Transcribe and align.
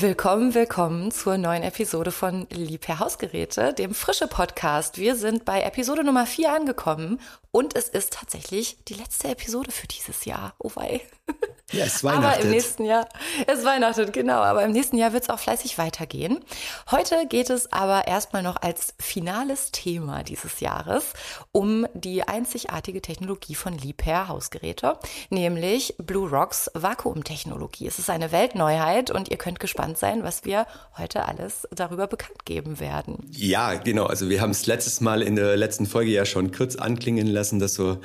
Willkommen, 0.00 0.54
willkommen 0.54 1.10
zur 1.10 1.38
neuen 1.38 1.64
Episode 1.64 2.12
von 2.12 2.46
Liebherr 2.50 3.00
Hausgeräte, 3.00 3.74
dem 3.74 3.94
frische 3.94 4.28
Podcast. 4.28 4.96
Wir 4.96 5.16
sind 5.16 5.44
bei 5.44 5.62
Episode 5.62 6.04
Nummer 6.04 6.24
4 6.24 6.52
angekommen 6.52 7.18
und 7.58 7.74
es 7.74 7.88
ist 7.88 8.12
tatsächlich 8.12 8.78
die 8.86 8.94
letzte 8.94 9.26
Episode 9.26 9.72
für 9.72 9.88
dieses 9.88 10.24
Jahr. 10.26 10.54
Oh 10.60 10.70
wei. 10.76 11.00
Ja, 11.70 11.84
es 11.84 12.02
weihnachtet. 12.02 12.32
Aber 12.32 12.42
im 12.44 12.50
nächsten 12.50 12.84
Jahr, 12.86 13.06
es 13.46 13.62
weihnachtet, 13.62 14.14
genau, 14.14 14.38
aber 14.38 14.64
im 14.64 14.72
nächsten 14.72 14.96
Jahr 14.96 15.12
wird 15.12 15.24
es 15.24 15.28
auch 15.28 15.38
fleißig 15.38 15.76
weitergehen. 15.76 16.42
Heute 16.90 17.26
geht 17.28 17.50
es 17.50 17.70
aber 17.70 18.06
erstmal 18.06 18.42
noch 18.42 18.56
als 18.62 18.94
finales 18.98 19.70
Thema 19.70 20.22
dieses 20.22 20.60
Jahres 20.60 21.12
um 21.52 21.86
die 21.92 22.22
einzigartige 22.22 23.02
Technologie 23.02 23.54
von 23.54 23.76
Liebherr 23.76 24.28
Hausgeräte, 24.28 24.98
nämlich 25.28 25.94
Blue 25.98 26.30
Rocks 26.30 26.70
Vakuumtechnologie. 26.72 27.86
Es 27.86 27.98
ist 27.98 28.08
eine 28.08 28.32
Weltneuheit 28.32 29.10
und 29.10 29.30
ihr 29.30 29.36
könnt 29.36 29.60
gespannt 29.60 29.98
sein, 29.98 30.22
was 30.22 30.46
wir 30.46 30.66
heute 30.96 31.28
alles 31.28 31.68
darüber 31.70 32.06
bekannt 32.06 32.46
geben 32.46 32.80
werden. 32.80 33.30
Ja, 33.30 33.74
genau. 33.74 34.06
Also 34.06 34.30
wir 34.30 34.40
haben 34.40 34.52
es 34.52 34.64
letztes 34.64 35.02
Mal 35.02 35.20
in 35.20 35.36
der 35.36 35.54
letzten 35.58 35.84
Folge 35.84 36.12
ja 36.12 36.24
schon 36.24 36.50
kurz 36.50 36.76
anklingen 36.76 37.26
lassen 37.26 37.47
lassen, 37.48 37.58
dass 37.58 37.78
wir 37.78 38.00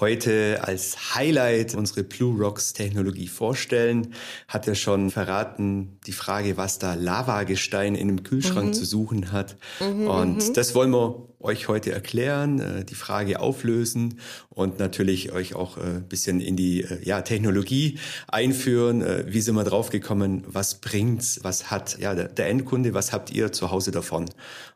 heute 0.00 0.60
als 0.62 1.14
Highlight 1.14 1.74
unsere 1.74 2.02
Blue 2.02 2.42
Rocks 2.42 2.72
Technologie 2.72 3.28
vorstellen. 3.28 4.14
Hat 4.48 4.66
ja 4.66 4.74
schon 4.74 5.10
verraten, 5.10 5.98
die 6.06 6.12
Frage, 6.12 6.56
was 6.56 6.78
da 6.78 6.94
Lavagestein 6.94 7.94
in 7.94 8.08
einem 8.08 8.22
Kühlschrank 8.22 8.68
mhm. 8.68 8.72
zu 8.72 8.84
suchen 8.86 9.32
hat. 9.32 9.56
Mhm, 9.80 10.06
und 10.06 10.48
mhm. 10.48 10.54
das 10.54 10.74
wollen 10.74 10.90
wir 10.92 11.28
euch 11.38 11.68
heute 11.68 11.92
erklären, 11.92 12.58
äh, 12.60 12.84
die 12.84 12.94
Frage 12.94 13.38
auflösen 13.38 14.18
und 14.48 14.78
natürlich 14.78 15.32
euch 15.32 15.54
auch 15.54 15.76
ein 15.76 15.98
äh, 15.98 16.00
bisschen 16.00 16.40
in 16.40 16.56
die 16.56 16.82
äh, 16.82 17.04
ja, 17.04 17.20
Technologie 17.20 17.98
einführen. 18.28 19.04
Wie 19.26 19.40
sind 19.40 19.54
wir 19.54 19.64
draufgekommen? 19.64 20.44
Was 20.46 20.80
bringt's? 20.80 21.40
Was 21.42 21.70
hat 21.70 21.98
ja, 21.98 22.14
der 22.14 22.48
Endkunde? 22.48 22.94
Was 22.94 23.12
habt 23.12 23.30
ihr 23.30 23.52
zu 23.52 23.70
Hause 23.70 23.90
davon? 23.90 24.26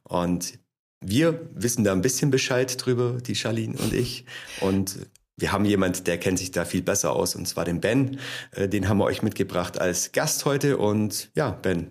Und 0.02 0.58
wir 1.00 1.48
wissen 1.54 1.84
da 1.84 1.92
ein 1.92 2.02
bisschen 2.02 2.30
Bescheid 2.30 2.74
drüber, 2.84 3.18
die 3.20 3.34
Charlene 3.34 3.78
und 3.78 3.92
ich. 3.92 4.24
Und 4.60 5.06
wir 5.36 5.52
haben 5.52 5.64
jemand, 5.64 6.06
der 6.06 6.18
kennt 6.18 6.38
sich 6.38 6.50
da 6.50 6.64
viel 6.64 6.82
besser 6.82 7.12
aus, 7.12 7.34
und 7.34 7.46
zwar 7.46 7.64
den 7.64 7.80
Ben. 7.80 8.20
Äh, 8.52 8.68
den 8.68 8.88
haben 8.88 8.98
wir 8.98 9.04
euch 9.04 9.22
mitgebracht 9.22 9.80
als 9.80 10.12
Gast 10.12 10.44
heute. 10.44 10.76
Und 10.76 11.30
ja, 11.34 11.50
Ben, 11.50 11.90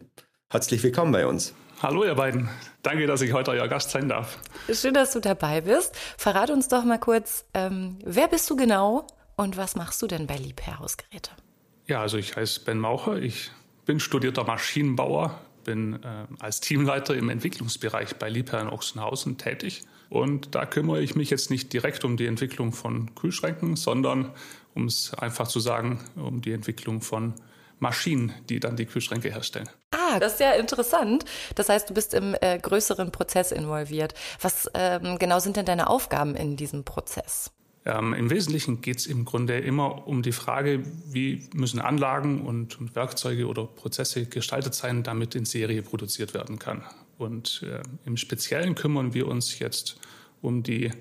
herzlich 0.51 0.83
willkommen 0.83 1.11
bei 1.11 1.25
uns. 1.25 1.53
Hallo 1.81 2.03
ihr 2.03 2.15
beiden. 2.15 2.49
Danke, 2.83 3.07
dass 3.07 3.21
ich 3.21 3.33
heute 3.33 3.51
euer 3.51 3.67
Gast 3.67 3.91
sein 3.91 4.09
darf. 4.09 4.37
Schön, 4.71 4.93
dass 4.93 5.11
du 5.11 5.19
dabei 5.21 5.61
bist. 5.61 5.95
Verrat 6.17 6.49
uns 6.49 6.67
doch 6.67 6.83
mal 6.83 6.99
kurz, 6.99 7.45
ähm, 7.53 7.97
wer 8.03 8.27
bist 8.27 8.49
du 8.49 8.55
genau 8.55 9.07
und 9.37 9.57
was 9.57 9.75
machst 9.75 10.01
du 10.01 10.07
denn 10.07 10.27
bei 10.27 10.35
Liebherr 10.35 10.79
Hausgeräte? 10.79 11.31
Ja, 11.87 12.01
also 12.01 12.17
ich 12.17 12.35
heiße 12.35 12.65
Ben 12.65 12.77
Maucher. 12.77 13.17
Ich 13.17 13.51
bin 13.85 13.99
studierter 13.99 14.43
Maschinenbauer, 14.43 15.39
bin 15.69 16.01
äh, 16.01 16.25
als 16.39 16.61
Teamleiter 16.61 17.15
im 17.15 17.29
Entwicklungsbereich 17.29 18.15
bei 18.15 18.27
Liebherr 18.27 18.61
in 18.61 18.69
Ochsenhausen 18.69 19.37
tätig. 19.37 19.83
Und 20.09 20.55
da 20.55 20.65
kümmere 20.65 20.99
ich 20.99 21.15
mich 21.15 21.29
jetzt 21.29 21.51
nicht 21.51 21.71
direkt 21.73 22.03
um 22.03 22.17
die 22.17 22.25
Entwicklung 22.25 22.71
von 22.71 23.13
Kühlschränken, 23.13 23.75
sondern, 23.75 24.33
um 24.73 24.85
es 24.85 25.13
einfach 25.13 25.47
zu 25.47 25.59
sagen, 25.59 25.99
um 26.15 26.41
die 26.41 26.53
Entwicklung 26.53 27.01
von 27.01 27.35
Maschinen, 27.77 28.33
die 28.49 28.59
dann 28.59 28.77
die 28.77 28.87
Kühlschränke 28.87 29.31
herstellen. 29.31 29.69
Ah, 29.91 30.19
das 30.19 30.33
ist 30.33 30.39
ja 30.39 30.53
interessant. 30.53 31.23
Das 31.53 31.69
heißt, 31.69 31.87
du 31.87 31.93
bist 31.93 32.15
im 32.15 32.35
äh, 32.41 32.57
größeren 32.57 33.11
Prozess 33.11 33.51
involviert. 33.51 34.15
Was 34.41 34.71
ähm, 34.73 35.19
genau 35.19 35.37
sind 35.37 35.55
denn 35.55 35.67
deine 35.67 35.87
Aufgaben 35.87 36.35
in 36.35 36.57
diesem 36.57 36.83
Prozess? 36.83 37.51
Ähm, 37.85 38.13
Im 38.13 38.29
Wesentlichen 38.29 38.81
geht 38.81 38.97
es 38.97 39.07
im 39.07 39.25
Grunde 39.25 39.57
immer 39.57 40.07
um 40.07 40.21
die 40.21 40.31
Frage, 40.31 40.83
wie 41.05 41.47
müssen 41.53 41.79
Anlagen 41.79 42.41
und, 42.41 42.79
und, 42.79 42.95
Werkzeuge 42.95 43.47
oder 43.47 43.65
Prozesse 43.65 44.25
gestaltet 44.25 44.75
sein, 44.75 45.03
damit 45.03 45.33
in 45.35 45.45
Serie 45.45 45.81
produziert 45.81 46.33
werden 46.33 46.59
kann. 46.59 46.83
Und 47.17 47.63
äh, 47.63 47.81
im 48.05 48.17
Speziellen 48.17 48.75
kümmern 48.75 49.13
wir 49.13 49.27
uns 49.27 49.59
jetzt 49.59 49.99
um 50.41 50.63
die 50.63 50.91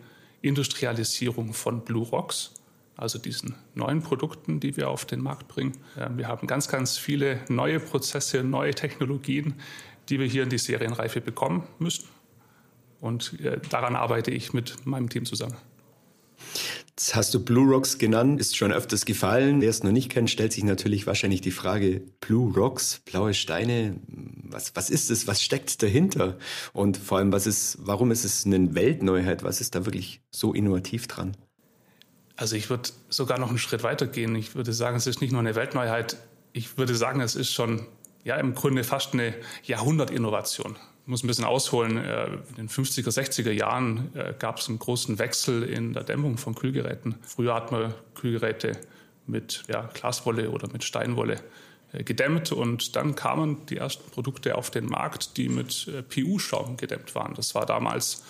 Industrialisierung 0.41 1.53
von 1.53 1.85
Blue 1.85 2.07
Rocks, 2.07 2.53
also 2.97 3.19
diesen 3.19 3.55
neuen 3.75 4.03
Produkten, 4.03 4.61
die 4.61 4.77
wir 4.77 4.89
auf 4.89 5.05
den 5.05 5.21
Markt 5.21 5.49
bringen. 5.49 5.77
Äh, 5.97 6.09
wir 6.17 6.29
haben 6.29 6.47
ganz, 6.47 6.69
ganz 6.69 6.97
viele 6.97 7.41
neue 7.49 7.81
Prozesse, 7.81 8.45
neue 8.45 8.75
Technologien, 8.75 9.55
die 10.09 10.21
wir 10.21 10.27
hier 10.27 10.45
in 10.45 10.49
die 10.49 10.59
Serienreife 10.59 11.21
bekommen 11.21 11.65
müssen. 11.81 12.09
Und 13.01 13.39
äh, 13.41 13.61
daran 13.69 13.97
arbeite 13.97 14.31
ich 14.31 14.53
mit 14.53 14.87
meinem 14.87 15.09
Team 15.09 15.25
zusammen. 15.25 15.57
Jetzt 16.99 17.15
hast 17.15 17.33
du 17.33 17.39
Blue 17.39 17.73
Rocks 17.73 17.99
genannt, 17.99 18.41
ist 18.41 18.57
schon 18.57 18.73
öfters 18.73 19.05
gefallen. 19.05 19.61
Wer 19.61 19.71
es 19.71 19.85
noch 19.85 19.93
nicht 19.93 20.11
kennt, 20.11 20.31
stellt 20.31 20.53
sich 20.53 20.65
natürlich 20.65 21.07
wahrscheinlich 21.07 21.41
die 21.41 21.53
Frage, 21.53 22.03
Blue 22.19 22.53
Rocks, 22.53 23.03
blaue 23.05 23.35
Steine, 23.35 24.01
was, 24.09 24.75
was 24.75 24.91
ist 24.91 25.09
es, 25.09 25.29
was 25.29 25.41
steckt 25.41 25.81
dahinter? 25.81 26.39
Und 26.73 26.97
vor 26.97 27.19
allem, 27.19 27.31
was 27.31 27.47
ist, 27.47 27.79
warum 27.83 28.11
ist 28.11 28.25
es 28.25 28.45
eine 28.47 28.75
Weltneuheit? 28.75 29.45
Was 29.45 29.61
ist 29.61 29.77
da 29.77 29.87
wirklich 29.87 30.23
so 30.33 30.53
innovativ 30.53 31.07
dran? 31.07 31.37
Also 32.35 32.57
ich 32.57 32.69
würde 32.69 32.91
sogar 33.09 33.39
noch 33.39 33.51
einen 33.51 33.59
Schritt 33.59 33.85
weiter 33.85 34.09
gehen. 34.09 34.35
Ich 34.35 34.57
würde 34.57 34.73
sagen, 34.73 34.97
es 34.97 35.07
ist 35.07 35.21
nicht 35.21 35.31
nur 35.31 35.41
eine 35.41 35.55
Weltneuheit. 35.55 36.17
Ich 36.53 36.79
würde 36.79 36.97
sagen, 36.97 37.21
es 37.21 37.37
ist 37.37 37.53
schon 37.53 37.87
ja 38.25 38.35
im 38.39 38.55
Grunde 38.55 38.83
fast 38.83 39.13
eine 39.13 39.35
Jahrhundertinnovation 39.63 40.77
muss 41.09 41.25
ein 41.25 41.27
bisschen 41.27 41.45
ausholen. 41.45 41.97
Äh, 41.97 42.27
in 42.51 42.55
den 42.57 42.69
50er, 42.69 43.09
60er 43.09 43.51
Jahren 43.51 44.15
äh, 44.15 44.35
gab 44.39 44.59
es 44.59 44.69
einen 44.69 44.79
großen 44.79 45.19
Wechsel 45.19 45.63
in 45.63 45.95
der 45.95 46.05
Dämmung 46.05 46.37
von 46.37 46.55
Kühlgeräten. 46.55 47.17
Früher 47.23 47.55
hat 47.55 47.73
man 47.73 47.95
Kühlgeräte 48.15 48.73
mit 49.27 49.65
ja, 49.69 49.89
Glaswolle 49.95 50.51
oder 50.51 50.69
mit 50.71 50.85
Steinwolle 50.85 51.41
äh, 51.93 52.05
gedämmt 52.05 52.53
und 52.53 52.95
dann 52.95 53.15
kamen 53.15 53.67
die 53.67 53.79
ersten 53.79 54.11
Produkte 54.11 54.57
auf 54.57 54.71
den 54.71 54.87
Markt, 54.87 55.37
die 55.37 55.49
mit 55.49 55.91
PU-Schaum 56.11 56.77
gedämmt 56.77 57.15
waren. 57.15 57.35
Das 57.35 57.55
war 57.55 57.67
damals 57.67 58.25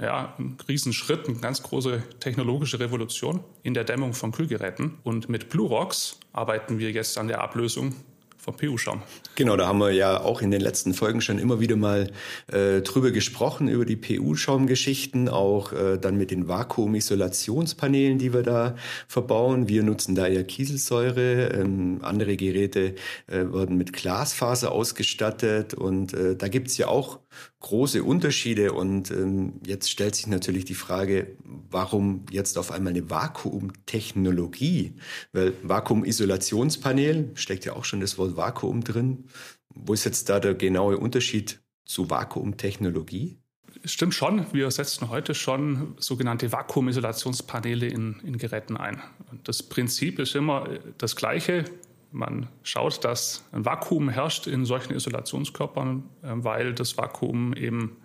ja, 0.00 0.34
ein 0.38 0.56
Riesenschritt, 0.66 1.28
eine 1.28 1.38
ganz 1.38 1.62
große 1.62 2.02
technologische 2.20 2.80
Revolution 2.80 3.44
in 3.62 3.74
der 3.74 3.84
Dämmung 3.84 4.14
von 4.14 4.32
Kühlgeräten. 4.32 4.98
Und 5.04 5.28
mit 5.28 5.50
Blue 5.50 5.68
Rocks 5.68 6.18
arbeiten 6.32 6.78
wir 6.78 6.90
jetzt 6.90 7.18
an 7.18 7.28
der 7.28 7.42
Ablösung 7.42 7.94
vom 8.40 8.56
PU-Schaum. 8.56 9.02
Genau, 9.34 9.56
da 9.56 9.66
haben 9.66 9.78
wir 9.78 9.90
ja 9.90 10.20
auch 10.20 10.40
in 10.40 10.50
den 10.50 10.60
letzten 10.60 10.94
Folgen 10.94 11.20
schon 11.20 11.38
immer 11.38 11.60
wieder 11.60 11.76
mal 11.76 12.10
äh, 12.46 12.80
drüber 12.80 13.10
gesprochen, 13.10 13.68
über 13.68 13.84
die 13.84 13.96
PU-Schaumgeschichten, 13.96 15.28
auch 15.28 15.72
äh, 15.72 15.98
dann 15.98 16.16
mit 16.16 16.30
den 16.30 16.48
Vakuumisolationspanelen, 16.48 18.18
die 18.18 18.32
wir 18.32 18.42
da 18.42 18.76
verbauen. 19.08 19.68
Wir 19.68 19.82
nutzen 19.82 20.14
da 20.14 20.26
ja 20.26 20.42
Kieselsäure, 20.42 21.48
ähm, 21.48 21.98
andere 22.02 22.36
Geräte 22.36 22.94
äh, 23.26 23.44
werden 23.52 23.76
mit 23.76 23.92
Glasfaser 23.92 24.72
ausgestattet 24.72 25.74
und 25.74 26.14
äh, 26.14 26.34
da 26.34 26.48
gibt's 26.48 26.78
ja 26.78 26.88
auch 26.88 27.18
große 27.60 28.02
Unterschiede 28.02 28.72
und 28.72 29.10
ähm, 29.10 29.60
jetzt 29.64 29.90
stellt 29.90 30.14
sich 30.14 30.26
natürlich 30.26 30.64
die 30.64 30.74
Frage, 30.74 31.36
warum 31.44 32.24
jetzt 32.30 32.58
auf 32.58 32.72
einmal 32.72 32.92
eine 32.92 33.10
Vakuumtechnologie? 33.10 34.94
Weil 35.32 35.52
Vakuumisolationspanel 35.62 37.30
steckt 37.34 37.66
ja 37.66 37.74
auch 37.74 37.84
schon 37.84 38.00
das 38.00 38.16
Wort 38.18 38.36
Vakuum 38.36 38.82
drin. 38.82 39.26
Wo 39.74 39.92
ist 39.92 40.04
jetzt 40.04 40.28
da 40.30 40.40
der 40.40 40.54
genaue 40.54 40.98
Unterschied 40.98 41.60
zu 41.84 42.08
Vakuumtechnologie? 42.08 43.38
Stimmt 43.84 44.14
schon. 44.14 44.46
Wir 44.52 44.70
setzen 44.70 45.10
heute 45.10 45.34
schon 45.34 45.94
sogenannte 45.98 46.52
Vakuumisolationspaneele 46.52 47.86
in, 47.86 48.20
in 48.24 48.36
Geräten 48.38 48.76
ein. 48.76 49.00
Und 49.30 49.48
das 49.48 49.62
Prinzip 49.62 50.18
ist 50.18 50.34
immer 50.34 50.68
das 50.98 51.14
gleiche. 51.14 51.64
Man 52.12 52.48
schaut, 52.62 53.04
dass 53.04 53.44
ein 53.52 53.64
Vakuum 53.64 54.08
herrscht 54.08 54.46
in 54.46 54.64
solchen 54.64 54.94
Isolationskörpern, 54.94 56.08
äh, 56.22 56.28
weil 56.34 56.74
das 56.74 56.96
Vakuum 56.96 57.54
eben 57.54 57.96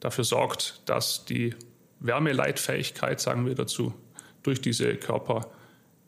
dafür 0.00 0.24
sorgt, 0.24 0.82
dass 0.86 1.24
die 1.24 1.54
Wärmeleitfähigkeit, 2.00 3.20
sagen 3.20 3.46
wir 3.46 3.54
dazu, 3.54 3.94
durch 4.42 4.60
diese 4.60 4.96
Körper 4.96 5.50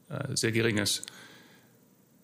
äh, 0.09 0.37
sehr 0.37 0.53
gering 0.53 0.79
ist. 0.79 1.07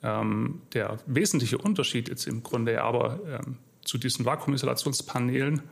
Ähm, 0.03 0.63
der 0.75 0.99
wesentliche 1.07 1.59
Unterschied 1.59 2.09
jetzt 2.09 2.27
im 2.27 2.43
Grunde 2.43 2.83
aber 2.83 3.21
ähm, 3.27 3.59
zu 3.85 3.99
diesen 3.99 4.25
Vakuumisolationspanelen 4.25 5.63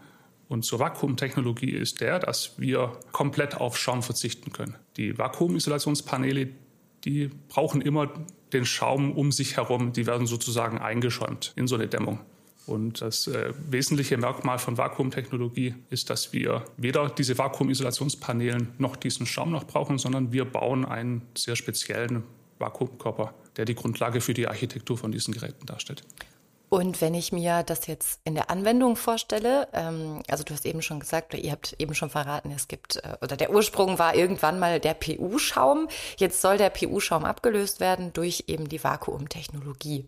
und 0.48 0.64
zur 0.64 0.80
Vakuumtechnologie 0.80 1.70
ist 1.70 2.00
der, 2.00 2.18
dass 2.18 2.58
wir 2.58 2.98
komplett 3.12 3.56
auf 3.56 3.76
Schaum 3.76 4.02
verzichten 4.02 4.52
können. 4.52 4.76
Die 4.96 5.16
Vakuumisolationspaneele, 5.16 6.48
die 7.04 7.30
brauchen 7.48 7.80
immer 7.80 8.12
den 8.52 8.64
Schaum 8.64 9.12
um 9.12 9.32
sich 9.32 9.56
herum. 9.56 9.92
Die 9.92 10.06
werden 10.06 10.26
sozusagen 10.26 10.78
eingeschäumt 10.78 11.52
in 11.56 11.66
so 11.66 11.74
eine 11.76 11.88
Dämmung. 11.88 12.20
Und 12.66 13.00
das 13.00 13.26
äh, 13.26 13.52
wesentliche 13.68 14.16
Merkmal 14.16 14.58
von 14.58 14.78
Vakuumtechnologie 14.78 15.74
ist, 15.90 16.10
dass 16.10 16.32
wir 16.32 16.64
weder 16.76 17.08
diese 17.08 17.36
Vakuumisolationspanelen 17.36 18.68
noch 18.78 18.96
diesen 18.96 19.26
Schaum 19.26 19.50
noch 19.50 19.64
brauchen, 19.64 19.98
sondern 19.98 20.32
wir 20.32 20.44
bauen 20.44 20.84
einen 20.84 21.22
sehr 21.36 21.56
speziellen 21.56 22.22
Vakuumkörper, 22.58 23.34
der 23.56 23.64
die 23.64 23.74
Grundlage 23.74 24.20
für 24.20 24.34
die 24.34 24.46
Architektur 24.46 24.96
von 24.96 25.10
diesen 25.10 25.34
Geräten 25.34 25.66
darstellt. 25.66 26.04
Und 26.70 27.00
wenn 27.00 27.14
ich 27.14 27.32
mir 27.32 27.64
das 27.64 27.88
jetzt 27.88 28.20
in 28.22 28.36
der 28.36 28.48
Anwendung 28.48 28.94
vorstelle, 28.94 29.66
ähm, 29.72 30.22
also 30.28 30.44
du 30.44 30.54
hast 30.54 30.64
eben 30.64 30.82
schon 30.82 31.00
gesagt, 31.00 31.34
oder 31.34 31.42
ihr 31.42 31.50
habt 31.50 31.74
eben 31.80 31.94
schon 31.96 32.10
verraten, 32.10 32.52
es 32.52 32.68
gibt, 32.68 32.96
äh, 32.96 33.16
oder 33.20 33.36
der 33.36 33.50
Ursprung 33.50 33.98
war 33.98 34.14
irgendwann 34.14 34.60
mal 34.60 34.78
der 34.78 34.94
PU-Schaum. 34.94 35.88
Jetzt 36.16 36.40
soll 36.40 36.58
der 36.58 36.70
PU-Schaum 36.70 37.24
abgelöst 37.24 37.80
werden 37.80 38.12
durch 38.12 38.44
eben 38.46 38.68
die 38.68 38.82
Vakuumtechnologie. 38.84 40.06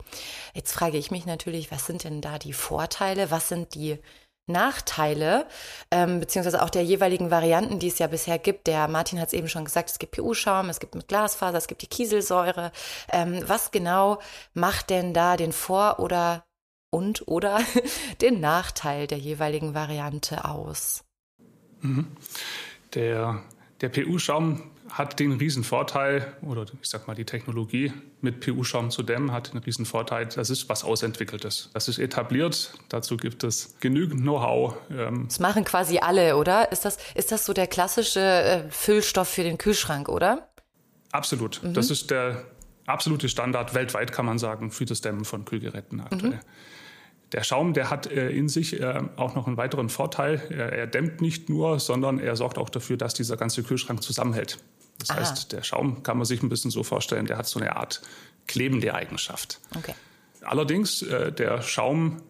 Jetzt 0.54 0.72
frage 0.72 0.98
ich 0.98 1.10
mich 1.10 1.26
natürlich, 1.26 1.72
was 1.72 1.84
sind 1.86 2.04
denn 2.04 2.20
da 2.20 2.38
die 2.38 2.52
Vorteile? 2.52 3.32
Was 3.32 3.48
sind 3.48 3.74
die 3.74 3.98
Nachteile, 4.46 5.46
ähm, 5.90 6.20
beziehungsweise 6.20 6.62
auch 6.62 6.70
der 6.70 6.84
jeweiligen 6.84 7.30
Varianten, 7.30 7.78
die 7.78 7.88
es 7.88 7.98
ja 7.98 8.06
bisher 8.08 8.38
gibt. 8.38 8.66
Der 8.66 8.88
Martin 8.88 9.20
hat 9.20 9.28
es 9.28 9.34
eben 9.34 9.48
schon 9.48 9.64
gesagt, 9.64 9.90
es 9.90 9.98
gibt 9.98 10.16
PU-Schaum, 10.16 10.68
es 10.68 10.80
gibt 10.80 10.94
mit 10.94 11.08
Glasfaser, 11.08 11.58
es 11.58 11.68
gibt 11.68 11.82
die 11.82 11.86
Kieselsäure. 11.88 12.72
Ähm, 13.12 13.42
was 13.46 13.70
genau 13.70 14.18
macht 14.54 14.90
denn 14.90 15.14
da 15.14 15.36
den 15.36 15.52
Vor- 15.52 16.00
oder 16.00 16.44
und 16.92 17.26
oder 17.26 17.60
den 18.20 18.40
Nachteil 18.40 19.06
der 19.06 19.18
jeweiligen 19.18 19.74
Variante 19.74 20.44
aus? 20.44 21.04
Mhm. 21.80 22.06
Der, 22.94 23.42
der 23.80 23.88
PU-Schaum 23.88 24.62
hat 24.90 25.18
den 25.18 25.32
riesen 25.32 25.64
Vorteil, 25.64 26.36
oder 26.42 26.66
ich 26.80 26.88
sag 26.88 27.08
mal, 27.08 27.14
die 27.14 27.24
Technologie 27.24 27.92
mit 28.20 28.40
PU-Schaum 28.40 28.90
zu 28.90 29.02
dämmen 29.02 29.32
hat 29.32 29.52
einen 29.52 29.62
riesen 29.62 29.86
Vorteil. 29.86 30.26
Das 30.26 30.50
ist 30.50 30.68
was 30.68 30.84
Ausentwickeltes. 30.84 31.70
Das 31.72 31.88
ist 31.88 31.98
etabliert. 31.98 32.74
Dazu 32.90 33.16
gibt 33.16 33.42
es 33.42 33.76
genügend 33.80 34.20
Know-how. 34.20 34.76
Ähm. 34.90 35.24
Das 35.28 35.40
machen 35.40 35.64
quasi 35.64 35.98
alle, 35.98 36.36
oder? 36.36 36.70
Ist 36.72 36.84
das, 36.84 36.98
ist 37.14 37.32
das 37.32 37.46
so 37.46 37.54
der 37.54 37.68
klassische 37.68 38.20
äh, 38.20 38.70
Füllstoff 38.70 39.28
für 39.28 39.44
den 39.44 39.56
Kühlschrank, 39.56 40.10
oder? 40.10 40.50
Absolut. 41.10 41.62
Mhm. 41.62 41.72
Das 41.72 41.90
ist 41.90 42.10
der 42.10 42.44
absolute 42.84 43.30
Standard 43.30 43.74
weltweit, 43.74 44.12
kann 44.12 44.26
man 44.26 44.38
sagen, 44.38 44.70
für 44.70 44.84
das 44.84 45.00
Dämmen 45.00 45.24
von 45.24 45.46
Kühlgeräten 45.46 46.00
aktuell. 46.00 46.32
Mhm. 46.32 46.40
Der 47.32 47.44
Schaum, 47.44 47.72
der 47.72 47.88
hat 47.88 48.06
äh, 48.06 48.30
in 48.30 48.48
sich 48.48 48.80
äh, 48.80 49.02
auch 49.16 49.34
noch 49.34 49.46
einen 49.46 49.56
weiteren 49.56 49.88
Vorteil. 49.88 50.42
Er, 50.50 50.72
er, 50.72 50.86
dämmt 50.86 51.20
nicht 51.20 51.48
nur, 51.48 51.80
sondern 51.80 52.18
er 52.18 52.36
sorgt 52.36 52.58
auch 52.58 52.68
dafür, 52.68 52.96
dass 52.96 53.14
dieser 53.14 53.36
ganze 53.36 53.62
Kühlschrank 53.62 54.02
zusammenhält. 54.02 54.58
Das 54.98 55.10
Aha. 55.10 55.20
heißt, 55.20 55.52
der 55.52 55.62
Schaum 55.62 56.02
kann 56.02 56.18
man 56.18 56.26
sich 56.26 56.42
ein 56.42 56.48
bisschen 56.48 56.70
so 56.70 56.82
vorstellen, 56.82 57.26
der 57.26 57.38
hat 57.38 57.46
so 57.46 57.58
eine 57.58 57.76
Art 57.76 58.02
klebende 58.46 58.94
Eigenschaft. 58.94 59.60
Okay. 59.76 59.94
Allerdings, 60.42 61.02
äh, 61.02 61.32
der 61.32 61.62
Schaum, 61.62 62.20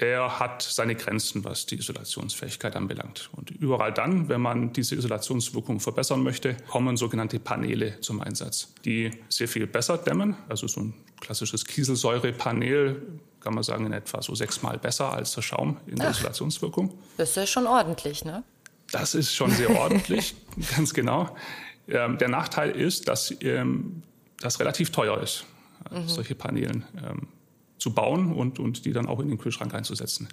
der 0.00 0.38
hat 0.38 0.62
seine 0.62 0.94
Grenzen, 0.94 1.44
was 1.44 1.66
die 1.66 1.76
Isolationsfähigkeit 1.76 2.76
anbelangt. 2.76 3.30
Und 3.36 3.50
überall 3.50 3.92
dann, 3.92 4.28
wenn 4.28 4.40
man 4.40 4.72
diese 4.72 4.94
Isolationswirkung 4.94 5.80
verbessern 5.80 6.22
möchte, 6.22 6.56
kommen 6.68 6.96
sogenannte 6.96 7.40
Paneele 7.40 8.00
zum 8.00 8.20
Einsatz, 8.20 8.74
die 8.84 9.10
sehr 9.28 9.48
viel 9.48 9.66
besser 9.66 9.98
dämmen. 9.98 10.36
Also 10.48 10.68
so 10.68 10.80
ein 10.80 10.94
klassisches 11.20 11.64
Kieselsäurepanel 11.64 13.20
kann 13.48 13.54
man 13.54 13.64
sagen, 13.64 13.86
in 13.86 13.94
etwa 13.94 14.20
so 14.20 14.34
sechsmal 14.34 14.76
besser 14.76 15.10
als 15.10 15.32
der 15.32 15.40
Schaum 15.40 15.78
in 15.86 15.96
der 15.96 16.10
Ach, 16.10 16.14
Isolationswirkung. 16.14 16.92
Das 17.16 17.30
ist 17.30 17.36
ja 17.36 17.46
schon 17.46 17.66
ordentlich, 17.66 18.22
ne? 18.22 18.42
Das 18.92 19.14
ist 19.14 19.34
schon 19.34 19.50
sehr 19.52 19.70
ordentlich, 19.70 20.34
ganz 20.76 20.92
genau. 20.92 21.34
Ähm, 21.88 22.18
der 22.18 22.28
Nachteil 22.28 22.72
ist, 22.72 23.08
dass 23.08 23.34
ähm, 23.40 24.02
das 24.38 24.60
relativ 24.60 24.90
teuer 24.90 25.18
ist, 25.22 25.46
mhm. 25.90 26.06
solche 26.08 26.34
Paneelen 26.34 26.84
ähm, 27.02 27.28
zu 27.78 27.94
bauen 27.94 28.34
und, 28.34 28.58
und 28.58 28.84
die 28.84 28.92
dann 28.92 29.06
auch 29.06 29.18
in 29.18 29.30
den 29.30 29.38
Kühlschrank 29.38 29.72
einzusetzen. 29.72 30.28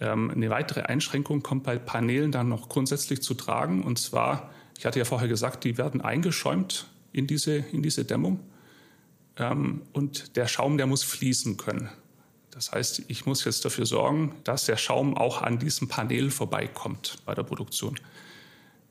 Ähm, 0.00 0.30
eine 0.30 0.48
weitere 0.48 0.80
Einschränkung 0.80 1.42
kommt 1.42 1.64
bei 1.64 1.76
Paneelen 1.76 2.32
dann 2.32 2.48
noch 2.48 2.70
grundsätzlich 2.70 3.20
zu 3.20 3.34
tragen. 3.34 3.82
Und 3.82 3.98
zwar, 3.98 4.48
ich 4.78 4.86
hatte 4.86 4.98
ja 4.98 5.04
vorher 5.04 5.28
gesagt, 5.28 5.62
die 5.64 5.76
werden 5.76 6.00
eingeschäumt 6.00 6.86
in 7.12 7.26
diese, 7.26 7.56
in 7.56 7.82
diese 7.82 8.06
Dämmung. 8.06 8.40
Ähm, 9.38 9.82
und 9.92 10.36
der 10.36 10.48
Schaum, 10.48 10.76
der 10.76 10.86
muss 10.86 11.04
fließen 11.04 11.56
können. 11.56 11.88
Das 12.50 12.72
heißt, 12.72 13.04
ich 13.08 13.24
muss 13.24 13.44
jetzt 13.44 13.64
dafür 13.64 13.86
sorgen, 13.86 14.34
dass 14.44 14.66
der 14.66 14.76
Schaum 14.76 15.16
auch 15.16 15.42
an 15.42 15.58
diesem 15.58 15.88
Panel 15.88 16.30
vorbeikommt 16.30 17.18
bei 17.24 17.34
der 17.34 17.44
Produktion. 17.44 17.98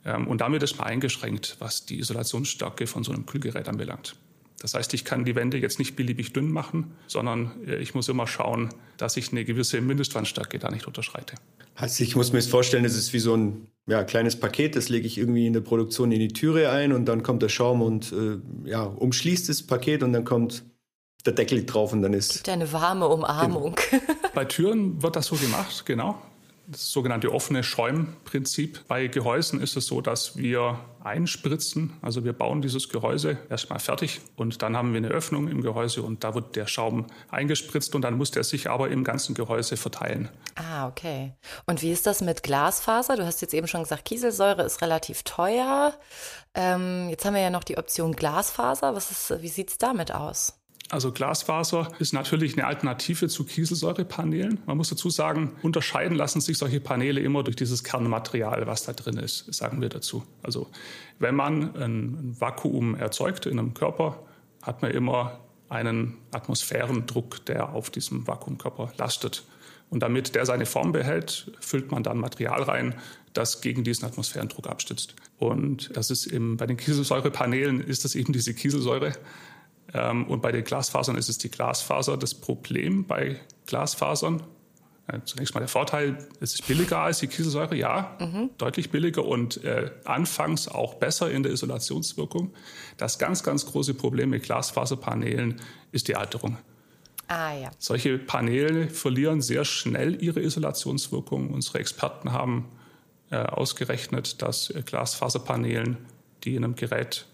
Ähm, 0.06 0.28
und 0.28 0.42
damit 0.42 0.64
ist 0.64 0.78
man 0.78 0.88
eingeschränkt, 0.88 1.58
was 1.60 1.86
die 1.86 2.00
Isolationsstärke 2.00 2.88
von 2.88 3.04
so 3.04 3.12
einem 3.12 3.26
Kühlgerät 3.26 3.68
anbelangt. 3.68 4.16
Das 4.60 4.74
heißt, 4.74 4.94
ich 4.94 5.06
kann 5.06 5.26
die 5.26 5.36
Wände 5.36 5.58
jetzt 5.58 5.80
nicht 5.80 5.96
beliebig 5.96 6.34
dünn 6.34 6.52
machen, 6.52 6.96
sondern 7.08 7.52
äh, 7.68 7.76
ich 7.78 7.94
muss 7.94 8.08
immer 8.08 8.26
schauen, 8.26 8.70
dass 8.98 9.18
ich 9.18 9.32
eine 9.32 9.46
gewisse 9.46 9.82
Mindestwandstärke 9.82 10.60
da 10.60 10.72
nicht 10.72 10.88
unterschreite. 10.88 11.36
Also 11.79 12.03
ich 12.03 12.15
muss 12.15 12.33
mir 12.33 12.39
jetzt 12.39 12.50
vorstellen, 12.50 12.83
das 12.83 12.95
ist 12.95 13.13
wie 13.13 13.19
so 13.19 13.35
ein 13.35 13.68
ja, 13.85 14.03
kleines 14.03 14.38
Paket, 14.38 14.75
das 14.75 14.89
lege 14.89 15.07
ich 15.07 15.18
irgendwie 15.18 15.45
in 15.45 15.53
der 15.53 15.62
Produktion 15.62 16.12
in 16.12 16.19
die 16.19 16.27
Türe 16.27 16.71
ein 16.71 16.91
und 16.91 17.06
dann 17.06 17.24
kommt 17.24 17.41
der 17.44 17.50
Schaum 17.50 17.81
und 17.81 18.12
äh, 18.12 18.69
ja, 18.69 18.83
umschließt 18.83 19.47
das 19.47 19.63
Paket 19.63 20.03
und 20.03 20.12
dann 20.12 20.25
kommt 20.25 20.65
der 21.25 21.33
Deckel 21.33 21.65
drauf 21.65 21.94
und 21.94 22.01
dann 22.01 22.13
ist. 22.13 22.33
Gibt 22.33 22.50
eine 22.50 22.71
warme 22.74 23.07
Umarmung. 23.07 23.75
Genau. 23.89 24.03
Bei 24.33 24.45
Türen 24.45 25.01
wird 25.01 25.15
das 25.15 25.27
so 25.27 25.35
gemacht, 25.35 25.85
genau 25.85 26.19
das 26.68 26.92
sogenannte 26.92 27.31
offene 27.34 27.64
Schäumprinzip. 27.64 28.86
Bei 28.88 29.08
Gehäusen 29.08 29.62
ist 29.62 29.78
es 29.78 29.88
so, 29.88 30.02
dass 30.02 30.36
wir 30.36 30.80
einspritzen, 31.02 31.94
also 32.02 32.25
wir 32.25 32.34
bauen 32.34 32.62
dieses 32.62 32.90
Gehäuse 32.90 33.38
erstmal 33.50 33.80
fertig 33.80 34.19
und 34.36 34.62
dann 34.62 34.75
haben 34.75 34.92
wir 34.92 34.98
eine 34.98 35.08
Öffnung 35.08 35.48
im 35.48 35.62
Gehäuse 35.62 36.02
und 36.02 36.25
da 36.25 36.36
wird 36.36 36.58
der 36.58 36.68
Schaum 36.68 37.08
eingespritzt 37.31 37.96
und 37.96 38.02
dann 38.02 38.18
muss 38.18 38.31
der 38.31 38.44
sich 38.44 38.69
aber 38.69 38.90
im 38.90 39.06
ganzen 39.06 39.34
Gehäuse 39.34 39.78
verteilen. 39.78 40.28
Ah, 40.56 40.88
okay. 40.88 41.34
Und 41.66 41.81
wie 41.81 41.92
ist 41.92 42.06
das 42.06 42.22
mit 42.22 42.44
Glasfaser? 42.44 43.16
Du 43.16 43.25
hast 43.25 43.42
jetzt 43.42 43.54
eben 43.54 43.68
schon 43.68 43.84
gesagt, 43.84 44.04
Kieselsäure 44.04 44.63
ist 44.63 44.81
relativ 44.81 45.24
teuer. 45.24 45.94
Ähm, 46.54 47.08
jetzt 47.10 47.24
haben 47.24 47.36
wir 47.36 47.42
ja 47.42 47.50
noch 47.50 47.63
die 47.63 47.78
Option 47.78 48.13
Glasfaser. 48.13 48.94
Was 48.94 49.10
ist, 49.10 49.42
wie 49.42 49.48
sieht 49.48 49.70
es 49.70 49.78
damit 49.78 50.13
aus? 50.13 50.56
Also 50.89 51.12
Glasfaser 51.12 51.92
ist 52.00 52.13
natürlich 52.13 52.54
eine 52.54 52.66
Alternative 52.66 53.28
zu 53.28 53.44
Kieselsäurepanelen. 53.44 54.60
Man 54.66 54.78
muss 54.78 54.89
dazu 54.89 55.10
sagen, 55.10 55.51
unterscheiden 55.62 56.16
lassen 56.16 56.39
sich 56.39 56.57
solche 56.57 56.80
Paneele 56.80 57.19
immer 57.19 57.44
durch 57.44 57.57
dieses 57.57 57.84
Kernmaterial, 57.84 58.68
was 58.68 58.84
da 58.84 58.94
drin 58.94 59.18
ist, 59.18 59.54
sagen 59.54 59.81
wir 59.81 59.89
dazu. 59.89 60.24
Also 60.44 60.69
wenn 61.19 61.36
man 61.36 61.75
ein 61.75 62.36
Vakuum 62.39 62.95
erzeugt 62.95 63.48
in 63.48 63.60
einem 63.60 63.74
Körper, 63.74 64.24
hat 64.62 64.81
man 64.81 64.92
immer 64.92 65.39
einen 65.69 66.18
Atmosphärendruck, 66.31 67.45
der 67.45 67.74
auf 67.74 67.89
diesem 67.89 68.25
Vakuumkörper 68.25 68.94
lastet. 68.98 69.44
Und 69.89 70.01
damit 70.01 70.36
der 70.36 70.45
seine 70.45 70.66
Form 70.66 70.92
behält, 70.92 71.51
füllt 71.60 71.92
man 71.92 72.04
dann 72.04 72.18
Material 72.18 72.63
rein, 72.63 72.95
das 73.34 73.62
gegen 73.62 73.84
diesen 73.84 74.06
Atmosphärendruck 74.06 74.68
abstützt. 74.68 75.16
Und 75.38 75.95
das 75.95 76.10
ist 76.10 76.25
im, 76.25 76.57
bei 76.57 76.66
den 76.66 76.78
Kieselsäurepanelen 76.78 77.81
ist 77.81 78.04
das 78.04 78.16
eben 78.16 78.34
diese 78.34 78.54
Kieselsäure. 78.54 79.13
Ähm, 79.94 80.25
und 80.28 80.42
bei 80.42 80.51
den 80.51 80.63
Glasfasern 80.63 81.18
ist 81.18 81.30
es 81.30 81.38
die 81.38 81.50
Glasfaser. 81.50 82.18
Das 82.18 82.34
Problem 82.34 83.06
bei 83.06 83.39
Glasfasern, 83.66 84.44
äh, 85.07 85.19
zunächst 85.24 85.54
mal 85.54 85.62
der 85.62 85.69
Vorteil, 85.69 86.18
es 86.42 86.54
ist 86.54 86.68
billiger 86.68 87.00
als 87.00 87.19
die 87.19 87.28
Kieselsäure, 87.28 87.75
ja, 87.75 88.18
mhm. 88.19 88.50
deutlich 88.57 88.89
billiger 88.89 89.25
und 89.25 89.63
äh, 89.63 89.92
anfangs 90.04 90.68
auch 90.68 90.96
besser 90.96 91.32
in 91.32 91.44
der 91.44 91.51
Isolationswirkung. 91.51 92.53
Das 92.98 93.17
ganz, 93.17 93.44
ganz 93.44 93.65
große 93.65 93.94
Problem 93.94 94.32
mit 94.32 94.44
Glasfaserpanelen 94.44 95.62
ist 95.91 96.08
die 96.08 96.15
Alterung. 96.15 96.58
Ah, 97.27 97.53
ja. 97.53 97.72
Solche 97.77 98.17
Paneele 98.17 98.89
verlieren 98.89 99.41
sehr 99.41 99.65
schnell 99.65 100.22
ihre 100.24 100.41
Isolationswirkung. 100.41 101.51
Unsere 101.53 101.79
Experten 101.79 102.32
haben 102.32 102.70
äh, 103.29 103.38
ausgerechnet, 103.38 104.41
dass 104.41 104.70
äh, 104.70 104.82
Glasfaserpanelen, 104.82 105.98
die 106.44 106.56
in 106.56 106.63
einem 106.63 106.75
Gerät 106.75 107.25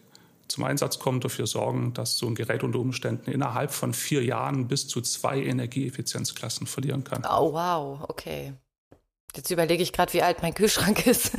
zum 0.53 0.63
Einsatz 0.63 0.99
kommen, 0.99 1.19
dafür 1.19 1.47
sorgen, 1.47 1.93
dass 1.93 2.17
so 2.17 2.27
ein 2.27 2.35
Gerät 2.35 2.63
unter 2.63 2.79
Umständen 2.79 3.31
innerhalb 3.31 3.71
von 3.71 3.93
vier 3.93 4.23
Jahren 4.23 4.67
bis 4.67 4.87
zu 4.87 5.01
zwei 5.01 5.41
Energieeffizienzklassen 5.41 6.67
verlieren 6.67 7.03
kann. 7.03 7.23
Oh, 7.25 7.53
wow, 7.53 8.05
okay. 8.07 8.53
Jetzt 9.35 9.49
überlege 9.49 9.81
ich 9.81 9.93
gerade, 9.93 10.13
wie 10.13 10.21
alt 10.21 10.43
mein 10.43 10.53
Kühlschrank 10.53 11.07
ist. 11.07 11.31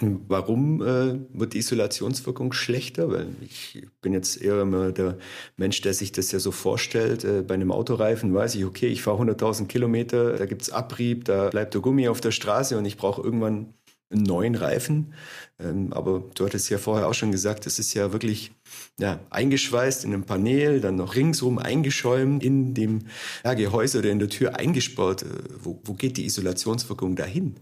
Warum 0.00 0.80
äh, 0.80 1.18
wird 1.38 1.52
die 1.52 1.58
Isolationswirkung 1.58 2.54
schlechter? 2.54 3.10
Weil 3.10 3.26
ich 3.42 3.86
bin 4.00 4.14
jetzt 4.14 4.40
eher 4.40 4.62
immer 4.62 4.90
der 4.90 5.18
Mensch, 5.58 5.82
der 5.82 5.92
sich 5.92 6.10
das 6.10 6.32
ja 6.32 6.38
so 6.38 6.52
vorstellt. 6.52 7.22
Äh, 7.24 7.42
bei 7.42 7.52
einem 7.52 7.70
Autoreifen 7.70 8.32
weiß 8.32 8.54
ich, 8.54 8.64
okay, 8.64 8.86
ich 8.86 9.02
fahre 9.02 9.22
100.000 9.22 9.66
Kilometer, 9.66 10.38
da 10.38 10.46
gibt 10.46 10.62
es 10.62 10.70
Abrieb, 10.70 11.26
da 11.26 11.50
bleibt 11.50 11.74
der 11.74 11.82
Gummi 11.82 12.08
auf 12.08 12.22
der 12.22 12.30
Straße 12.30 12.78
und 12.78 12.86
ich 12.86 12.96
brauche 12.96 13.20
irgendwann 13.20 13.74
neuen 14.10 14.54
Reifen. 14.54 15.14
Ähm, 15.58 15.92
aber 15.92 16.24
du 16.34 16.44
hattest 16.44 16.68
ja 16.70 16.78
vorher 16.78 17.08
auch 17.08 17.14
schon 17.14 17.32
gesagt, 17.32 17.66
es 17.66 17.78
ist 17.78 17.94
ja 17.94 18.12
wirklich 18.12 18.52
ja, 18.98 19.20
eingeschweißt 19.30 20.04
in 20.04 20.12
einem 20.12 20.24
Panel, 20.24 20.80
dann 20.80 20.96
noch 20.96 21.14
ringsum 21.14 21.58
eingeschäumt, 21.58 22.42
in 22.42 22.74
dem 22.74 23.06
ja, 23.44 23.54
Gehäuse 23.54 24.00
oder 24.00 24.10
in 24.10 24.18
der 24.18 24.28
Tür 24.28 24.56
eingesperrt. 24.56 25.22
Äh, 25.22 25.26
wo, 25.62 25.80
wo 25.84 25.94
geht 25.94 26.16
die 26.16 26.26
Isolationswirkung 26.26 27.16
dahin? 27.16 27.56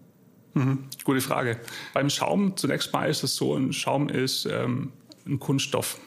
Mhm, 0.55 0.85
gute 1.05 1.21
Frage. 1.21 1.61
Beim 1.95 2.11
Schaum 2.11 2.57
zunächst 2.57 2.93
mal 2.93 3.09
ist 3.09 3.23
es 3.23 3.37
so, 3.37 3.55
ein 3.55 3.73
Schaum 3.73 4.09
ist 4.09 4.47
ähm, 4.50 4.93
ein 5.26 5.38
Kunststoff. 5.38 6.00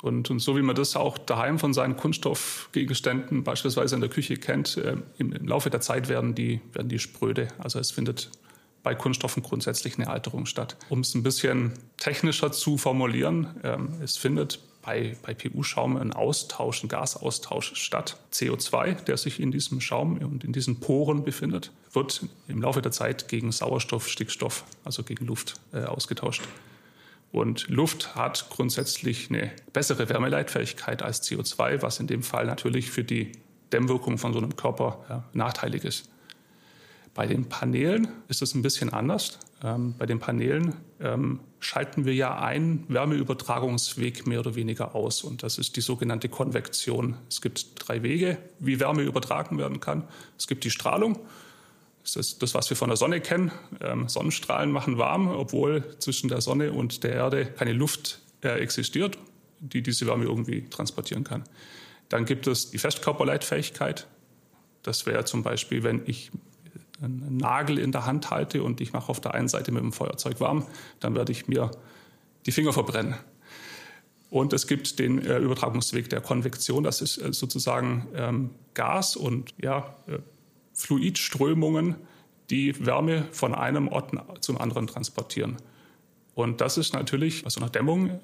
Und, 0.00 0.30
und, 0.30 0.38
so 0.38 0.56
wie 0.56 0.62
man 0.62 0.76
das 0.76 0.94
auch 0.94 1.18
daheim 1.18 1.58
von 1.58 1.74
seinen 1.74 1.96
Kunststoffgegenständen 1.96 3.42
beispielsweise 3.42 3.96
in 3.96 4.00
der 4.00 4.10
Küche 4.10 4.36
kennt, 4.36 4.76
äh, 4.76 4.96
im, 5.18 5.32
im, 5.32 5.48
Laufe 5.48 5.70
der 5.70 5.80
Zeit 5.80 6.08
werden 6.08 6.36
die, 6.36 6.60
werden 6.72 6.88
die 6.88 7.00
spröde. 7.00 7.48
Also 7.58 7.80
es 7.80 7.90
findet 7.90 8.30
bei 8.82 8.94
Kunststoffen 8.94 9.42
grundsätzlich 9.42 9.98
eine 9.98 10.08
Alterung 10.08 10.46
statt. 10.46 10.76
Um 10.88 11.00
es 11.00 11.14
ein 11.14 11.22
bisschen 11.22 11.72
technischer 11.96 12.52
zu 12.52 12.78
formulieren, 12.78 13.48
ähm, 13.62 13.94
es 14.02 14.16
findet 14.16 14.60
bei, 14.82 15.16
bei 15.22 15.34
PU-Schaum 15.34 15.96
ein 15.96 16.12
Austausch, 16.12 16.82
ein 16.82 16.88
Gasaustausch 16.88 17.74
statt. 17.74 18.16
CO2, 18.32 19.04
der 19.04 19.16
sich 19.16 19.40
in 19.40 19.52
diesem 19.52 19.80
Schaum 19.80 20.16
und 20.18 20.44
in 20.44 20.52
diesen 20.52 20.80
Poren 20.80 21.24
befindet, 21.24 21.72
wird 21.92 22.24
im 22.46 22.62
Laufe 22.62 22.80
der 22.80 22.92
Zeit 22.92 23.28
gegen 23.28 23.52
Sauerstoff, 23.52 24.08
Stickstoff, 24.08 24.64
also 24.84 25.02
gegen 25.02 25.26
Luft 25.26 25.60
äh, 25.72 25.82
ausgetauscht. 25.84 26.42
Und 27.32 27.68
Luft 27.68 28.14
hat 28.14 28.48
grundsätzlich 28.48 29.28
eine 29.28 29.50
bessere 29.72 30.08
Wärmeleitfähigkeit 30.08 31.02
als 31.02 31.22
CO2, 31.22 31.82
was 31.82 32.00
in 32.00 32.06
dem 32.06 32.22
Fall 32.22 32.46
natürlich 32.46 32.90
für 32.90 33.04
die 33.04 33.32
Dämmwirkung 33.72 34.16
von 34.16 34.32
so 34.32 34.38
einem 34.38 34.56
Körper 34.56 35.04
ja, 35.10 35.24
nachteilig 35.34 35.84
ist. 35.84 36.08
Bei 37.18 37.26
den 37.26 37.48
Paneelen 37.48 38.06
ist 38.28 38.42
es 38.42 38.54
ein 38.54 38.62
bisschen 38.62 38.92
anders. 38.92 39.40
Ähm, 39.64 39.96
bei 39.98 40.06
den 40.06 40.20
Paneelen 40.20 40.76
ähm, 41.00 41.40
schalten 41.58 42.04
wir 42.04 42.14
ja 42.14 42.38
einen 42.38 42.84
Wärmeübertragungsweg 42.86 44.28
mehr 44.28 44.38
oder 44.38 44.54
weniger 44.54 44.94
aus. 44.94 45.24
Und 45.24 45.42
das 45.42 45.58
ist 45.58 45.74
die 45.74 45.80
sogenannte 45.80 46.28
Konvektion. 46.28 47.16
Es 47.28 47.40
gibt 47.40 47.72
drei 47.76 48.04
Wege, 48.04 48.38
wie 48.60 48.78
Wärme 48.78 49.02
übertragen 49.02 49.58
werden 49.58 49.80
kann. 49.80 50.04
Es 50.38 50.46
gibt 50.46 50.62
die 50.62 50.70
Strahlung. 50.70 51.18
Das 52.04 52.14
ist 52.14 52.40
das, 52.40 52.54
was 52.54 52.70
wir 52.70 52.76
von 52.76 52.88
der 52.88 52.96
Sonne 52.96 53.20
kennen. 53.20 53.50
Ähm, 53.80 54.08
Sonnenstrahlen 54.08 54.70
machen 54.70 54.96
warm, 54.96 55.26
obwohl 55.26 55.98
zwischen 55.98 56.28
der 56.28 56.40
Sonne 56.40 56.70
und 56.70 57.02
der 57.02 57.14
Erde 57.14 57.46
keine 57.46 57.72
Luft 57.72 58.20
äh, 58.44 58.60
existiert, 58.60 59.18
die 59.58 59.82
diese 59.82 60.06
Wärme 60.06 60.26
irgendwie 60.26 60.68
transportieren 60.70 61.24
kann. 61.24 61.42
Dann 62.10 62.26
gibt 62.26 62.46
es 62.46 62.70
die 62.70 62.78
Festkörperleitfähigkeit. 62.78 64.06
Das 64.84 65.04
wäre 65.04 65.24
zum 65.24 65.42
Beispiel, 65.42 65.82
wenn 65.82 66.02
ich 66.06 66.30
einen 67.00 67.36
Nagel 67.36 67.78
in 67.78 67.92
der 67.92 68.06
Hand 68.06 68.30
halte 68.30 68.62
und 68.62 68.80
ich 68.80 68.92
mache 68.92 69.08
auf 69.08 69.20
der 69.20 69.34
einen 69.34 69.48
Seite 69.48 69.72
mit 69.72 69.82
dem 69.82 69.92
Feuerzeug 69.92 70.40
warm, 70.40 70.66
dann 71.00 71.14
werde 71.14 71.32
ich 71.32 71.48
mir 71.48 71.70
die 72.46 72.52
Finger 72.52 72.72
verbrennen. 72.72 73.14
Und 74.30 74.52
es 74.52 74.66
gibt 74.66 74.98
den 74.98 75.24
äh, 75.24 75.38
Übertragungsweg 75.38 76.10
der 76.10 76.20
Konvektion, 76.20 76.84
das 76.84 77.00
ist 77.00 77.18
äh, 77.18 77.32
sozusagen 77.32 78.08
ähm, 78.14 78.50
Gas 78.74 79.16
und 79.16 79.54
ja, 79.62 79.94
äh, 80.06 80.18
Fluidströmungen, 80.74 81.96
die 82.50 82.84
Wärme 82.84 83.26
von 83.32 83.54
einem 83.54 83.88
Ort 83.88 84.12
zum 84.40 84.58
anderen 84.58 84.86
transportieren. 84.86 85.56
Und 86.34 86.60
das 86.60 86.78
ist 86.78 86.94
natürlich 86.94 87.44
bei 87.44 87.50
so 87.50 87.60
einer 87.60 87.70
Dämmung, 87.70 88.10
äh, 88.10 88.18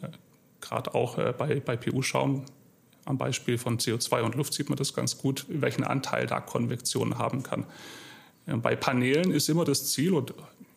gerade 0.60 0.94
auch 0.94 1.18
äh, 1.18 1.34
bei, 1.36 1.60
bei 1.60 1.76
PU-Schaum, 1.76 2.44
am 3.06 3.18
Beispiel 3.18 3.58
von 3.58 3.78
CO2 3.78 4.22
und 4.22 4.34
Luft 4.34 4.54
sieht 4.54 4.68
man 4.68 4.78
das 4.78 4.94
ganz 4.94 5.18
gut, 5.18 5.44
welchen 5.48 5.84
Anteil 5.84 6.26
da 6.26 6.40
Konvektion 6.40 7.18
haben 7.18 7.42
kann. 7.42 7.66
Bei 8.46 8.76
Paneelen 8.76 9.30
ist 9.30 9.48
immer 9.48 9.64
das 9.64 9.90
Ziel, 9.90 10.12
und 10.12 10.34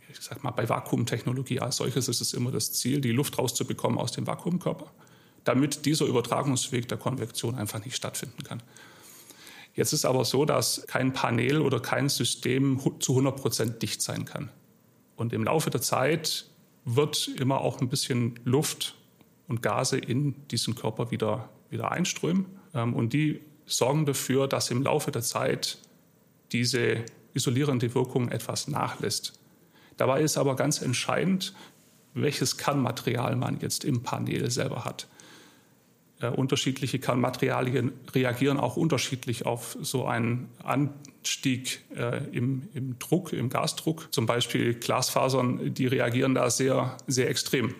ich 0.09 0.19
sag 0.21 0.43
mal, 0.43 0.51
bei 0.51 0.67
Vakuumtechnologie 0.67 1.59
als 1.59 1.77
solches 1.77 2.07
ist 2.07 2.21
es 2.21 2.33
immer 2.33 2.51
das 2.51 2.73
Ziel, 2.73 3.01
die 3.01 3.11
Luft 3.11 3.37
rauszubekommen 3.37 3.97
aus 3.97 4.11
dem 4.13 4.25
Vakuumkörper, 4.25 4.91
damit 5.43 5.85
dieser 5.85 6.05
Übertragungsweg 6.05 6.87
der 6.87 6.97
Konvektion 6.97 7.55
einfach 7.55 7.83
nicht 7.83 7.95
stattfinden 7.95 8.43
kann. 8.43 8.63
Jetzt 9.73 9.93
ist 9.93 10.05
aber 10.05 10.25
so, 10.25 10.45
dass 10.45 10.87
kein 10.87 11.13
Panel 11.13 11.61
oder 11.61 11.79
kein 11.79 12.09
System 12.09 12.79
zu 12.99 13.11
100 13.11 13.35
Prozent 13.35 13.81
dicht 13.81 14.01
sein 14.01 14.25
kann. 14.25 14.49
Und 15.15 15.33
im 15.33 15.43
Laufe 15.43 15.69
der 15.69 15.81
Zeit 15.81 16.45
wird 16.85 17.27
immer 17.27 17.61
auch 17.61 17.81
ein 17.81 17.89
bisschen 17.89 18.39
Luft 18.43 18.95
und 19.47 19.61
Gase 19.61 19.97
in 19.97 20.35
diesen 20.47 20.73
Körper 20.73 21.11
wieder, 21.11 21.49
wieder 21.69 21.91
einströmen. 21.91 22.45
Ähm, 22.73 22.93
und 22.93 23.13
die 23.13 23.41
sorgen 23.65 24.05
dafür, 24.05 24.47
dass 24.47 24.71
im 24.71 24.81
Laufe 24.81 25.11
der 25.11 25.21
Zeit 25.21 25.77
diese 26.51 27.03
isolierende 27.37 27.93
Wirkung 27.95 28.29
etwas 28.29 28.67
nachlässt. 28.67 29.39
Dabei 29.95 30.21
ist 30.21 30.37
aber 30.37 30.55
ganz 30.55 30.81
entscheidend, 30.81 31.53
welches 32.13 32.57
Kernmaterial 32.57 33.35
man 33.35 33.59
jetzt 33.59 33.85
im 33.85 34.03
Panel 34.03 34.51
selber 34.51 34.83
hat. 34.85 35.07
Äh, 36.19 36.29
unterschiedliche 36.29 36.99
Kernmaterialien 36.99 37.91
reagieren 38.13 38.57
auch 38.57 38.75
unterschiedlich 38.75 39.45
auf 39.45 39.77
so 39.81 40.05
einen 40.05 40.49
Anstieg 40.63 41.83
äh, 41.95 42.23
im, 42.31 42.69
im, 42.73 42.97
Druck, 42.97 43.33
im 43.33 43.49
Gasdruck. 43.49 44.07
Zum 44.11 44.25
Beispiel 44.25 44.73
Glasfasern, 44.73 45.73
die 45.73 45.85
reagieren 45.85 46.33
da 46.33 46.49
sehr, 46.49 46.97
sehr 47.05 47.29
extrem. 47.29 47.75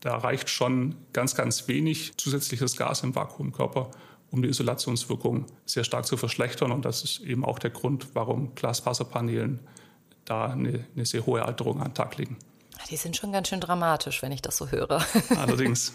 Da 0.00 0.16
reicht 0.16 0.48
schon 0.48 0.94
ganz, 1.12 1.34
ganz 1.34 1.66
wenig 1.66 2.12
zusätzliches 2.16 2.76
Gas 2.76 3.02
im 3.02 3.16
Vakuumkörper, 3.16 3.90
um 4.30 4.42
die 4.42 4.48
Isolationswirkung 4.48 5.46
sehr 5.64 5.84
stark 5.84 6.06
zu 6.06 6.16
verschlechtern. 6.16 6.72
Und 6.72 6.84
das 6.84 7.02
ist 7.02 7.20
eben 7.20 7.44
auch 7.44 7.58
der 7.58 7.70
Grund, 7.70 8.08
warum 8.14 8.54
Glasfaserpanelen 8.54 9.60
da 10.24 10.46
eine, 10.46 10.84
eine 10.94 11.06
sehr 11.06 11.24
hohe 11.26 11.44
Alterung 11.44 11.80
an 11.80 11.88
den 11.88 11.94
Tag 11.94 12.16
legen. 12.18 12.36
Die 12.90 12.96
sind 12.96 13.16
schon 13.16 13.32
ganz 13.32 13.48
schön 13.48 13.60
dramatisch, 13.60 14.22
wenn 14.22 14.32
ich 14.32 14.40
das 14.40 14.56
so 14.56 14.68
höre. 14.70 15.04
Allerdings. 15.36 15.92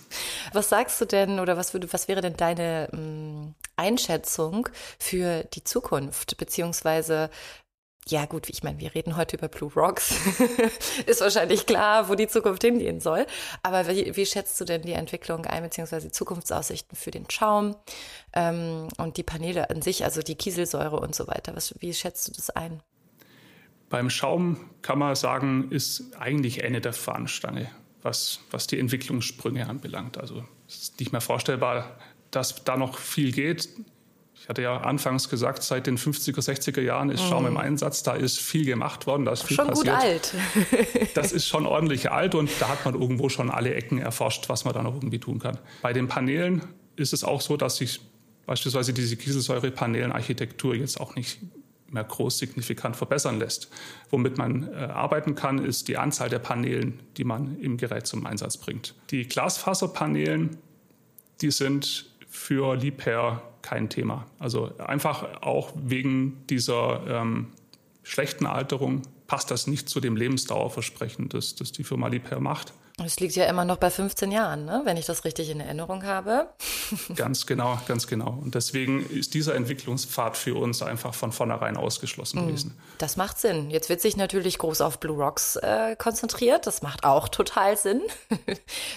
was 0.52 0.70
sagst 0.70 1.00
du 1.00 1.06
denn 1.06 1.40
oder 1.40 1.58
was, 1.58 1.74
würde, 1.74 1.92
was 1.94 2.08
wäre 2.08 2.22
denn 2.22 2.36
deine 2.36 2.90
ähm, 2.94 3.56
Einschätzung 3.78 4.68
für 5.00 5.44
die 5.54 5.64
Zukunft? 5.64 6.38
Beziehungsweise 6.38 7.30
ja 8.10 8.26
gut, 8.26 8.50
ich 8.50 8.64
meine, 8.64 8.80
wir 8.80 8.94
reden 8.94 9.16
heute 9.16 9.38
über 9.38 9.48
Blue 9.48 9.72
Rocks. 9.74 10.16
ist 11.06 11.22
wahrscheinlich 11.22 11.66
klar, 11.66 12.10
wo 12.10 12.16
die 12.16 12.28
Zukunft 12.28 12.64
hingehen 12.64 13.00
soll. 13.00 13.26
Aber 13.62 13.88
wie, 13.88 14.16
wie 14.16 14.26
schätzt 14.26 14.60
du 14.60 14.66
denn 14.66 14.82
die 14.82 14.94
Entwicklung 14.94 15.46
ein, 15.46 15.64
beziehungsweise 15.64 16.08
die 16.08 16.12
Zukunftsaussichten 16.12 16.98
für 16.98 17.12
den 17.12 17.30
Schaum 17.30 17.76
ähm, 18.34 18.90
und 18.98 19.18
die 19.18 19.24
Paneele 19.24 19.70
an 19.70 19.82
sich, 19.82 20.04
also 20.04 20.22
die 20.22 20.36
Kieselsäure 20.36 21.00
und 21.00 21.16
so 21.16 21.28
weiter? 21.28 21.56
Was, 21.56 21.74
wie 21.80 21.94
schätzt 21.94 22.28
du 22.28 22.34
das 22.34 22.50
ein? 22.50 22.82
Beim 23.90 24.10
Schaum 24.10 24.70
kann 24.82 25.00
man 25.00 25.16
sagen, 25.16 25.72
ist 25.72 26.16
eigentlich 26.20 26.64
Ende 26.64 26.82
der 26.82 26.94
Fahnenstange, 26.94 27.70
was, 28.02 28.40
was 28.52 28.68
die 28.68 28.80
Entwicklungssprünge 28.80 29.70
anbelangt. 29.70 30.18
Also 30.18 30.44
es 30.68 30.76
ist 30.76 31.00
nicht 31.00 31.12
mehr 31.12 31.22
vorstellbar, 31.22 31.98
dass 32.32 32.64
da 32.64 32.76
noch 32.76 32.98
viel 32.98 33.32
geht. 33.32 33.70
Ich 34.44 34.50
hatte 34.50 34.62
ja 34.62 34.82
anfangs 34.82 35.30
gesagt, 35.30 35.64
seit 35.64 35.88
den 35.88 35.98
50er, 35.98 36.42
60er 36.42 36.82
Jahren 36.82 37.10
ist 37.10 37.24
Schaum 37.24 37.46
im 37.46 37.54
mhm. 37.54 37.60
Einsatz. 37.60 38.04
Da 38.04 38.12
ist 38.12 38.42
viel 38.42 38.66
gemacht 38.66 39.08
worden, 39.08 39.24
da 39.24 39.32
ist 39.32 39.44
viel 39.44 39.56
schon 39.56 39.68
passiert. 39.68 39.96
Gut 39.96 40.04
alt. 40.04 40.34
das 41.14 41.32
ist 41.32 41.48
schon 41.48 41.66
ordentlich 41.66 42.12
alt 42.12 42.36
und 42.36 42.50
da 42.60 42.68
hat 42.68 42.84
man 42.84 42.94
irgendwo 42.94 43.30
schon 43.30 43.50
alle 43.50 43.74
Ecken 43.74 44.00
erforscht, 44.00 44.50
was 44.50 44.66
man 44.66 44.74
da 44.74 44.84
noch 44.84 44.96
irgendwie 44.96 45.20
tun 45.20 45.40
kann. 45.40 45.60
Bei 45.82 45.94
den 45.94 46.10
Paneelen 46.10 46.62
ist 46.98 47.14
es 47.14 47.24
auch 47.24 47.40
so, 47.40 47.56
dass 47.56 47.78
sich 47.78 48.02
beispielsweise 48.46 48.92
diese 48.92 49.16
Kieselsäure-Panelenarchitektur 49.16 50.76
jetzt 50.76 51.00
auch 51.00 51.16
nicht 51.16 51.40
mehr 51.90 52.04
groß 52.04 52.38
signifikant 52.38 52.98
verbessern 52.98 53.40
lässt. 53.40 53.70
Womit 54.10 54.38
man 54.38 54.68
äh, 54.74 54.76
arbeiten 54.76 55.36
kann, 55.36 55.64
ist 55.64 55.88
die 55.88 55.96
Anzahl 55.96 56.28
der 56.28 56.40
Paneelen, 56.40 57.00
die 57.16 57.24
man 57.24 57.58
im 57.62 57.78
Gerät 57.78 58.08
zum 58.08 58.26
Einsatz 58.26 58.58
bringt. 58.58 58.94
Die 59.10 59.26
Glasfaserpaneelen, 59.26 60.58
die 61.40 61.52
sind 61.52 62.08
für 62.28 62.76
Liebherr 62.76 63.42
kein 63.64 63.90
Thema. 63.90 64.26
Also 64.38 64.78
einfach 64.78 65.42
auch 65.42 65.72
wegen 65.76 66.46
dieser 66.48 67.02
ähm, 67.08 67.48
schlechten 68.04 68.46
Alterung 68.46 69.02
passt 69.26 69.50
das 69.50 69.66
nicht 69.66 69.90
zu 69.90 70.00
dem 70.00 70.16
Lebensdauerversprechen, 70.16 71.30
das, 71.30 71.56
das 71.56 71.72
die 71.72 71.84
Firma 71.84 72.08
Liebherr 72.10 72.40
macht. 72.40 72.74
Es 73.04 73.20
liegt 73.20 73.36
ja 73.36 73.46
immer 73.46 73.66
noch 73.66 73.78
bei 73.78 73.90
15 73.90 74.32
Jahren, 74.32 74.66
ne? 74.66 74.82
wenn 74.86 74.98
ich 74.98 75.08
das 75.08 75.26
richtig 75.26 75.50
in 75.50 75.60
Erinnerung 75.60 76.04
habe. 76.04 76.50
ganz 77.16 77.48
genau, 77.48 77.80
ganz 77.88 78.06
genau. 78.06 78.38
Und 78.40 78.54
deswegen 78.54 79.10
ist 79.10 79.34
dieser 79.34 79.56
Entwicklungspfad 79.56 80.38
für 80.38 80.56
uns 80.56 80.84
einfach 80.84 81.16
von 81.16 81.32
vornherein 81.32 81.76
ausgeschlossen 81.76 82.44
mm, 82.44 82.48
gewesen. 82.48 82.80
Das 83.00 83.18
macht 83.18 83.40
Sinn. 83.40 83.72
Jetzt 83.72 83.90
wird 83.90 84.00
sich 84.00 84.16
natürlich 84.16 84.60
groß 84.60 84.82
auf 84.82 85.00
Blue 85.00 85.18
Rocks 85.18 85.56
äh, 85.56 85.96
konzentriert. 85.96 86.68
Das 86.68 86.84
macht 86.84 87.04
auch 87.04 87.30
total 87.30 87.78
Sinn. 87.78 88.02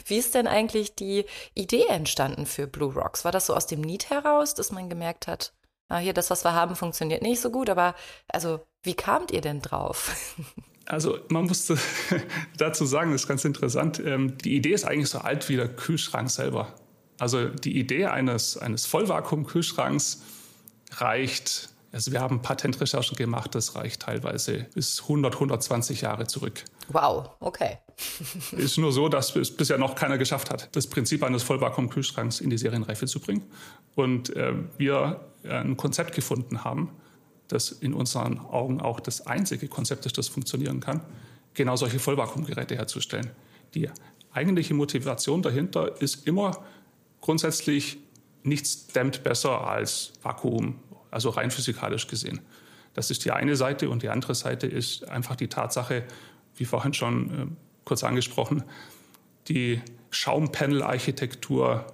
Wie 0.06 0.18
ist 0.18 0.34
denn 0.34 0.46
eigentlich 0.46 0.94
die 0.94 1.24
Idee 1.54 1.86
entstanden 1.88 2.44
für 2.44 2.66
Blue 2.66 2.92
Rocks? 2.92 3.24
War 3.24 3.32
das 3.32 3.46
so 3.46 3.54
aus 3.54 3.66
dem 3.66 3.80
Need 3.80 4.10
heraus, 4.10 4.52
dass 4.52 4.72
man 4.72 4.90
gemerkt 4.90 5.26
hat, 5.26 5.54
ah, 5.88 5.98
hier, 5.98 6.12
das, 6.12 6.28
was 6.28 6.44
wir 6.44 6.52
haben, 6.52 6.76
funktioniert 6.76 7.22
nicht 7.22 7.40
so 7.40 7.50
gut, 7.50 7.70
aber 7.70 7.94
also, 8.28 8.60
wie 8.82 8.94
kamt 8.94 9.30
ihr 9.30 9.40
denn 9.40 9.62
drauf? 9.62 10.14
Also 10.86 11.18
man 11.28 11.44
musste 11.46 11.76
dazu 12.56 12.86
sagen, 12.86 13.12
das 13.12 13.22
ist 13.22 13.28
ganz 13.28 13.44
interessant, 13.44 14.00
ähm, 14.04 14.38
die 14.38 14.56
Idee 14.56 14.72
ist 14.72 14.84
eigentlich 14.84 15.10
so 15.10 15.18
alt 15.18 15.48
wie 15.48 15.56
der 15.56 15.68
Kühlschrank 15.68 16.30
selber. 16.30 16.72
Also 17.18 17.48
die 17.48 17.78
Idee 17.78 18.06
eines, 18.06 18.56
eines 18.56 18.86
Vollvakuum-Kühlschranks 18.86 20.22
reicht, 20.92 21.70
also 21.92 22.12
wir 22.12 22.20
haben 22.20 22.42
Patentrecherchen 22.42 23.16
gemacht, 23.16 23.54
das 23.54 23.74
reicht 23.74 24.02
teilweise 24.02 24.66
bis 24.74 25.02
100, 25.02 25.34
120 25.34 26.02
Jahre 26.02 26.26
zurück. 26.26 26.62
Wow, 26.88 27.30
okay. 27.40 27.78
ist 28.52 28.78
nur 28.78 28.92
so, 28.92 29.08
dass 29.08 29.34
es 29.34 29.56
bisher 29.56 29.78
noch 29.78 29.94
keiner 29.94 30.18
geschafft 30.18 30.50
hat, 30.50 30.68
das 30.76 30.86
Prinzip 30.86 31.22
eines 31.24 31.42
Vollvakuum-Kühlschranks 31.42 32.40
in 32.40 32.50
die 32.50 32.58
Serienreife 32.58 33.06
zu 33.06 33.18
bringen. 33.18 33.42
Und 33.94 34.36
äh, 34.36 34.52
wir 34.76 35.20
ein 35.48 35.76
Konzept 35.76 36.14
gefunden 36.14 36.64
haben, 36.64 36.90
das 37.48 37.70
in 37.72 37.94
unseren 37.94 38.38
Augen 38.38 38.80
auch 38.80 39.00
das 39.00 39.26
einzige 39.26 39.68
Konzept 39.68 40.06
ist, 40.06 40.18
das 40.18 40.28
funktionieren 40.28 40.80
kann, 40.80 41.00
genau 41.54 41.76
solche 41.76 41.98
Vollvakuumgeräte 41.98 42.76
herzustellen. 42.76 43.30
Die 43.74 43.88
eigentliche 44.32 44.74
Motivation 44.74 45.42
dahinter 45.42 46.00
ist 46.00 46.26
immer 46.26 46.64
grundsätzlich 47.20 47.98
nichts 48.42 48.86
dämmt 48.88 49.24
besser 49.24 49.66
als 49.66 50.12
Vakuum, 50.22 50.76
also 51.10 51.30
rein 51.30 51.50
physikalisch 51.50 52.06
gesehen. 52.06 52.40
Das 52.94 53.10
ist 53.10 53.24
die 53.24 53.32
eine 53.32 53.56
Seite 53.56 53.90
und 53.90 54.02
die 54.02 54.08
andere 54.08 54.34
Seite 54.34 54.66
ist 54.66 55.08
einfach 55.08 55.36
die 55.36 55.48
Tatsache, 55.48 56.04
wie 56.56 56.64
vorhin 56.64 56.94
schon 56.94 57.30
äh, 57.30 57.46
kurz 57.84 58.04
angesprochen, 58.04 58.64
die 59.48 59.80
Schaumpanel-Architektur 60.10 61.86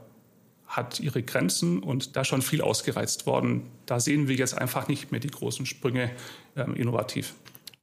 hat 0.73 1.01
ihre 1.01 1.23
Grenzen 1.23 1.83
und 1.83 2.17
da 2.17 2.25
schon 2.25 2.41
viel 2.41 2.63
ausgereizt 2.63 3.27
worden. 3.27 3.69
Da 3.85 4.01
sehen 4.01 4.27
wir 4.27 4.37
jetzt 4.37 4.57
einfach 4.57 4.89
nicht 4.89 5.13
mehr 5.13 5.21
die 5.21 5.29
großen 5.29 5.67
Sprünge 5.67 6.11
ähm, 6.57 6.75
innovativ. 6.75 7.35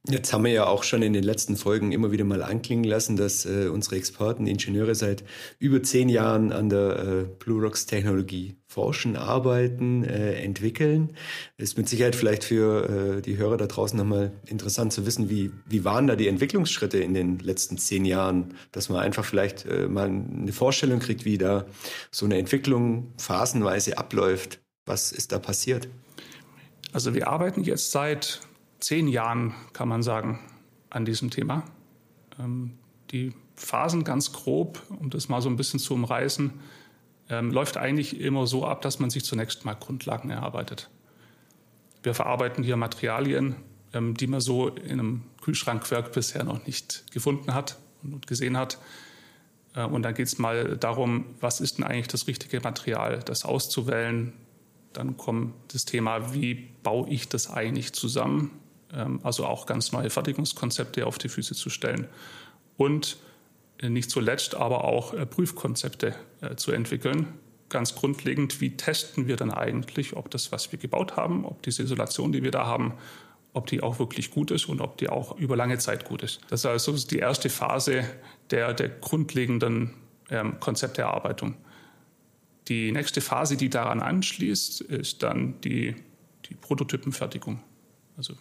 Jetzt 0.08 0.32
haben 0.32 0.44
wir 0.44 0.52
ja 0.52 0.66
auch 0.66 0.82
schon 0.82 1.02
in 1.02 1.12
den 1.12 1.22
letzten 1.22 1.56
Folgen 1.56 1.92
immer 1.92 2.10
wieder 2.10 2.24
mal 2.24 2.42
anklingen 2.42 2.84
lassen, 2.84 3.16
dass 3.16 3.44
äh, 3.44 3.68
unsere 3.68 3.96
Experten, 3.96 4.46
Ingenieure 4.46 4.94
seit 4.94 5.22
über 5.58 5.82
zehn 5.82 6.08
Jahren 6.08 6.52
an 6.52 6.70
der 6.70 6.98
äh, 6.98 7.24
Bluerox 7.38 7.84
Technologie 7.84 8.56
forschen, 8.66 9.14
arbeiten, 9.14 10.02
äh, 10.04 10.40
entwickeln. 10.42 11.12
Ist 11.58 11.76
mit 11.76 11.86
Sicherheit 11.86 12.16
vielleicht 12.16 12.44
für 12.44 13.18
äh, 13.18 13.20
die 13.20 13.36
Hörer 13.36 13.58
da 13.58 13.66
draußen 13.66 13.98
nochmal 13.98 14.32
interessant 14.46 14.94
zu 14.94 15.04
wissen, 15.04 15.28
wie, 15.28 15.52
wie 15.66 15.84
waren 15.84 16.06
da 16.06 16.16
die 16.16 16.28
Entwicklungsschritte 16.28 16.98
in 16.98 17.12
den 17.12 17.38
letzten 17.38 17.76
zehn 17.76 18.06
Jahren, 18.06 18.54
dass 18.72 18.88
man 18.88 19.00
einfach 19.00 19.26
vielleicht 19.26 19.66
äh, 19.66 19.86
mal 19.86 20.06
eine 20.06 20.52
Vorstellung 20.52 21.00
kriegt, 21.00 21.26
wie 21.26 21.36
da 21.36 21.66
so 22.10 22.24
eine 22.24 22.38
Entwicklung 22.38 23.12
phasenweise 23.18 23.98
abläuft. 23.98 24.62
Was 24.86 25.12
ist 25.12 25.32
da 25.32 25.38
passiert? 25.38 25.88
Also 26.94 27.12
wir 27.12 27.28
arbeiten 27.28 27.62
jetzt 27.64 27.90
seit 27.90 28.40
zehn 28.80 29.08
Jahren, 29.08 29.54
kann 29.72 29.88
man 29.88 30.02
sagen, 30.02 30.40
an 30.90 31.04
diesem 31.04 31.30
Thema. 31.30 31.64
Ähm, 32.38 32.78
die 33.10 33.32
Phasen 33.56 34.04
ganz 34.04 34.32
grob, 34.32 34.82
um 34.88 35.10
das 35.10 35.28
mal 35.28 35.40
so 35.42 35.48
ein 35.48 35.56
bisschen 35.56 35.80
zu 35.80 35.94
umreißen, 35.94 36.52
ähm, 37.28 37.50
läuft 37.50 37.76
eigentlich 37.76 38.20
immer 38.20 38.46
so 38.46 38.66
ab, 38.66 38.82
dass 38.82 38.98
man 38.98 39.10
sich 39.10 39.24
zunächst 39.24 39.64
mal 39.64 39.74
Grundlagen 39.74 40.30
erarbeitet. 40.30 40.90
Wir 42.02 42.14
verarbeiten 42.14 42.64
hier 42.64 42.76
Materialien, 42.76 43.56
ähm, 43.92 44.16
die 44.16 44.26
man 44.26 44.40
so 44.40 44.68
in 44.68 44.92
einem 44.92 45.22
Kühlschrankwerk 45.42 46.12
bisher 46.12 46.44
noch 46.44 46.66
nicht 46.66 47.04
gefunden 47.12 47.54
hat 47.54 47.76
und 48.02 48.26
gesehen 48.26 48.56
hat. 48.56 48.78
Äh, 49.74 49.84
und 49.84 50.02
dann 50.02 50.14
geht 50.14 50.26
es 50.26 50.38
mal 50.38 50.76
darum, 50.76 51.26
was 51.40 51.60
ist 51.60 51.78
denn 51.78 51.84
eigentlich 51.84 52.08
das 52.08 52.26
richtige 52.26 52.60
Material, 52.60 53.20
das 53.20 53.44
auszuwählen. 53.44 54.32
Dann 54.92 55.16
kommt 55.16 55.54
das 55.72 55.84
Thema, 55.84 56.34
wie 56.34 56.54
baue 56.82 57.08
ich 57.08 57.28
das 57.28 57.50
eigentlich 57.50 57.92
zusammen? 57.92 58.50
Ähm, 58.92 59.20
also 59.22 59.46
auch 59.46 59.66
ganz 59.66 59.92
neue 59.92 60.10
Fertigungskonzepte 60.10 61.06
auf 61.06 61.18
die 61.18 61.28
Füße 61.28 61.54
zu 61.54 61.70
stellen. 61.70 62.08
Und 62.76 63.18
äh, 63.78 63.88
nicht 63.88 64.10
zuletzt 64.10 64.54
aber 64.54 64.84
auch 64.84 65.14
äh, 65.14 65.26
Prüfkonzepte 65.26 66.14
äh, 66.40 66.56
zu 66.56 66.72
entwickeln. 66.72 67.26
Ganz 67.68 67.94
grundlegend, 67.94 68.60
wie 68.60 68.76
testen 68.76 69.28
wir 69.28 69.36
dann 69.36 69.50
eigentlich, 69.50 70.16
ob 70.16 70.30
das, 70.30 70.50
was 70.50 70.72
wir 70.72 70.78
gebaut 70.78 71.16
haben, 71.16 71.44
ob 71.44 71.62
diese 71.62 71.82
Isolation, 71.84 72.32
die 72.32 72.42
wir 72.42 72.50
da 72.50 72.66
haben, 72.66 72.94
ob 73.52 73.66
die 73.66 73.82
auch 73.82 73.98
wirklich 73.98 74.30
gut 74.30 74.50
ist 74.50 74.68
und 74.68 74.80
ob 74.80 74.98
die 74.98 75.08
auch 75.08 75.36
über 75.38 75.56
lange 75.56 75.78
Zeit 75.78 76.04
gut 76.04 76.22
ist. 76.22 76.40
Das 76.48 76.60
ist 76.60 76.66
also 76.66 76.96
die 76.96 77.18
erste 77.18 77.48
Phase 77.48 78.04
der, 78.50 78.74
der 78.74 78.88
grundlegenden 78.88 79.94
ähm, 80.30 80.58
Konzepterarbeitung. 80.60 81.56
Die 82.68 82.92
nächste 82.92 83.20
Phase, 83.20 83.56
die 83.56 83.68
daran 83.68 84.00
anschließt, 84.00 84.82
ist 84.82 85.22
dann 85.22 85.60
die, 85.62 85.96
die 86.48 86.54
Prototypenfertigung. 86.54 87.60
Also 88.16 88.34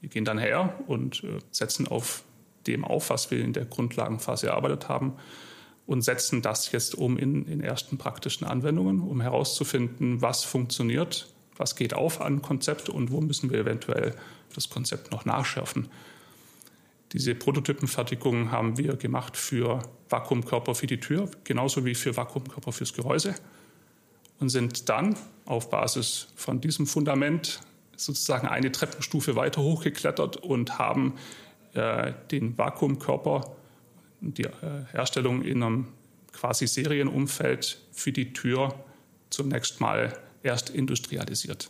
wir 0.00 0.08
gehen 0.08 0.24
dann 0.24 0.38
her 0.38 0.78
und 0.86 1.24
äh, 1.24 1.38
setzen 1.50 1.88
auf 1.88 2.24
dem 2.66 2.84
auf, 2.84 3.10
was 3.10 3.30
wir 3.30 3.42
in 3.44 3.52
der 3.52 3.64
Grundlagenphase 3.64 4.48
erarbeitet 4.48 4.88
haben 4.88 5.14
und 5.86 6.02
setzen 6.02 6.42
das 6.42 6.70
jetzt 6.72 6.94
um 6.94 7.16
in, 7.16 7.46
in 7.46 7.60
ersten 7.60 7.98
praktischen 7.98 8.46
Anwendungen, 8.46 9.00
um 9.00 9.20
herauszufinden, 9.20 10.20
was 10.20 10.44
funktioniert, 10.44 11.32
was 11.56 11.76
geht 11.76 11.94
auf 11.94 12.20
an 12.20 12.42
Konzept 12.42 12.88
und 12.88 13.10
wo 13.10 13.20
müssen 13.20 13.50
wir 13.50 13.60
eventuell 13.60 14.14
das 14.54 14.68
Konzept 14.68 15.10
noch 15.10 15.24
nachschärfen. 15.24 15.88
Diese 17.12 17.34
Prototypenfertigung 17.34 18.52
haben 18.52 18.76
wir 18.76 18.96
gemacht 18.96 19.36
für 19.36 19.82
Vakuumkörper 20.10 20.74
für 20.74 20.86
die 20.86 21.00
Tür, 21.00 21.30
genauso 21.44 21.86
wie 21.86 21.94
für 21.94 22.16
Vakuumkörper 22.16 22.70
fürs 22.70 22.92
Gehäuse 22.92 23.34
und 24.40 24.50
sind 24.50 24.88
dann 24.88 25.16
auf 25.46 25.70
Basis 25.70 26.28
von 26.36 26.60
diesem 26.60 26.86
Fundament 26.86 27.60
sozusagen 27.98 28.48
eine 28.48 28.72
Treppenstufe 28.72 29.36
weiter 29.36 29.62
hochgeklettert 29.62 30.36
und 30.38 30.78
haben 30.78 31.14
äh, 31.74 32.12
den 32.30 32.56
Vakuumkörper, 32.56 33.56
die 34.20 34.44
äh, 34.44 34.50
Herstellung 34.92 35.42
in 35.42 35.62
einem 35.62 35.88
quasi 36.32 36.66
Serienumfeld 36.66 37.78
für 37.92 38.12
die 38.12 38.32
Tür 38.32 38.74
zunächst 39.30 39.80
mal 39.80 40.16
erst 40.42 40.70
industrialisiert. 40.70 41.68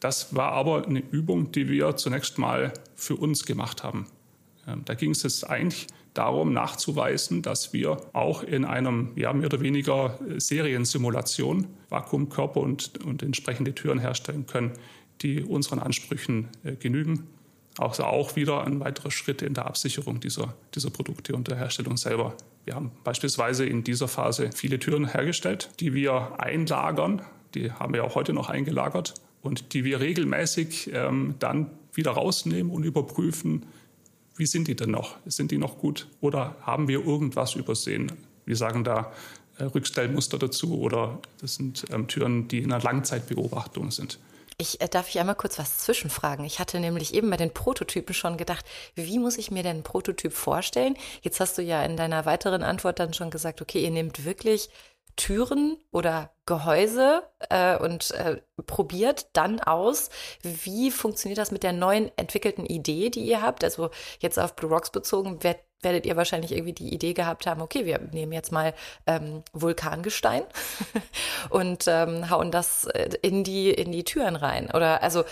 Das 0.00 0.34
war 0.34 0.52
aber 0.52 0.86
eine 0.86 1.00
Übung, 1.00 1.52
die 1.52 1.68
wir 1.68 1.96
zunächst 1.96 2.38
mal 2.38 2.72
für 2.96 3.16
uns 3.16 3.46
gemacht 3.46 3.82
haben. 3.82 4.06
Ähm, 4.66 4.82
da 4.84 4.94
ging 4.94 5.12
es 5.12 5.44
eigentlich 5.44 5.86
darum 6.14 6.52
nachzuweisen, 6.52 7.40
dass 7.40 7.72
wir 7.72 7.96
auch 8.12 8.42
in 8.42 8.64
einem 8.64 9.12
ja, 9.16 9.32
mehr 9.32 9.46
oder 9.46 9.60
weniger 9.60 10.18
Seriensimulation 10.36 11.66
Vakuumkörper 11.88 12.60
und, 12.60 13.02
und 13.04 13.22
entsprechende 13.22 13.74
Türen 13.74 13.98
herstellen 13.98 14.46
können, 14.46 14.72
die 15.22 15.42
unseren 15.42 15.78
Ansprüchen 15.78 16.48
äh, 16.64 16.74
genügen. 16.74 17.26
Also 17.78 18.04
auch 18.04 18.36
wieder 18.36 18.64
ein 18.64 18.80
weiterer 18.80 19.10
Schritt 19.10 19.40
in 19.40 19.54
der 19.54 19.66
Absicherung 19.66 20.20
dieser, 20.20 20.54
dieser 20.74 20.90
Produkte 20.90 21.34
und 21.34 21.48
der 21.48 21.56
Herstellung 21.56 21.96
selber. 21.96 22.34
Wir 22.64 22.74
haben 22.74 22.90
beispielsweise 23.02 23.64
in 23.64 23.82
dieser 23.82 24.08
Phase 24.08 24.50
viele 24.54 24.78
Türen 24.78 25.10
hergestellt, 25.10 25.70
die 25.80 25.94
wir 25.94 26.38
einlagern. 26.38 27.22
Die 27.54 27.72
haben 27.72 27.94
wir 27.94 28.04
auch 28.04 28.14
heute 28.14 28.34
noch 28.34 28.50
eingelagert 28.50 29.14
und 29.40 29.72
die 29.72 29.84
wir 29.84 30.00
regelmäßig 30.00 30.90
ähm, 30.92 31.34
dann 31.38 31.70
wieder 31.94 32.12
rausnehmen 32.12 32.70
und 32.70 32.84
überprüfen, 32.84 33.64
wie 34.36 34.46
sind 34.46 34.68
die 34.68 34.76
denn 34.76 34.90
noch? 34.90 35.16
Sind 35.26 35.50
die 35.50 35.58
noch 35.58 35.78
gut 35.78 36.08
oder 36.20 36.56
haben 36.62 36.88
wir 36.88 37.04
irgendwas 37.04 37.54
übersehen? 37.54 38.12
Wir 38.46 38.56
sagen 38.56 38.84
da 38.84 39.12
äh, 39.58 39.64
Rückstellmuster 39.64 40.38
dazu 40.38 40.80
oder 40.80 41.20
das 41.40 41.56
sind 41.56 41.84
ähm, 41.90 42.06
Türen, 42.08 42.48
die 42.48 42.58
in 42.58 42.72
einer 42.72 42.82
Langzeitbeobachtung 42.82 43.90
sind. 43.90 44.18
Ich 44.62 44.80
äh, 44.80 44.88
darf 44.88 45.08
ich 45.08 45.18
einmal 45.18 45.34
kurz 45.34 45.58
was 45.58 45.78
zwischenfragen. 45.78 46.44
Ich 46.44 46.60
hatte 46.60 46.78
nämlich 46.78 47.14
eben 47.14 47.28
bei 47.30 47.36
den 47.36 47.52
Prototypen 47.52 48.14
schon 48.14 48.36
gedacht, 48.36 48.64
wie 48.94 49.18
muss 49.18 49.36
ich 49.36 49.50
mir 49.50 49.64
denn 49.64 49.72
einen 49.72 49.82
Prototyp 49.82 50.32
vorstellen? 50.32 50.96
Jetzt 51.22 51.40
hast 51.40 51.58
du 51.58 51.62
ja 51.62 51.82
in 51.84 51.96
deiner 51.96 52.26
weiteren 52.26 52.62
Antwort 52.62 53.00
dann 53.00 53.12
schon 53.12 53.30
gesagt, 53.30 53.60
okay, 53.60 53.82
ihr 53.82 53.90
nehmt 53.90 54.24
wirklich 54.24 54.70
Türen 55.16 55.78
oder 55.90 56.30
Gehäuse 56.46 57.24
äh, 57.50 57.76
und 57.76 58.12
äh, 58.12 58.40
probiert 58.64 59.30
dann 59.32 59.58
aus, 59.58 60.10
wie 60.42 60.92
funktioniert 60.92 61.38
das 61.38 61.50
mit 61.50 61.64
der 61.64 61.72
neuen 61.72 62.16
entwickelten 62.16 62.64
Idee, 62.64 63.10
die 63.10 63.24
ihr 63.24 63.42
habt. 63.42 63.64
Also 63.64 63.90
jetzt 64.20 64.38
auf 64.38 64.54
Blue 64.54 64.70
Rocks 64.70 64.90
bezogen, 64.90 65.38
wer 65.40 65.56
werdet 65.82 66.06
ihr 66.06 66.16
wahrscheinlich 66.16 66.52
irgendwie 66.52 66.72
die 66.72 66.92
Idee 66.92 67.12
gehabt 67.12 67.46
haben, 67.46 67.60
okay, 67.60 67.84
wir 67.86 67.98
nehmen 68.12 68.32
jetzt 68.32 68.52
mal 68.52 68.74
ähm, 69.06 69.42
Vulkangestein 69.52 70.44
und 71.50 71.84
ähm, 71.86 72.30
hauen 72.30 72.50
das 72.50 72.84
äh, 72.86 73.10
in 73.22 73.44
die, 73.44 73.70
in 73.70 73.92
die 73.92 74.04
Türen 74.04 74.36
rein. 74.36 74.70
Oder 74.72 75.02
also 75.02 75.24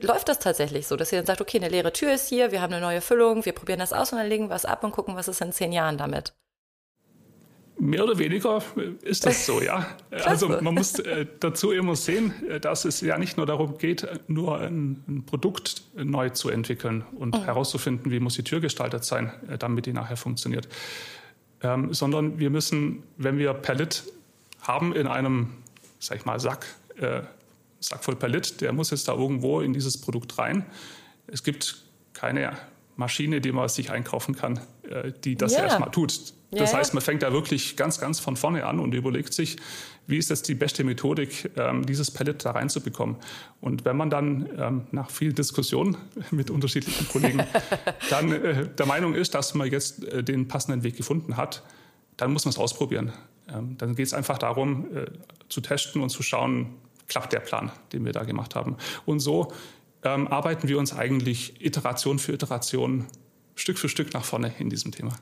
läuft 0.00 0.28
das 0.28 0.38
tatsächlich 0.38 0.86
so, 0.86 0.96
dass 0.96 1.12
ihr 1.12 1.18
dann 1.18 1.26
sagt, 1.26 1.40
okay, 1.40 1.58
eine 1.58 1.68
leere 1.68 1.92
Tür 1.92 2.12
ist 2.12 2.28
hier, 2.28 2.52
wir 2.52 2.60
haben 2.60 2.72
eine 2.72 2.82
neue 2.82 3.00
Füllung, 3.00 3.44
wir 3.44 3.52
probieren 3.52 3.78
das 3.78 3.92
aus 3.92 4.12
und 4.12 4.18
dann 4.18 4.28
legen 4.28 4.48
wir 4.48 4.56
es 4.56 4.64
ab 4.64 4.84
und 4.84 4.92
gucken, 4.92 5.16
was 5.16 5.28
ist 5.28 5.40
in 5.40 5.52
zehn 5.52 5.72
Jahren 5.72 5.98
damit. 5.98 6.32
Mehr 7.80 8.02
oder 8.04 8.18
weniger 8.18 8.60
ist 9.02 9.24
das 9.24 9.46
so, 9.46 9.62
ja. 9.62 9.86
also 10.10 10.48
man 10.48 10.74
muss 10.74 10.98
äh, 10.98 11.26
dazu 11.38 11.70
immer 11.70 11.94
sehen, 11.94 12.32
äh, 12.48 12.58
dass 12.58 12.84
es 12.84 13.00
ja 13.00 13.18
nicht 13.18 13.36
nur 13.36 13.46
darum 13.46 13.78
geht, 13.78 14.06
nur 14.26 14.58
ein, 14.58 15.04
ein 15.06 15.24
Produkt 15.24 15.82
neu 15.94 16.30
zu 16.30 16.48
entwickeln 16.48 17.04
und 17.16 17.36
oh. 17.36 17.44
herauszufinden, 17.44 18.10
wie 18.10 18.18
muss 18.18 18.34
die 18.34 18.42
Tür 18.42 18.60
gestaltet 18.60 19.04
sein, 19.04 19.32
äh, 19.48 19.58
damit 19.58 19.86
die 19.86 19.92
nachher 19.92 20.16
funktioniert. 20.16 20.68
Ähm, 21.62 21.94
sondern 21.94 22.40
wir 22.40 22.50
müssen, 22.50 23.04
wenn 23.16 23.38
wir 23.38 23.54
Perlit 23.54 24.04
haben 24.60 24.92
in 24.92 25.06
einem, 25.06 25.50
sag 26.00 26.18
ich 26.18 26.24
mal, 26.24 26.40
Sack, 26.40 26.66
äh, 26.96 27.20
Sack 27.78 28.02
voll 28.02 28.16
Perlit, 28.16 28.60
der 28.60 28.72
muss 28.72 28.90
jetzt 28.90 29.06
da 29.06 29.14
irgendwo 29.14 29.60
in 29.60 29.72
dieses 29.72 30.00
Produkt 30.00 30.36
rein. 30.38 30.66
Es 31.28 31.44
gibt 31.44 31.84
keine 32.12 32.56
Maschine, 32.96 33.40
die 33.40 33.52
man 33.52 33.68
sich 33.68 33.92
einkaufen 33.92 34.34
kann, 34.34 34.58
die 35.22 35.36
das 35.36 35.52
ja. 35.52 35.60
erstmal 35.60 35.92
tut. 35.92 36.32
Das 36.50 36.72
ja, 36.72 36.78
heißt, 36.78 36.94
man 36.94 37.02
fängt 37.02 37.22
da 37.22 37.32
wirklich 37.32 37.76
ganz, 37.76 38.00
ganz 38.00 38.20
von 38.20 38.36
vorne 38.36 38.64
an 38.64 38.80
und 38.80 38.94
überlegt 38.94 39.34
sich, 39.34 39.56
wie 40.06 40.16
ist 40.16 40.30
jetzt 40.30 40.48
die 40.48 40.54
beste 40.54 40.82
Methodik, 40.82 41.50
ähm, 41.56 41.84
dieses 41.84 42.10
Pellet 42.10 42.42
da 42.42 42.52
reinzubekommen. 42.52 43.16
Und 43.60 43.84
wenn 43.84 43.96
man 43.98 44.08
dann 44.08 44.48
ähm, 44.58 44.86
nach 44.90 45.10
vielen 45.10 45.34
Diskussionen 45.34 45.98
mit 46.30 46.50
unterschiedlichen 46.50 47.06
Kollegen 47.08 47.44
dann 48.10 48.32
äh, 48.32 48.66
der 48.66 48.86
Meinung 48.86 49.14
ist, 49.14 49.34
dass 49.34 49.54
man 49.54 49.70
jetzt 49.70 50.04
äh, 50.04 50.24
den 50.24 50.48
passenden 50.48 50.82
Weg 50.82 50.96
gefunden 50.96 51.36
hat, 51.36 51.62
dann 52.16 52.32
muss 52.32 52.46
man 52.46 52.50
es 52.50 52.58
ausprobieren. 52.58 53.12
Ähm, 53.52 53.76
dann 53.76 53.94
geht 53.94 54.06
es 54.06 54.14
einfach 54.14 54.38
darum, 54.38 54.86
zu 55.48 55.60
testen 55.60 56.02
und 56.02 56.08
zu 56.08 56.22
schauen, 56.22 56.74
klappt 57.06 57.34
der 57.34 57.40
Plan, 57.40 57.70
den 57.92 58.04
wir 58.06 58.12
da 58.12 58.24
gemacht 58.24 58.54
haben. 58.54 58.76
Und 59.04 59.20
so 59.20 59.52
arbeiten 60.02 60.68
wir 60.68 60.78
uns 60.78 60.94
eigentlich 60.94 61.64
Iteration 61.64 62.18
für 62.18 62.32
Iteration 62.32 63.06
Stück 63.56 63.78
für 63.78 63.88
Stück 63.88 64.14
nach 64.14 64.24
vorne 64.24 64.54
in 64.58 64.70
diesem 64.70 64.92
Thema. 64.92 65.16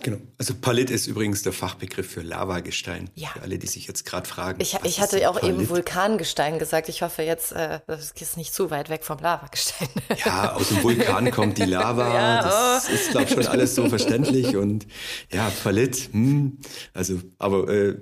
Genau. 0.00 0.18
Also 0.38 0.54
Palit 0.54 0.90
ist 0.90 1.06
übrigens 1.06 1.42
der 1.42 1.52
Fachbegriff 1.52 2.08
für 2.08 2.20
Lavagestein. 2.20 3.10
Ja. 3.14 3.28
Für 3.28 3.42
alle, 3.42 3.58
die 3.58 3.66
sich 3.66 3.86
jetzt 3.86 4.04
gerade 4.04 4.28
fragen. 4.28 4.60
Ich, 4.60 4.76
ich 4.84 5.00
hatte 5.00 5.28
auch 5.28 5.40
Palit? 5.40 5.56
eben 5.56 5.68
Vulkangestein 5.68 6.58
gesagt. 6.58 6.88
Ich 6.88 7.02
hoffe 7.02 7.22
jetzt, 7.22 7.52
äh, 7.52 7.80
das 7.86 8.12
ist 8.12 8.36
nicht 8.36 8.54
zu 8.54 8.70
weit 8.70 8.90
weg 8.90 9.04
vom 9.04 9.18
Lavagestein. 9.18 9.88
Ja, 10.24 10.54
aus 10.54 10.68
dem 10.68 10.82
Vulkan 10.82 11.30
kommt 11.30 11.58
die 11.58 11.64
Lava. 11.64 12.08
Ja, 12.18 12.42
das 12.42 12.88
oh. 12.88 12.92
ist, 12.92 13.10
glaube 13.10 13.26
ich, 13.26 13.32
schon 13.34 13.46
alles 13.46 13.74
so 13.74 13.88
verständlich. 13.88 14.56
Und 14.56 14.86
ja, 15.30 15.50
Palit, 15.62 16.08
hm, 16.12 16.58
also, 16.94 17.20
aber 17.38 17.68
äh, 17.68 17.96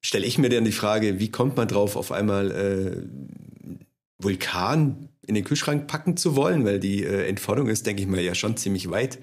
stelle 0.00 0.26
ich 0.26 0.38
mir 0.38 0.50
dann 0.50 0.64
die 0.64 0.72
Frage, 0.72 1.18
wie 1.18 1.30
kommt 1.30 1.56
man 1.56 1.68
drauf, 1.68 1.96
auf 1.96 2.12
einmal 2.12 2.50
äh, 2.50 3.74
Vulkan 4.18 5.08
in 5.26 5.34
den 5.34 5.44
Kühlschrank 5.44 5.86
packen 5.86 6.16
zu 6.16 6.36
wollen, 6.36 6.64
weil 6.64 6.80
die 6.80 7.04
äh, 7.04 7.28
Entfernung 7.28 7.68
ist, 7.68 7.86
denke 7.86 8.02
ich 8.02 8.08
mal, 8.08 8.20
ja 8.20 8.34
schon 8.34 8.56
ziemlich 8.56 8.90
weit 8.90 9.18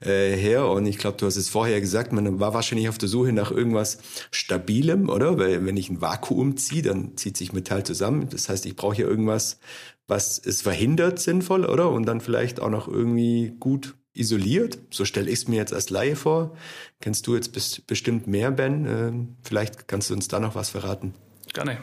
äh, 0.00 0.36
her. 0.36 0.68
Und 0.68 0.86
ich 0.86 0.98
glaube, 0.98 1.16
du 1.16 1.26
hast 1.26 1.36
es 1.36 1.48
vorher 1.48 1.80
gesagt, 1.80 2.12
man 2.12 2.40
war 2.40 2.54
wahrscheinlich 2.54 2.88
auf 2.88 2.98
der 2.98 3.08
Suche 3.08 3.32
nach 3.32 3.50
irgendwas 3.50 3.98
Stabilem, 4.30 5.08
oder? 5.08 5.38
Weil 5.38 5.64
wenn 5.66 5.76
ich 5.76 5.90
ein 5.90 6.00
Vakuum 6.00 6.56
ziehe, 6.56 6.82
dann 6.82 7.16
zieht 7.16 7.36
sich 7.36 7.52
Metall 7.52 7.84
zusammen. 7.84 8.28
Das 8.30 8.48
heißt, 8.48 8.66
ich 8.66 8.76
brauche 8.76 8.96
ja 8.96 9.06
irgendwas, 9.06 9.58
was 10.06 10.38
es 10.38 10.62
verhindert, 10.62 11.18
sinnvoll, 11.18 11.64
oder? 11.64 11.90
Und 11.90 12.06
dann 12.06 12.20
vielleicht 12.20 12.60
auch 12.60 12.70
noch 12.70 12.88
irgendwie 12.88 13.54
gut 13.58 13.94
isoliert. 14.14 14.78
So 14.90 15.04
stelle 15.04 15.28
ich 15.28 15.40
es 15.40 15.48
mir 15.48 15.56
jetzt 15.56 15.72
als 15.72 15.90
Laie 15.90 16.16
vor. 16.16 16.56
Kennst 17.00 17.26
du 17.26 17.34
jetzt 17.34 17.52
bestimmt 17.86 18.26
mehr, 18.26 18.50
Ben? 18.50 18.86
Äh, 18.86 19.12
vielleicht 19.42 19.88
kannst 19.88 20.10
du 20.10 20.14
uns 20.14 20.28
da 20.28 20.40
noch 20.40 20.54
was 20.54 20.70
verraten. 20.70 21.14
Gerne. 21.52 21.78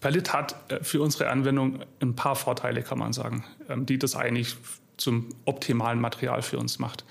Pellet 0.00 0.32
hat 0.32 0.72
äh, 0.72 0.82
für 0.82 1.00
unsere 1.00 1.28
Anwendung 1.30 1.80
ein 2.00 2.16
paar 2.16 2.36
Vorteile, 2.36 2.82
kann 2.82 2.98
man 2.98 3.12
sagen, 3.12 3.44
ähm, 3.68 3.86
die 3.86 3.98
das 3.98 4.16
eigentlich 4.16 4.56
zum 4.96 5.28
optimalen 5.44 6.00
Material 6.00 6.42
für 6.42 6.58
uns 6.58 6.78
macht. 6.78 7.04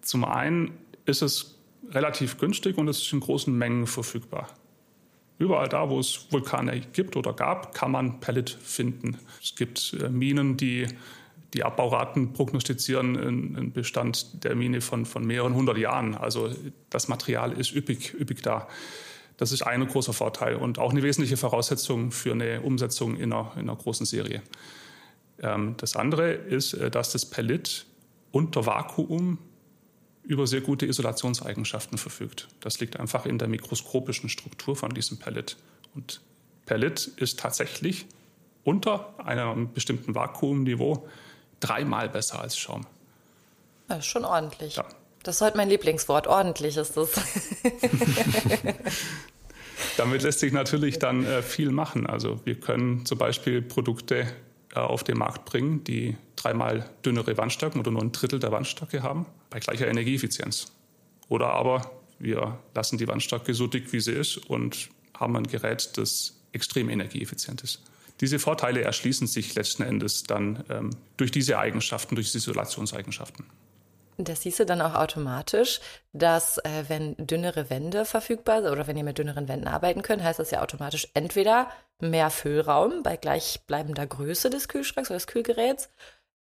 Zum 0.00 0.24
einen 0.24 0.72
ist 1.04 1.22
es 1.22 1.58
relativ 1.90 2.38
günstig 2.38 2.78
und 2.78 2.88
es 2.88 2.98
ist 2.98 3.12
in 3.12 3.20
großen 3.20 3.56
Mengen 3.56 3.86
verfügbar. 3.86 4.48
Überall 5.38 5.68
da, 5.68 5.90
wo 5.90 5.98
es 5.98 6.26
Vulkane 6.30 6.80
gibt 6.92 7.16
oder 7.16 7.32
gab, 7.32 7.74
kann 7.74 7.90
man 7.90 8.20
Pellet 8.20 8.50
finden. 8.50 9.18
Es 9.42 9.54
gibt 9.54 9.96
äh, 10.00 10.08
Minen, 10.08 10.56
die 10.56 10.88
die 11.54 11.64
Abbauraten 11.64 12.32
prognostizieren 12.32 13.16
einen 13.18 13.72
Bestand 13.72 14.42
der 14.42 14.54
Mine 14.54 14.80
von, 14.80 15.04
von 15.04 15.26
mehreren 15.26 15.54
hundert 15.54 15.76
Jahren. 15.76 16.14
Also 16.14 16.50
das 16.88 17.08
Material 17.08 17.52
ist 17.52 17.74
üppig, 17.74 18.14
üppig 18.18 18.42
da. 18.42 18.68
Das 19.36 19.52
ist 19.52 19.62
ein 19.62 19.86
großer 19.86 20.12
Vorteil 20.12 20.56
und 20.56 20.78
auch 20.78 20.90
eine 20.90 21.02
wesentliche 21.02 21.36
Voraussetzung 21.36 22.12
für 22.12 22.32
eine 22.32 22.60
Umsetzung 22.60 23.16
in 23.16 23.32
einer, 23.32 23.52
in 23.54 23.62
einer 23.62 23.76
großen 23.76 24.06
Serie. 24.06 24.42
Ähm, 25.40 25.74
das 25.78 25.96
andere 25.96 26.32
ist, 26.32 26.74
äh, 26.74 26.90
dass 26.90 27.12
das 27.12 27.26
Pellet 27.26 27.86
unter 28.30 28.66
Vakuum 28.66 29.38
über 30.22 30.46
sehr 30.46 30.60
gute 30.60 30.86
Isolationseigenschaften 30.86 31.98
verfügt. 31.98 32.48
Das 32.60 32.80
liegt 32.80 32.98
einfach 32.98 33.26
in 33.26 33.38
der 33.38 33.48
mikroskopischen 33.48 34.28
Struktur 34.28 34.76
von 34.76 34.94
diesem 34.94 35.18
Pellet. 35.18 35.56
Und 35.94 36.20
Pellet 36.64 37.08
ist 37.16 37.40
tatsächlich 37.40 38.06
unter 38.64 39.18
einem 39.18 39.72
bestimmten 39.72 40.14
Vakuumniveau 40.14 41.08
dreimal 41.58 42.08
besser 42.08 42.40
als 42.40 42.56
Schaum. 42.56 42.86
Das 43.88 43.98
ist 43.98 44.06
schon 44.06 44.24
ordentlich. 44.24 44.76
Ja. 44.76 44.86
Das 45.22 45.36
ist 45.36 45.40
heute 45.40 45.56
mein 45.56 45.68
Lieblingswort. 45.68 46.26
Ordentlich 46.26 46.76
ist 46.76 46.96
das. 46.96 47.10
Damit 49.96 50.22
lässt 50.22 50.40
sich 50.40 50.52
natürlich 50.52 50.98
dann 50.98 51.24
äh, 51.24 51.42
viel 51.42 51.70
machen. 51.70 52.06
Also 52.06 52.40
wir 52.44 52.58
können 52.58 53.06
zum 53.06 53.18
Beispiel 53.18 53.62
Produkte 53.62 54.26
äh, 54.74 54.78
auf 54.78 55.04
den 55.04 55.18
Markt 55.18 55.44
bringen, 55.44 55.84
die 55.84 56.16
dreimal 56.34 56.88
dünnere 57.04 57.36
Wandstärken 57.36 57.80
oder 57.80 57.90
nur 57.90 58.02
ein 58.02 58.12
Drittel 58.12 58.40
der 58.40 58.50
Wandstärke 58.52 59.02
haben, 59.02 59.26
bei 59.50 59.60
gleicher 59.60 59.86
Energieeffizienz. 59.86 60.72
Oder 61.28 61.52
aber 61.52 61.92
wir 62.18 62.58
lassen 62.74 62.98
die 62.98 63.06
Wandstärke 63.06 63.54
so 63.54 63.66
dick, 63.66 63.92
wie 63.92 64.00
sie 64.00 64.12
ist 64.12 64.38
und 64.38 64.88
haben 65.18 65.36
ein 65.36 65.46
Gerät, 65.46 65.96
das 65.96 66.40
extrem 66.52 66.88
energieeffizient 66.88 67.62
ist. 67.62 67.82
Diese 68.20 68.38
Vorteile 68.38 68.82
erschließen 68.82 69.26
sich 69.26 69.54
letzten 69.54 69.82
Endes 69.82 70.24
dann 70.24 70.64
ähm, 70.68 70.90
durch 71.16 71.30
diese 71.30 71.58
Eigenschaften, 71.58 72.14
durch 72.14 72.30
diese 72.30 72.38
Isolationseigenschaften. 72.50 73.46
Das 74.24 74.42
du 74.42 74.66
dann 74.66 74.80
auch 74.80 74.94
automatisch, 74.94 75.80
dass 76.12 76.58
äh, 76.58 76.84
wenn 76.88 77.16
dünnere 77.18 77.70
Wände 77.70 78.04
verfügbar 78.04 78.62
sind 78.62 78.72
oder 78.72 78.86
wenn 78.86 78.96
ihr 78.96 79.04
mit 79.04 79.18
dünneren 79.18 79.48
Wänden 79.48 79.68
arbeiten 79.68 80.02
könnt, 80.02 80.22
heißt 80.22 80.38
das 80.38 80.50
ja 80.50 80.62
automatisch 80.62 81.08
entweder 81.14 81.70
mehr 82.00 82.30
Füllraum 82.30 83.02
bei 83.02 83.16
gleichbleibender 83.16 84.06
Größe 84.06 84.50
des 84.50 84.68
Kühlschranks 84.68 85.10
oder 85.10 85.18
des 85.18 85.26
Kühlgeräts 85.26 85.88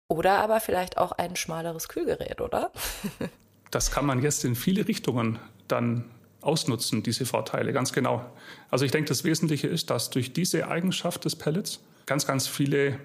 oder 0.08 0.40
aber 0.40 0.60
vielleicht 0.60 0.98
auch 0.98 1.12
ein 1.12 1.36
schmaleres 1.36 1.90
Kühlgerät, 1.90 2.42
oder? 2.42 2.72
das 3.72 3.92
kann 3.92 4.06
man 4.06 4.22
jetzt 4.22 4.46
in 4.46 4.56
viele 4.56 4.88
Richtungen 4.88 5.40
dann 5.68 6.06
ausnutzen, 6.42 7.04
diese 7.04 7.26
Vorteile, 7.26 7.74
ganz 7.74 7.92
genau. 7.92 8.26
Also 8.70 8.86
ich 8.86 8.92
denke, 8.92 9.10
das 9.10 9.24
Wesentliche 9.24 9.68
ist, 9.68 9.90
dass 9.90 10.10
durch 10.10 10.34
diese 10.34 10.68
Eigenschaft 10.68 11.26
des 11.26 11.36
Pellets 11.36 11.82
ganz, 12.06 12.26
ganz 12.26 12.48
viele 12.48 13.00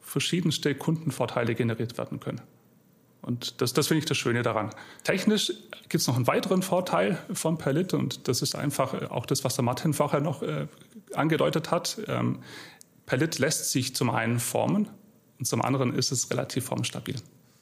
verschiedenste 0.00 0.74
Kundenvorteile 0.74 1.54
generiert 1.54 1.98
werden 1.98 2.20
können. 2.20 2.40
Und 3.24 3.60
das, 3.62 3.72
das 3.72 3.86
finde 3.88 4.00
ich 4.00 4.04
das 4.04 4.18
Schöne 4.18 4.42
daran. 4.42 4.70
Technisch 5.02 5.52
gibt 5.88 5.94
es 5.94 6.06
noch 6.06 6.16
einen 6.16 6.26
weiteren 6.26 6.62
Vorteil 6.62 7.18
vom 7.32 7.56
Pellet 7.56 7.94
und 7.94 8.28
das 8.28 8.42
ist 8.42 8.54
einfach 8.54 8.94
äh, 8.94 9.06
auch 9.06 9.26
das, 9.26 9.44
was 9.44 9.54
der 9.54 9.64
Martin 9.64 9.94
vorher 9.94 10.20
noch 10.20 10.42
äh, 10.42 10.66
angedeutet 11.14 11.70
hat. 11.70 11.98
Ähm, 12.06 12.40
Pellet 13.06 13.38
lässt 13.38 13.70
sich 13.70 13.94
zum 13.94 14.10
einen 14.10 14.38
formen 14.40 14.88
und 15.38 15.46
zum 15.46 15.62
anderen 15.62 15.94
ist 15.94 16.12
es 16.12 16.30
relativ 16.30 16.66
formstabil. 16.66 17.16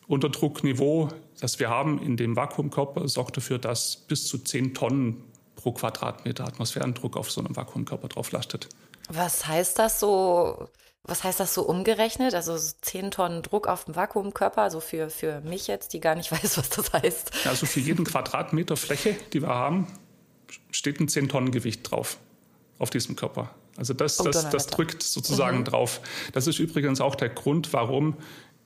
Unterdruckniveau, 0.08 1.08
das 1.40 1.58
wir 1.60 1.70
haben 1.70 2.02
in 2.02 2.16
dem 2.16 2.36
Vakuumkörper, 2.36 3.06
sorgt 3.08 3.36
dafür, 3.36 3.58
dass 3.58 3.96
bis 3.96 4.26
zu 4.26 4.38
10 4.38 4.74
Tonnen 4.74 5.22
pro 5.54 5.72
Quadratmeter 5.72 6.46
Atmosphärendruck 6.46 7.16
auf 7.16 7.30
so 7.30 7.40
einem 7.40 7.54
Vakuumkörper 7.54 8.08
drauf 8.08 8.32
lastet. 8.32 8.68
Was 9.08 9.46
heißt 9.46 9.78
das 9.78 10.00
so? 10.00 10.68
Was 11.04 11.24
heißt 11.24 11.40
das 11.40 11.52
so 11.52 11.62
umgerechnet? 11.62 12.34
Also 12.34 12.56
10 12.56 13.10
Tonnen 13.10 13.42
Druck 13.42 13.66
auf 13.66 13.86
dem 13.86 13.96
Vakuumkörper, 13.96 14.62
also 14.62 14.78
für, 14.80 15.10
für 15.10 15.40
mich 15.40 15.66
jetzt, 15.66 15.92
die 15.92 16.00
gar 16.00 16.14
nicht 16.14 16.30
weiß, 16.32 16.58
was 16.58 16.70
das 16.70 16.92
heißt. 16.92 17.46
Also 17.46 17.66
für 17.66 17.80
jeden 17.80 18.04
Quadratmeter 18.04 18.76
Fläche, 18.76 19.16
die 19.32 19.42
wir 19.42 19.48
haben, 19.48 19.86
steht 20.70 21.00
ein 21.00 21.08
10 21.08 21.28
Tonnen 21.28 21.50
Gewicht 21.50 21.90
drauf 21.90 22.18
auf 22.78 22.90
diesem 22.90 23.16
Körper. 23.16 23.50
Also 23.76 23.94
das, 23.94 24.20
oh, 24.20 24.24
das, 24.24 24.50
das 24.50 24.66
drückt 24.66 25.02
sozusagen 25.02 25.60
mhm. 25.60 25.64
drauf. 25.64 26.00
Das 26.32 26.46
ist 26.46 26.58
übrigens 26.58 27.00
auch 27.00 27.14
der 27.14 27.30
Grund, 27.30 27.72
warum 27.72 28.16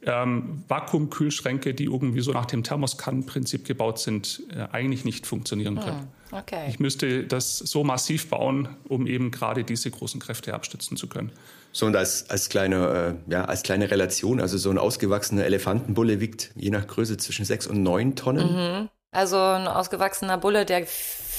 ähm, 0.06 0.62
Vakuumkühlschränke, 0.68 1.74
die 1.74 1.84
irgendwie 1.84 2.20
so 2.20 2.32
nach 2.32 2.46
dem 2.46 2.62
Thermoskannenprinzip 2.62 3.64
gebaut 3.64 3.98
sind, 3.98 4.42
äh, 4.54 4.66
eigentlich 4.72 5.04
nicht 5.04 5.26
funktionieren 5.26 5.76
können. 5.76 6.08
Hm, 6.30 6.38
okay. 6.38 6.66
Ich 6.68 6.78
müsste 6.78 7.24
das 7.24 7.58
so 7.58 7.84
massiv 7.84 8.30
bauen, 8.30 8.68
um 8.88 9.06
eben 9.06 9.30
gerade 9.30 9.64
diese 9.64 9.90
großen 9.90 10.20
Kräfte 10.20 10.54
abstützen 10.54 10.96
zu 10.96 11.08
können. 11.08 11.32
So 11.72 11.86
und 11.86 11.96
als, 11.96 12.30
als, 12.30 12.48
kleine, 12.48 13.18
äh, 13.28 13.32
ja, 13.32 13.44
als 13.44 13.62
kleine 13.62 13.90
Relation, 13.90 14.40
also 14.40 14.56
so 14.56 14.70
ein 14.70 14.78
ausgewachsener 14.78 15.44
Elefantenbulle 15.44 16.20
wiegt 16.20 16.52
je 16.54 16.70
nach 16.70 16.86
Größe 16.86 17.16
zwischen 17.18 17.44
sechs 17.44 17.66
und 17.66 17.82
neun 17.82 18.14
Tonnen. 18.16 18.82
Mhm. 18.82 18.88
Also 19.10 19.38
ein 19.38 19.66
ausgewachsener 19.66 20.38
Bulle, 20.38 20.64
der 20.64 20.86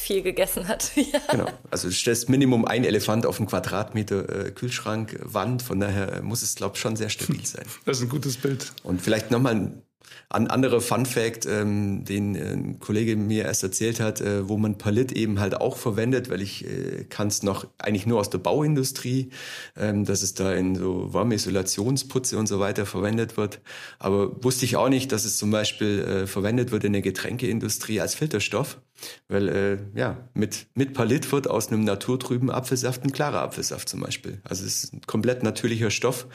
viel 0.08 0.22
gegessen 0.22 0.68
hat. 0.68 0.92
ja. 0.96 1.20
Genau. 1.30 1.48
Also 1.70 1.90
du 1.90 1.94
stellst 1.94 2.30
Minimum 2.30 2.66
ein 2.66 2.84
Elefant 2.84 3.26
auf 3.26 3.40
einen 3.40 3.48
Quadratmeter 3.48 4.48
äh, 4.48 4.52
Kühlschrank, 4.52 5.20
Wand. 5.22 5.62
Von 5.62 5.80
daher 5.80 6.22
muss 6.24 6.42
es, 6.42 6.56
glaube 6.56 6.76
ich, 6.76 6.82
schon 6.82 6.96
sehr 6.96 7.10
stabil 7.10 7.40
sein. 7.46 7.66
Das 7.86 7.98
ist 7.98 8.04
ein 8.04 8.10
gutes 8.10 8.38
Bild. 8.38 8.72
Und 8.84 9.02
vielleicht 9.02 9.32
nochmal 9.32 9.56
ein 9.56 9.82
an 10.30 10.48
anderer 10.48 10.82
Fun 10.82 11.06
Fact, 11.06 11.46
ähm, 11.46 12.04
den 12.04 12.36
äh, 12.36 12.52
ein 12.52 12.80
Kollege 12.80 13.16
mir 13.16 13.46
erst 13.46 13.64
erzählt 13.64 14.00
hat, 14.00 14.20
äh, 14.20 14.48
wo 14.48 14.58
man 14.58 14.78
Palit 14.78 15.12
eben 15.14 15.40
halt 15.40 15.56
auch 15.56 15.78
verwendet, 15.78 16.30
weil 16.30 16.42
ich 16.42 16.66
äh, 16.66 17.06
kann 17.06 17.28
es 17.28 17.44
noch 17.44 17.68
eigentlich 17.78 18.06
nur 18.06 18.20
aus 18.20 18.30
der 18.30 18.40
Bauindustrie, 18.40 19.30
ähm, 19.78 20.04
dass 20.04 20.24
es 20.24 20.34
da 20.34 20.54
in 20.54 20.76
so 20.76 21.14
Warmesolationsputze 21.14 22.38
und 22.38 22.48
so 22.48 22.60
weiter 22.60 22.86
verwendet 22.86 23.38
wird. 23.38 23.62
Aber 24.00 24.44
wusste 24.44 24.66
ich 24.66 24.76
auch 24.76 24.90
nicht, 24.90 25.12
dass 25.12 25.24
es 25.24 25.38
zum 25.38 25.52
Beispiel 25.52 26.00
äh, 26.02 26.28
verwendet 26.28 26.72
wird 26.72 26.84
in 26.84 26.94
der 26.94 27.02
Getränkeindustrie 27.02 28.02
als 28.02 28.16
Filterstoff. 28.16 28.82
Weil 29.28 29.50
äh, 29.50 29.78
ja, 29.96 30.30
mit, 30.34 30.68
mit 30.76 30.94
Palit 30.94 31.32
wird 31.32 31.50
aus 31.50 31.68
einem 31.68 31.84
naturtrüben 31.84 32.50
Apfelsaft 32.50 33.04
ein 33.04 33.12
klarer 33.12 33.42
Apfelsaft 33.42 33.90
zum 33.90 34.02
Beispiel. 34.02 34.40
Also 34.44 34.66
es 34.66 34.84
ist 34.84 34.94
ein 34.94 35.02
komplett 35.06 35.44
natürlicher 35.44 35.92
Stoff, 35.92 36.28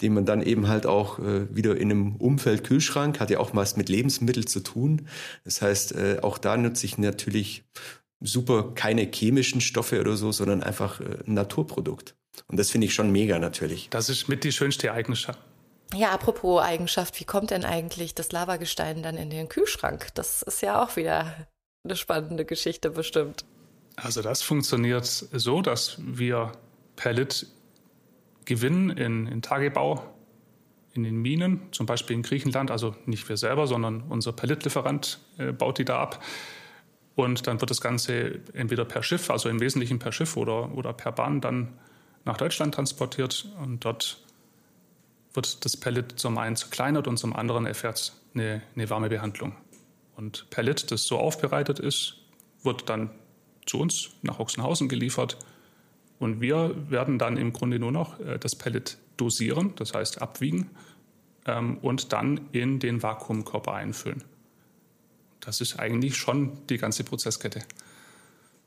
den 0.00 0.14
man 0.14 0.26
dann 0.26 0.42
eben 0.42 0.68
halt 0.68 0.86
auch 0.86 1.18
äh, 1.18 1.54
wieder 1.54 1.76
in 1.76 1.90
einem 1.90 2.16
Umfeld 2.16 2.64
Kühlschrank, 2.64 3.20
hat 3.20 3.30
ja 3.30 3.38
auch 3.38 3.54
was 3.54 3.76
mit 3.76 3.88
Lebensmitteln 3.88 4.46
zu 4.46 4.60
tun. 4.60 5.08
Das 5.44 5.62
heißt, 5.62 5.92
äh, 5.92 6.18
auch 6.22 6.38
da 6.38 6.56
nutze 6.56 6.86
ich 6.86 6.98
natürlich 6.98 7.64
super 8.20 8.72
keine 8.74 9.10
chemischen 9.12 9.60
Stoffe 9.60 10.00
oder 10.00 10.16
so, 10.16 10.32
sondern 10.32 10.62
einfach 10.62 11.00
äh, 11.00 11.18
ein 11.26 11.34
Naturprodukt. 11.34 12.14
Und 12.48 12.58
das 12.58 12.70
finde 12.70 12.86
ich 12.86 12.94
schon 12.94 13.10
mega 13.10 13.38
natürlich. 13.38 13.88
Das 13.90 14.08
ist 14.08 14.28
mit 14.28 14.44
die 14.44 14.52
schönste 14.52 14.92
Eigenschaft. 14.92 15.38
Ja, 15.94 16.12
apropos 16.12 16.62
Eigenschaft, 16.62 17.18
wie 17.18 17.24
kommt 17.24 17.50
denn 17.50 17.64
eigentlich 17.64 18.14
das 18.14 18.30
Lavagestein 18.30 19.02
dann 19.02 19.16
in 19.16 19.30
den 19.30 19.48
Kühlschrank? 19.48 20.08
Das 20.14 20.42
ist 20.42 20.62
ja 20.62 20.82
auch 20.82 20.96
wieder 20.96 21.48
eine 21.84 21.96
spannende 21.96 22.44
Geschichte 22.44 22.90
bestimmt. 22.90 23.44
Also 23.96 24.22
das 24.22 24.42
funktioniert 24.42 25.04
so, 25.04 25.62
dass 25.62 25.98
wir 25.98 26.52
Pellet 26.96 27.46
gewinnen 28.44 28.90
in, 28.90 29.26
in 29.26 29.42
Tagebau, 29.42 30.02
in 30.92 31.04
den 31.04 31.20
Minen, 31.22 31.60
zum 31.72 31.86
Beispiel 31.86 32.16
in 32.16 32.22
Griechenland, 32.22 32.70
also 32.70 32.94
nicht 33.06 33.28
wir 33.28 33.36
selber, 33.36 33.66
sondern 33.66 34.02
unser 34.08 34.32
Pelletlieferant 34.32 35.20
äh, 35.38 35.52
baut 35.52 35.78
die 35.78 35.84
da 35.84 36.00
ab. 36.00 36.22
Und 37.14 37.46
dann 37.46 37.60
wird 37.60 37.70
das 37.70 37.80
Ganze 37.80 38.40
entweder 38.54 38.84
per 38.84 39.02
Schiff, 39.02 39.30
also 39.30 39.48
im 39.48 39.60
Wesentlichen 39.60 39.98
per 39.98 40.12
Schiff 40.12 40.36
oder, 40.36 40.74
oder 40.74 40.92
per 40.92 41.12
Bahn 41.12 41.40
dann 41.40 41.78
nach 42.24 42.36
Deutschland 42.36 42.74
transportiert. 42.74 43.46
Und 43.62 43.84
dort 43.84 44.22
wird 45.34 45.64
das 45.64 45.76
Pellet 45.76 46.18
zum 46.18 46.38
einen 46.38 46.56
zerkleinert 46.56 47.06
und 47.06 47.18
zum 47.18 47.36
anderen 47.36 47.66
erfährt 47.66 48.14
eine, 48.34 48.62
eine 48.74 48.90
warme 48.90 49.08
Behandlung. 49.08 49.54
Und 50.20 50.50
Pellet, 50.50 50.90
das 50.90 51.04
so 51.04 51.18
aufbereitet 51.18 51.78
ist, 51.78 52.16
wird 52.62 52.90
dann 52.90 53.10
zu 53.64 53.80
uns 53.80 54.10
nach 54.20 54.38
Ochsenhausen 54.38 54.86
geliefert. 54.86 55.38
Und 56.18 56.42
wir 56.42 56.74
werden 56.90 57.18
dann 57.18 57.38
im 57.38 57.54
Grunde 57.54 57.78
nur 57.78 57.90
noch 57.90 58.20
äh, 58.20 58.38
das 58.38 58.54
Pellet 58.54 58.98
dosieren, 59.16 59.72
das 59.76 59.94
heißt 59.94 60.20
abwiegen 60.20 60.68
ähm, 61.46 61.78
und 61.78 62.12
dann 62.12 62.48
in 62.52 62.80
den 62.80 63.02
Vakuumkörper 63.02 63.72
einfüllen. 63.72 64.22
Das 65.40 65.62
ist 65.62 65.78
eigentlich 65.78 66.18
schon 66.18 66.66
die 66.66 66.76
ganze 66.76 67.02
Prozesskette. 67.02 67.62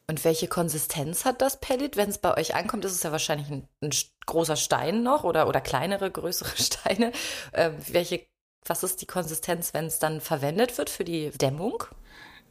Und 0.07 0.25
welche 0.25 0.47
Konsistenz 0.47 1.23
hat 1.23 1.43
das 1.43 1.59
Pellet? 1.59 1.97
Wenn 1.97 2.09
es 2.09 2.17
bei 2.17 2.35
euch 2.35 2.55
ankommt, 2.55 2.83
ist 2.83 2.93
es 2.93 3.03
ja 3.03 3.11
wahrscheinlich 3.11 3.49
ein, 3.51 3.67
ein 3.83 3.91
großer 4.25 4.55
Stein 4.55 5.03
noch 5.03 5.23
oder, 5.23 5.47
oder 5.47 5.61
kleinere, 5.61 6.09
größere 6.09 6.57
Steine. 6.57 7.11
Äh, 7.51 7.73
welche, 7.91 8.25
was 8.65 8.83
ist 8.83 9.01
die 9.01 9.05
Konsistenz, 9.05 9.73
wenn 9.73 9.85
es 9.85 9.99
dann 9.99 10.21
verwendet 10.21 10.77
wird 10.77 10.89
für 10.89 11.03
die 11.03 11.31
Dämmung? 11.31 11.83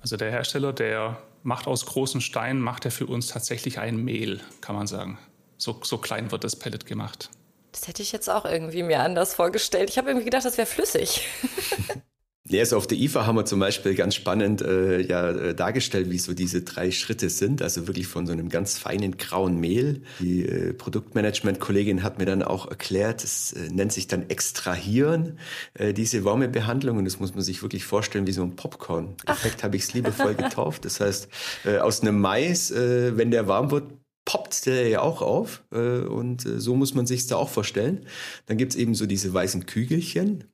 Also 0.01 0.17
der 0.17 0.31
Hersteller, 0.31 0.73
der 0.73 1.23
macht 1.43 1.67
aus 1.67 1.87
großen 1.87 2.21
Steinen, 2.21 2.61
macht 2.61 2.85
er 2.85 2.91
für 2.91 3.07
uns 3.07 3.29
tatsächlich 3.29 3.79
ein 3.79 3.97
Mehl, 3.97 4.41
kann 4.61 4.75
man 4.75 4.87
sagen. 4.87 5.19
So, 5.59 5.81
so 5.83 5.99
klein 5.99 6.31
wird 6.33 6.45
das 6.45 6.57
Pellet 6.57 6.87
gemacht. 6.87 7.31
Das 7.71 7.89
hätte 7.89 8.03
ich 8.03 8.13
jetzt 8.13 8.29
auch 8.29 8.45
irgendwie 8.45 8.83
mir 8.83 9.01
anders 9.01 9.35
vorgestellt. 9.35 9.91
Ich 9.91 9.99
habe 9.99 10.11
irgendwie 10.11 10.27
gedacht, 10.27 10.45
das 10.45 10.59
wäre 10.59 10.67
flüssig. 10.67 11.27
Ja, 12.49 12.59
also 12.59 12.77
auf 12.77 12.89
der 12.89 12.99
IFA 12.99 13.25
haben 13.25 13.37
wir 13.37 13.45
zum 13.45 13.61
Beispiel 13.61 13.95
ganz 13.95 14.17
spannend 14.17 14.63
äh, 14.63 15.01
ja, 15.01 15.31
äh, 15.31 15.55
dargestellt, 15.55 16.11
wie 16.11 16.19
so 16.19 16.35
diese 16.35 16.63
drei 16.63 16.91
Schritte 16.91 17.31
sind. 17.31 17.63
Also 17.63 17.87
wirklich 17.87 18.09
von 18.09 18.27
so 18.27 18.33
einem 18.33 18.49
ganz 18.49 18.79
feinen 18.79 19.17
grauen 19.17 19.61
Mehl. 19.61 20.03
Die 20.19 20.45
äh, 20.45 20.73
Produktmanagement-Kollegin 20.73 22.03
hat 22.03 22.19
mir 22.19 22.25
dann 22.27 22.43
auch 22.43 22.69
erklärt, 22.69 23.23
es 23.23 23.53
äh, 23.53 23.69
nennt 23.71 23.93
sich 23.93 24.09
dann 24.09 24.29
Extrahieren, 24.29 25.39
äh, 25.75 25.95
diese 25.95 26.25
Wärmebehandlung. 26.25 26.99
Und 26.99 27.05
das 27.05 27.21
muss 27.21 27.33
man 27.33 27.45
sich 27.45 27.63
wirklich 27.63 27.85
vorstellen 27.85 28.27
wie 28.27 28.33
so 28.33 28.43
ein 28.43 28.57
Popcorn-Effekt, 28.57 29.63
habe 29.63 29.77
ich 29.77 29.85
es 29.85 29.95
liebevoll 29.95 30.35
getauft. 30.35 30.85
Das 30.85 30.99
heißt, 30.99 31.29
äh, 31.65 31.79
aus 31.79 32.01
einem 32.03 32.21
Mais, 32.21 32.73
äh, 32.73 33.17
wenn 33.17 33.31
der 33.31 33.47
warm 33.47 33.71
wird, 33.71 33.93
poppt 34.25 34.67
der 34.67 34.89
ja 34.89 35.01
auch 35.01 35.23
auf 35.23 35.63
äh, 35.73 36.01
und 36.01 36.45
äh, 36.47 36.61
so 36.61 36.75
muss 36.75 36.95
man 36.95 37.07
sich 37.07 37.27
da 37.29 37.37
auch 37.37 37.49
vorstellen. 37.49 38.07
Dann 38.47 38.57
gibt's 38.57 38.75
eben 38.77 38.95
so 38.95 39.07
diese 39.07 39.33
weißen 39.33 39.67
Kügelchen 39.67 40.45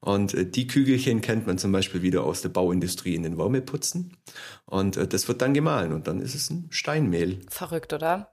und 0.00 0.34
äh, 0.34 0.46
die 0.46 0.66
Kügelchen 0.66 1.20
kennt 1.20 1.46
man 1.46 1.58
zum 1.58 1.72
Beispiel 1.72 2.02
wieder 2.02 2.24
aus 2.24 2.42
der 2.42 2.48
Bauindustrie 2.48 3.14
in 3.14 3.22
den 3.22 3.38
Wärmeputzen 3.38 4.16
und 4.66 4.96
äh, 4.96 5.06
das 5.06 5.28
wird 5.28 5.42
dann 5.42 5.54
gemahlen 5.54 5.92
und 5.92 6.06
dann 6.06 6.20
ist 6.20 6.34
es 6.34 6.50
ein 6.50 6.68
Steinmehl. 6.70 7.40
Verrückt, 7.48 7.92
oder? 7.92 8.32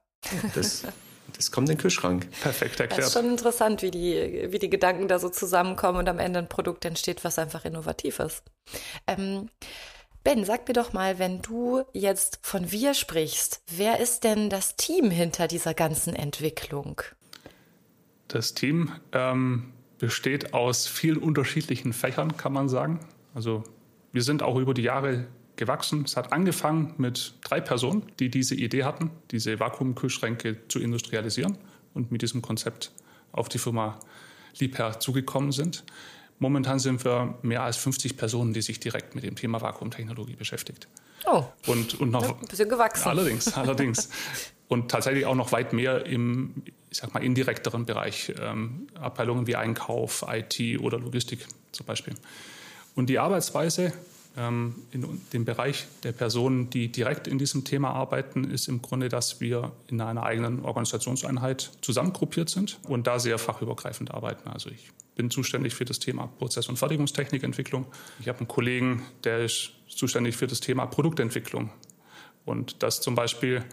Das, 0.55 0.83
das 1.35 1.51
kommt 1.51 1.69
in 1.69 1.75
den 1.75 1.81
Kühlschrank. 1.81 2.27
Perfekt 2.41 2.79
erklärt. 2.79 2.99
Das 2.99 3.07
ist 3.07 3.13
schon 3.13 3.29
interessant, 3.29 3.81
wie 3.81 3.91
die, 3.91 4.47
wie 4.49 4.59
die 4.59 4.69
Gedanken 4.69 5.07
da 5.07 5.19
so 5.19 5.29
zusammenkommen 5.29 5.99
und 5.99 6.09
am 6.09 6.19
Ende 6.19 6.39
ein 6.39 6.49
Produkt 6.49 6.85
entsteht, 6.85 7.23
was 7.23 7.37
einfach 7.37 7.65
innovativ 7.65 8.19
ist. 8.19 8.43
Ähm, 9.05 9.49
Ben, 10.27 10.43
sag 10.43 10.67
mir 10.67 10.73
doch 10.73 10.91
mal, 10.91 11.19
wenn 11.19 11.41
du 11.41 11.83
jetzt 11.93 12.39
von 12.41 12.69
wir 12.69 12.93
sprichst, 12.93 13.61
wer 13.71 14.01
ist 14.01 14.25
denn 14.25 14.49
das 14.49 14.75
Team 14.75 15.09
hinter 15.09 15.47
dieser 15.47 15.73
ganzen 15.73 16.13
Entwicklung? 16.13 17.01
Das 18.27 18.53
Team 18.53 18.91
ähm, 19.13 19.71
besteht 19.99 20.53
aus 20.53 20.87
vielen 20.87 21.17
unterschiedlichen 21.17 21.93
Fächern, 21.93 22.37
kann 22.37 22.53
man 22.53 22.69
sagen. 22.69 22.99
Also 23.33 23.63
wir 24.11 24.23
sind 24.23 24.43
auch 24.43 24.57
über 24.57 24.73
die 24.73 24.83
Jahre 24.83 25.27
gewachsen. 25.55 26.03
Es 26.05 26.15
hat 26.15 26.31
angefangen 26.31 26.93
mit 26.97 27.33
drei 27.43 27.59
Personen, 27.59 28.03
die 28.19 28.29
diese 28.29 28.55
Idee 28.55 28.83
hatten, 28.83 29.11
diese 29.31 29.59
Vakuumkühlschränke 29.59 30.67
zu 30.67 30.79
industrialisieren 30.79 31.57
und 31.93 32.11
mit 32.11 32.21
diesem 32.21 32.41
Konzept 32.41 32.91
auf 33.31 33.49
die 33.49 33.57
Firma 33.57 33.99
Liebherr 34.59 34.99
zugekommen 34.99 35.51
sind. 35.51 35.83
Momentan 36.39 36.77
sind 36.77 37.03
wir 37.03 37.37
mehr 37.41 37.63
als 37.63 37.77
50 37.77 38.15
Personen, 38.15 38.53
die 38.53 38.61
sich 38.61 38.79
direkt 38.79 39.15
mit 39.15 39.23
dem 39.23 39.35
Thema 39.35 39.59
Vakuumtechnologie 39.61 40.35
beschäftigt. 40.35 40.87
Oh. 41.25 41.45
Und, 41.65 41.99
und 41.99 42.11
noch 42.11 42.41
ein 42.41 42.47
bisschen 42.47 42.69
gewachsen. 42.69 43.07
Allerdings, 43.07 43.53
allerdings. 43.53 44.09
und 44.67 44.91
tatsächlich 44.91 45.25
auch 45.25 45.35
noch 45.35 45.51
weit 45.51 45.73
mehr 45.73 46.05
im, 46.05 46.63
ich 46.89 46.97
sag 46.97 47.13
mal, 47.13 47.23
indirekteren 47.23 47.85
Bereich. 47.85 48.33
Ähm, 48.39 48.87
Abteilungen 48.95 49.47
wie 49.47 49.55
Einkauf, 49.55 50.25
IT 50.27 50.79
oder 50.79 50.99
Logistik 50.99 51.45
zum 51.71 51.85
Beispiel. 51.85 52.15
Und 52.95 53.07
die 53.09 53.19
Arbeitsweise 53.19 53.93
ähm, 54.37 54.75
in 54.91 55.21
dem 55.33 55.45
Bereich 55.45 55.87
der 56.03 56.11
Personen, 56.11 56.69
die 56.69 56.91
direkt 56.91 57.27
in 57.27 57.37
diesem 57.37 57.63
Thema 57.63 57.91
arbeiten, 57.91 58.43
ist 58.45 58.67
im 58.67 58.81
Grunde, 58.81 59.09
dass 59.09 59.41
wir 59.41 59.71
in 59.87 59.99
einer 59.99 60.23
eigenen 60.23 60.63
Organisationseinheit 60.63 61.71
zusammengruppiert 61.81 62.49
sind 62.49 62.79
und 62.87 63.07
da 63.07 63.19
sehr 63.19 63.37
fachübergreifend 63.39 64.11
arbeiten. 64.11 64.47
Also 64.49 64.69
ich 64.69 64.91
bin 65.15 65.31
zuständig 65.31 65.73
für 65.73 65.85
das 65.85 65.99
Thema 65.99 66.27
Prozess- 66.27 66.69
und 66.69 66.77
Fertigungstechnikentwicklung. 66.77 67.87
Ich 68.19 68.27
habe 68.27 68.39
einen 68.39 68.47
Kollegen, 68.47 69.03
der 69.23 69.43
ist 69.43 69.71
zuständig 69.87 70.37
für 70.37 70.47
das 70.47 70.59
Thema 70.59 70.85
Produktentwicklung. 70.85 71.71
Und 72.45 72.81
das 72.83 73.01
zum 73.01 73.15
Beispiel 73.15 73.63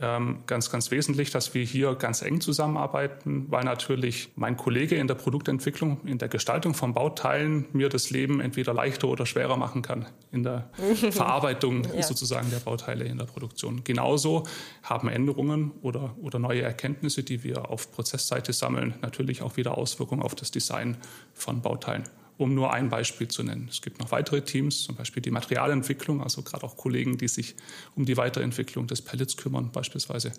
ganz, 0.00 0.70
ganz 0.70 0.92
wesentlich, 0.92 1.30
dass 1.30 1.54
wir 1.54 1.64
hier 1.64 1.96
ganz 1.96 2.22
eng 2.22 2.40
zusammenarbeiten, 2.40 3.46
weil 3.50 3.64
natürlich 3.64 4.30
mein 4.36 4.56
Kollege 4.56 4.94
in 4.94 5.08
der 5.08 5.16
Produktentwicklung, 5.16 6.00
in 6.04 6.18
der 6.18 6.28
Gestaltung 6.28 6.74
von 6.74 6.94
Bauteilen 6.94 7.66
mir 7.72 7.88
das 7.88 8.10
Leben 8.10 8.40
entweder 8.40 8.72
leichter 8.72 9.08
oder 9.08 9.26
schwerer 9.26 9.56
machen 9.56 9.82
kann 9.82 10.06
in 10.30 10.44
der 10.44 10.70
Verarbeitung 11.10 11.82
ja. 11.92 12.02
sozusagen 12.02 12.48
der 12.50 12.60
Bauteile 12.60 13.06
in 13.06 13.18
der 13.18 13.24
Produktion. 13.24 13.82
Genauso 13.82 14.44
haben 14.84 15.08
Änderungen 15.08 15.72
oder, 15.82 16.14
oder 16.22 16.38
neue 16.38 16.62
Erkenntnisse, 16.62 17.24
die 17.24 17.42
wir 17.42 17.68
auf 17.68 17.90
Prozessseite 17.90 18.52
sammeln, 18.52 18.94
natürlich 19.02 19.42
auch 19.42 19.56
wieder 19.56 19.76
Auswirkungen 19.76 20.22
auf 20.22 20.36
das 20.36 20.52
Design 20.52 20.96
von 21.34 21.60
Bauteilen 21.60 22.04
um 22.38 22.54
nur 22.54 22.72
ein 22.72 22.88
Beispiel 22.88 23.28
zu 23.28 23.42
nennen. 23.42 23.68
Es 23.68 23.82
gibt 23.82 23.98
noch 23.98 24.12
weitere 24.12 24.42
Teams, 24.42 24.84
zum 24.84 24.94
Beispiel 24.94 25.20
die 25.20 25.32
Materialentwicklung, 25.32 26.22
also 26.22 26.42
gerade 26.42 26.64
auch 26.64 26.76
Kollegen, 26.76 27.18
die 27.18 27.28
sich 27.28 27.56
um 27.96 28.06
die 28.06 28.16
Weiterentwicklung 28.16 28.86
des 28.86 29.02
Pellets 29.02 29.36
kümmern 29.36 29.70
beispielsweise. 29.72 30.32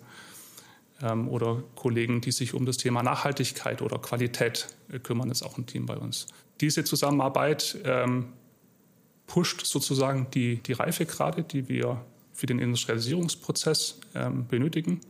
Ähm, 1.02 1.28
oder 1.28 1.62
Kollegen, 1.76 2.22
die 2.22 2.32
sich 2.32 2.54
um 2.54 2.64
das 2.64 2.78
Thema 2.78 3.02
Nachhaltigkeit 3.02 3.82
oder 3.82 3.98
Qualität 3.98 4.68
äh, 4.90 4.98
kümmern, 4.98 5.30
ist 5.30 5.42
auch 5.42 5.58
ein 5.58 5.66
Team 5.66 5.86
bei 5.86 5.96
uns. 5.96 6.26
Diese 6.60 6.84
Zusammenarbeit 6.84 7.78
ähm, 7.84 8.32
pusht 9.26 9.64
sozusagen 9.66 10.28
die, 10.32 10.56
die 10.56 10.72
Reifegrade, 10.72 11.42
die 11.42 11.68
wir 11.68 12.04
für 12.32 12.46
den 12.46 12.58
Industrialisierungsprozess 12.58 14.00
ähm, 14.14 14.46
benötigen. 14.46 15.00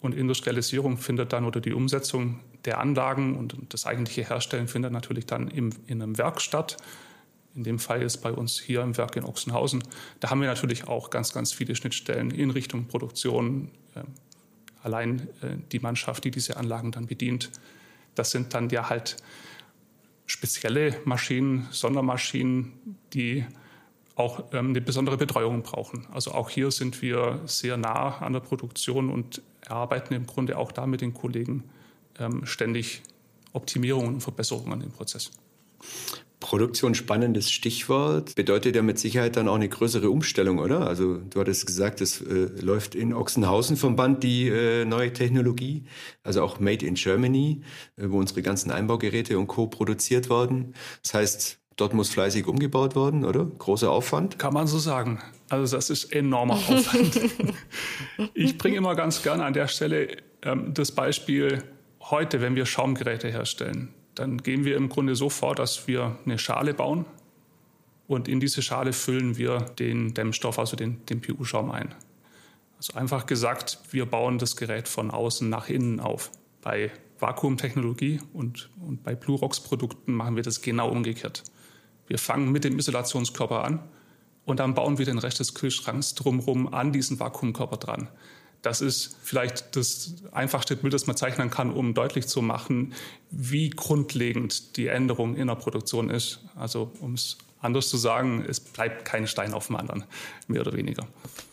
Und 0.00 0.14
Industrialisierung 0.14 0.98
findet 0.98 1.32
dann 1.32 1.46
oder 1.46 1.60
die 1.60 1.72
Umsetzung 1.72 2.40
der 2.64 2.78
Anlagen 2.78 3.36
und 3.36 3.56
das 3.68 3.86
eigentliche 3.86 4.28
Herstellen 4.28 4.68
findet 4.68 4.92
natürlich 4.92 5.26
dann 5.26 5.48
im, 5.48 5.70
in 5.86 6.02
einem 6.02 6.18
Werk 6.18 6.40
statt. 6.40 6.76
In 7.54 7.62
dem 7.62 7.78
Fall 7.78 8.02
ist 8.02 8.18
bei 8.18 8.32
uns 8.32 8.58
hier 8.58 8.82
im 8.82 8.96
Werk 8.96 9.16
in 9.16 9.24
Ochsenhausen. 9.24 9.84
Da 10.20 10.30
haben 10.30 10.40
wir 10.40 10.48
natürlich 10.48 10.88
auch 10.88 11.10
ganz, 11.10 11.32
ganz 11.32 11.52
viele 11.52 11.76
Schnittstellen 11.76 12.30
in 12.30 12.50
Richtung 12.50 12.86
Produktion. 12.86 13.70
Äh, 13.94 14.02
allein 14.82 15.28
äh, 15.42 15.56
die 15.70 15.78
Mannschaft, 15.78 16.24
die 16.24 16.30
diese 16.30 16.56
Anlagen 16.56 16.90
dann 16.90 17.06
bedient, 17.06 17.50
das 18.14 18.30
sind 18.30 18.54
dann 18.54 18.70
ja 18.70 18.88
halt 18.88 19.16
spezielle 20.26 20.96
Maschinen, 21.04 21.68
Sondermaschinen, 21.70 22.72
die 23.12 23.44
auch 24.16 24.44
ähm, 24.52 24.70
eine 24.70 24.80
besondere 24.80 25.16
Betreuung 25.16 25.62
brauchen. 25.62 26.06
Also 26.12 26.32
auch 26.32 26.50
hier 26.50 26.70
sind 26.70 27.02
wir 27.02 27.40
sehr 27.46 27.76
nah 27.76 28.18
an 28.18 28.32
der 28.32 28.40
Produktion 28.40 29.10
und 29.10 29.42
erarbeiten 29.60 30.14
im 30.14 30.26
Grunde 30.26 30.56
auch 30.58 30.72
da 30.72 30.86
mit 30.86 31.00
den 31.00 31.14
Kollegen 31.14 31.64
ähm, 32.18 32.46
ständig 32.46 33.02
Optimierungen 33.52 34.14
und 34.14 34.20
Verbesserungen 34.20 34.80
im 34.80 34.90
Prozess. 34.90 35.30
Produktion 36.44 36.94
spannendes 36.94 37.50
Stichwort. 37.50 38.34
Bedeutet 38.34 38.76
ja 38.76 38.82
mit 38.82 38.98
Sicherheit 38.98 39.36
dann 39.36 39.48
auch 39.48 39.54
eine 39.54 39.68
größere 39.68 40.10
Umstellung, 40.10 40.58
oder? 40.58 40.86
Also 40.86 41.16
du 41.16 41.40
hattest 41.40 41.64
gesagt, 41.64 42.02
es 42.02 42.20
äh, 42.20 42.50
läuft 42.60 42.94
in 42.94 43.14
Ochsenhausen 43.14 43.78
vom 43.78 43.96
Band 43.96 44.22
die 44.22 44.48
äh, 44.48 44.84
neue 44.84 45.10
Technologie, 45.10 45.84
also 46.22 46.42
auch 46.42 46.60
Made 46.60 46.84
in 46.84 46.96
Germany, 46.96 47.62
äh, 47.96 48.04
wo 48.08 48.18
unsere 48.18 48.42
ganzen 48.42 48.70
Einbaugeräte 48.70 49.38
und 49.38 49.46
Co. 49.46 49.68
produziert 49.68 50.28
werden. 50.28 50.74
Das 51.02 51.14
heißt, 51.14 51.58
dort 51.76 51.94
muss 51.94 52.10
fleißig 52.10 52.46
umgebaut 52.46 52.94
werden, 52.94 53.24
oder? 53.24 53.46
Großer 53.46 53.90
Aufwand? 53.90 54.38
Kann 54.38 54.52
man 54.52 54.66
so 54.66 54.78
sagen. 54.78 55.22
Also 55.48 55.76
das 55.76 55.88
ist 55.88 56.12
enormer 56.12 56.54
Aufwand. 56.54 57.20
ich 58.34 58.58
bringe 58.58 58.76
immer 58.76 58.94
ganz 58.94 59.22
gerne 59.22 59.46
an 59.46 59.54
der 59.54 59.68
Stelle 59.68 60.18
ähm, 60.42 60.74
das 60.74 60.92
Beispiel, 60.92 61.62
heute, 62.10 62.40
wenn 62.40 62.56
wir 62.56 62.66
Schaumgeräte 62.66 63.28
herstellen, 63.28 63.94
dann 64.14 64.38
gehen 64.38 64.64
wir 64.64 64.76
im 64.76 64.88
Grunde 64.88 65.16
so 65.16 65.28
vor, 65.28 65.54
dass 65.54 65.86
wir 65.88 66.18
eine 66.24 66.38
Schale 66.38 66.74
bauen 66.74 67.04
und 68.06 68.28
in 68.28 68.40
diese 68.40 68.62
Schale 68.62 68.92
füllen 68.92 69.36
wir 69.36 69.60
den 69.78 70.14
Dämmstoff, 70.14 70.58
also 70.58 70.76
den, 70.76 71.04
den 71.06 71.20
PU-Schaum 71.20 71.70
ein. 71.70 71.94
Also 72.76 72.94
einfach 72.94 73.26
gesagt, 73.26 73.78
wir 73.90 74.06
bauen 74.06 74.38
das 74.38 74.56
Gerät 74.56 74.88
von 74.88 75.10
außen 75.10 75.48
nach 75.48 75.68
innen 75.68 76.00
auf. 76.00 76.30
Bei 76.60 76.90
Vakuumtechnologie 77.18 78.20
und, 78.32 78.68
und 78.86 79.02
bei 79.02 79.14
Blurox-Produkten 79.14 80.12
machen 80.12 80.36
wir 80.36 80.42
das 80.42 80.60
genau 80.60 80.90
umgekehrt. 80.90 81.44
Wir 82.06 82.18
fangen 82.18 82.52
mit 82.52 82.64
dem 82.64 82.78
Isolationskörper 82.78 83.64
an 83.64 83.80
und 84.44 84.60
dann 84.60 84.74
bauen 84.74 84.98
wir 84.98 85.06
den 85.06 85.18
Rest 85.18 85.40
des 85.40 85.54
Kühlschranks 85.54 86.14
drumherum 86.14 86.72
an 86.72 86.92
diesen 86.92 87.18
Vakuumkörper 87.18 87.78
dran. 87.78 88.08
Das 88.64 88.80
ist 88.80 89.16
vielleicht 89.22 89.76
das 89.76 90.14
einfachste 90.32 90.74
Bild, 90.74 90.94
das 90.94 91.06
man 91.06 91.16
zeichnen 91.16 91.50
kann, 91.50 91.70
um 91.70 91.92
deutlich 91.92 92.26
zu 92.26 92.40
machen, 92.40 92.94
wie 93.30 93.68
grundlegend 93.68 94.78
die 94.78 94.86
Änderung 94.86 95.36
in 95.36 95.48
der 95.48 95.54
Produktion 95.54 96.08
ist. 96.08 96.40
Also 96.56 96.90
um 97.00 97.12
es 97.12 97.36
anders 97.60 97.90
zu 97.90 97.98
sagen, 97.98 98.42
es 98.48 98.60
bleibt 98.60 99.04
kein 99.04 99.26
Stein 99.26 99.52
auf 99.52 99.66
dem 99.66 99.76
anderen, 99.76 100.04
mehr 100.48 100.62
oder 100.62 100.72
weniger. 100.72 101.06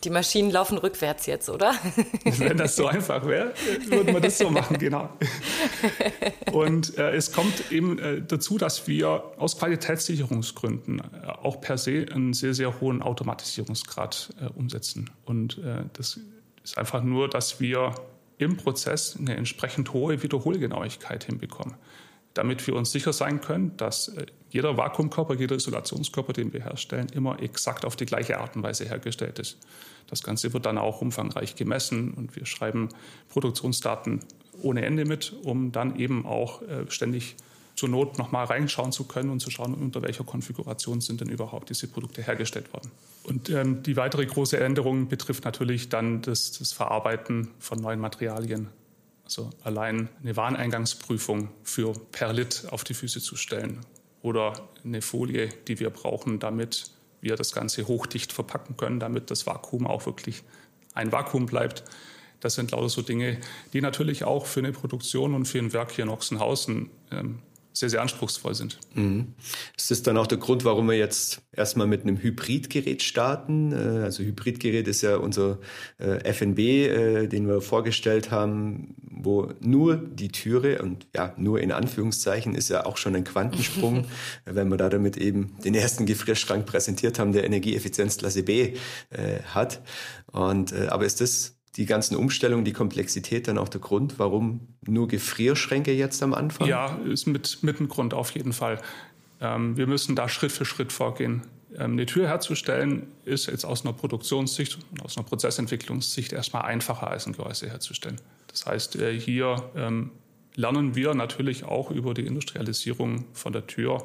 Die 0.04 0.10
Maschinen 0.10 0.50
laufen 0.50 0.78
rückwärts 0.78 1.26
jetzt, 1.26 1.50
oder? 1.50 1.74
Wenn 2.24 2.56
das 2.56 2.76
so 2.76 2.86
einfach 2.86 3.26
wäre, 3.26 3.52
würden 3.88 4.14
wir 4.14 4.20
das 4.20 4.38
so 4.38 4.48
machen, 4.48 4.78
genau. 4.78 5.10
Und 6.50 6.96
äh, 6.96 7.14
es 7.14 7.32
kommt 7.32 7.70
eben 7.70 7.98
äh, 7.98 8.22
dazu, 8.22 8.56
dass 8.56 8.86
wir 8.86 9.32
aus 9.36 9.58
Qualitätssicherungsgründen 9.58 11.00
äh, 11.00 11.26
auch 11.26 11.60
per 11.60 11.76
se 11.76 12.06
einen 12.10 12.32
sehr, 12.32 12.54
sehr 12.54 12.80
hohen 12.80 13.02
Automatisierungsgrad 13.02 14.30
äh, 14.40 14.46
umsetzen. 14.58 15.10
Und 15.24 15.58
äh, 15.58 15.84
das 15.92 16.18
ist 16.64 16.78
einfach 16.78 17.02
nur, 17.02 17.28
dass 17.28 17.60
wir 17.60 17.94
im 18.38 18.56
Prozess 18.56 19.16
eine 19.18 19.36
entsprechend 19.36 19.92
hohe 19.92 20.22
Wiederholgenauigkeit 20.22 21.24
hinbekommen 21.24 21.74
damit 22.34 22.66
wir 22.66 22.74
uns 22.74 22.90
sicher 22.90 23.12
sein 23.12 23.40
können, 23.40 23.76
dass 23.76 24.08
äh, 24.08 24.26
jeder 24.50 24.76
Vakuumkörper, 24.76 25.34
jeder 25.34 25.56
Isolationskörper, 25.56 26.32
den 26.32 26.52
wir 26.52 26.62
herstellen, 26.62 27.08
immer 27.12 27.40
exakt 27.42 27.84
auf 27.84 27.96
die 27.96 28.06
gleiche 28.06 28.38
Art 28.38 28.56
und 28.56 28.62
Weise 28.62 28.84
hergestellt 28.84 29.38
ist. 29.38 29.58
Das 30.08 30.22
Ganze 30.22 30.52
wird 30.52 30.66
dann 30.66 30.78
auch 30.78 31.00
umfangreich 31.00 31.56
gemessen 31.56 32.12
und 32.12 32.36
wir 32.36 32.46
schreiben 32.46 32.88
Produktionsdaten 33.28 34.20
ohne 34.62 34.84
Ende 34.84 35.04
mit, 35.04 35.34
um 35.42 35.72
dann 35.72 35.98
eben 35.98 36.26
auch 36.26 36.62
äh, 36.62 36.84
ständig 36.88 37.36
zur 37.74 37.88
Not 37.88 38.18
nochmal 38.18 38.44
reinschauen 38.44 38.92
zu 38.92 39.04
können 39.04 39.30
und 39.30 39.40
zu 39.40 39.50
schauen, 39.50 39.74
unter 39.74 40.02
welcher 40.02 40.24
Konfiguration 40.24 41.00
sind 41.00 41.20
denn 41.22 41.28
überhaupt 41.28 41.70
diese 41.70 41.88
Produkte 41.88 42.22
hergestellt 42.22 42.72
worden. 42.72 42.90
Und 43.24 43.50
ähm, 43.50 43.82
die 43.82 43.96
weitere 43.96 44.26
große 44.26 44.58
Änderung 44.58 45.08
betrifft 45.08 45.44
natürlich 45.44 45.88
dann 45.88 46.22
das, 46.22 46.52
das 46.52 46.72
Verarbeiten 46.72 47.50
von 47.58 47.78
neuen 47.80 48.00
Materialien. 48.00 48.68
Also 49.24 49.50
allein 49.62 50.08
eine 50.22 50.36
Wareneingangsprüfung 50.36 51.48
für 51.62 51.92
Perlit 52.10 52.66
auf 52.70 52.84
die 52.84 52.94
Füße 52.94 53.20
zu 53.20 53.36
stellen 53.36 53.80
oder 54.22 54.54
eine 54.84 55.02
Folie, 55.02 55.48
die 55.68 55.78
wir 55.78 55.90
brauchen, 55.90 56.38
damit 56.38 56.90
wir 57.20 57.36
das 57.36 57.52
Ganze 57.52 57.86
hochdicht 57.86 58.32
verpacken 58.32 58.76
können, 58.76 58.98
damit 58.98 59.30
das 59.30 59.46
Vakuum 59.46 59.86
auch 59.86 60.06
wirklich 60.06 60.42
ein 60.94 61.12
Vakuum 61.12 61.46
bleibt. 61.46 61.84
Das 62.40 62.56
sind 62.56 62.72
lauter 62.72 62.88
so 62.88 63.02
Dinge, 63.02 63.38
die 63.72 63.80
natürlich 63.80 64.24
auch 64.24 64.46
für 64.46 64.60
eine 64.60 64.72
Produktion 64.72 65.34
und 65.34 65.46
für 65.46 65.58
ein 65.58 65.72
Werk 65.72 65.92
hier 65.92 66.04
in 66.04 66.10
Ochsenhausen 66.10 66.90
ähm, 67.12 67.38
sehr, 67.72 67.88
sehr 67.88 68.02
anspruchsvoll 68.02 68.54
sind. 68.54 68.78
Mhm. 68.94 69.34
Ist 69.76 69.90
das 69.90 70.02
dann 70.02 70.16
auch 70.16 70.26
der 70.26 70.38
Grund, 70.38 70.64
warum 70.64 70.88
wir 70.88 70.96
jetzt 70.96 71.42
erstmal 71.52 71.86
mit 71.86 72.02
einem 72.02 72.18
Hybridgerät 72.18 73.02
starten? 73.02 73.72
Äh, 73.72 74.04
also 74.04 74.22
Hybridgerät 74.22 74.88
ist 74.88 75.02
ja 75.02 75.16
unser 75.16 75.58
äh, 75.98 76.32
FNB, 76.32 76.58
äh, 76.58 77.26
den 77.28 77.48
wir 77.48 77.60
vorgestellt 77.60 78.30
haben, 78.30 78.94
wo 78.98 79.52
nur 79.60 79.96
die 79.96 80.28
Türe 80.28 80.82
und 80.82 81.06
ja, 81.14 81.34
nur 81.36 81.60
in 81.60 81.72
Anführungszeichen 81.72 82.54
ist 82.54 82.68
ja 82.68 82.86
auch 82.86 82.96
schon 82.96 83.16
ein 83.16 83.24
Quantensprung, 83.24 84.06
wenn 84.44 84.68
wir 84.68 84.76
da 84.76 84.88
damit 84.88 85.16
eben 85.16 85.56
den 85.64 85.74
ersten 85.74 86.06
Gefrierschrank 86.06 86.66
präsentiert 86.66 87.18
haben, 87.18 87.32
der 87.32 87.44
Energieeffizienzklasse 87.44 88.42
B 88.42 88.74
hat. 89.54 89.82
Und, 90.32 90.72
aber 90.72 91.04
ist 91.04 91.20
das 91.20 91.54
die 91.76 91.86
ganzen 91.86 92.16
Umstellungen, 92.16 92.64
die 92.64 92.72
Komplexität 92.72 93.48
dann 93.48 93.58
auch 93.58 93.68
der 93.68 93.80
Grund, 93.80 94.18
warum 94.18 94.60
nur 94.86 95.08
Gefrierschränke 95.08 95.92
jetzt 95.92 96.22
am 96.22 96.34
Anfang? 96.34 96.68
Ja, 96.68 96.98
ist 97.06 97.26
mit, 97.26 97.62
mit 97.62 97.80
ein 97.80 97.88
Grund 97.88 98.12
auf 98.12 98.30
jeden 98.32 98.52
Fall. 98.52 98.80
Ähm, 99.40 99.76
wir 99.76 99.86
müssen 99.86 100.14
da 100.14 100.28
Schritt 100.28 100.52
für 100.52 100.64
Schritt 100.64 100.92
vorgehen. 100.92 101.42
Ähm, 101.76 101.92
eine 101.92 102.06
Tür 102.06 102.28
herzustellen 102.28 103.06
ist 103.24 103.46
jetzt 103.46 103.64
aus 103.64 103.84
einer 103.84 103.94
Produktionssicht 103.94 104.78
und 104.90 105.02
aus 105.02 105.16
einer 105.16 105.26
Prozessentwicklungssicht 105.26 106.32
erstmal 106.32 106.62
einfacher 106.62 107.08
als 107.08 107.26
ein 107.26 107.32
Gehäuse 107.32 107.70
herzustellen. 107.70 108.20
Das 108.48 108.66
heißt, 108.66 108.96
äh, 108.96 109.18
hier 109.18 109.70
ähm, 109.74 110.10
lernen 110.54 110.94
wir 110.94 111.14
natürlich 111.14 111.64
auch 111.64 111.90
über 111.90 112.12
die 112.12 112.26
Industrialisierung 112.26 113.24
von 113.32 113.52
der 113.54 113.66
Tür 113.66 114.04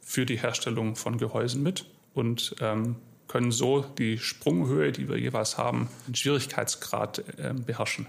für 0.00 0.26
die 0.26 0.36
Herstellung 0.36 0.96
von 0.96 1.18
Gehäusen 1.18 1.62
mit 1.62 1.86
und 2.12 2.56
ähm, 2.60 2.96
können 3.34 3.50
so 3.50 3.80
die 3.80 4.18
Sprunghöhe, 4.18 4.92
die 4.92 5.08
wir 5.08 5.18
jeweils 5.18 5.58
haben, 5.58 5.88
den 6.06 6.14
Schwierigkeitsgrad 6.14 7.18
äh, 7.36 7.52
beherrschen. 7.52 8.06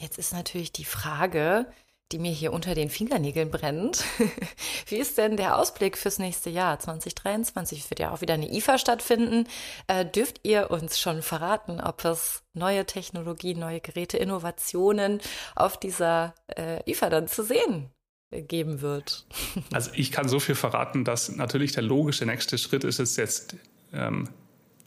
Jetzt 0.00 0.18
ist 0.18 0.32
natürlich 0.32 0.72
die 0.72 0.86
Frage, 0.86 1.66
die 2.10 2.18
mir 2.18 2.32
hier 2.32 2.54
unter 2.54 2.74
den 2.74 2.88
Fingernägeln 2.88 3.50
brennt. 3.50 4.02
Wie 4.86 4.96
ist 4.96 5.18
denn 5.18 5.36
der 5.36 5.58
Ausblick 5.58 5.98
fürs 5.98 6.18
nächste 6.18 6.48
Jahr 6.48 6.78
2023? 6.78 7.90
Wird 7.90 8.00
ja 8.00 8.12
auch 8.12 8.22
wieder 8.22 8.32
eine 8.32 8.50
IFA 8.50 8.78
stattfinden. 8.78 9.46
Äh, 9.88 10.06
dürft 10.06 10.40
ihr 10.42 10.70
uns 10.70 10.98
schon 10.98 11.20
verraten, 11.20 11.78
ob 11.78 12.06
es 12.06 12.42
neue 12.54 12.86
Technologien, 12.86 13.58
neue 13.58 13.80
Geräte, 13.80 14.16
Innovationen 14.16 15.20
auf 15.54 15.78
dieser 15.78 16.34
äh, 16.56 16.90
IFA 16.90 17.10
dann 17.10 17.28
zu 17.28 17.42
sehen 17.42 17.90
geben 18.30 18.80
wird? 18.80 19.26
Also 19.70 19.90
ich 19.92 20.12
kann 20.12 20.30
so 20.30 20.40
viel 20.40 20.54
verraten, 20.54 21.04
dass 21.04 21.28
natürlich 21.28 21.72
der 21.72 21.82
logische 21.82 22.24
nächste 22.24 22.56
Schritt 22.56 22.84
ist 22.84 23.00
es 23.00 23.16
jetzt 23.16 23.56
ähm, 23.92 24.30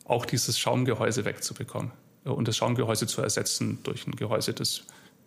auch 0.10 0.26
dieses 0.26 0.60
Schaumgehäuse 0.60 1.26
wegzubekommen 1.26 1.91
äh, 2.26 2.30
und 2.30 2.48
das 2.48 2.58
Schaumgehäuse 2.58 3.08
zu 3.08 3.22
ersetzen 3.22 3.80
durch 3.84 4.08
ein 4.08 4.15
Gehäuse, 4.15 4.54
das 4.54 4.82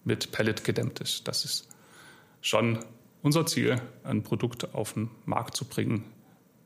mit 0.05 0.33
Pellet 0.33 0.65
gedämmt 0.65 1.01
ist. 1.01 1.29
Das 1.29 1.45
ist 1.45 1.69
schon 2.41 2.85
unser 3.23 3.47
Ziel, 3.47 3.81
ein 4.03 4.23
Produkt 4.23 4.75
auf 4.75 4.95
den 4.95 5.11
Markt 5.25 5.57
zu 5.57 5.65
bringen, 5.65 6.05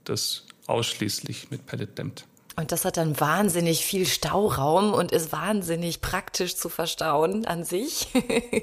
das 0.04 0.46
ausschließlich 0.66 1.50
mit 1.50 1.66
Pellet 1.66 1.98
dämmt. 1.98 2.24
Und 2.58 2.72
das 2.72 2.86
hat 2.86 2.96
dann 2.96 3.20
wahnsinnig 3.20 3.84
viel 3.84 4.06
Stauraum 4.06 4.94
und 4.94 5.12
ist 5.12 5.30
wahnsinnig 5.30 6.00
praktisch 6.00 6.56
zu 6.56 6.70
verstauen 6.70 7.44
an 7.44 7.64
sich. 7.64 8.08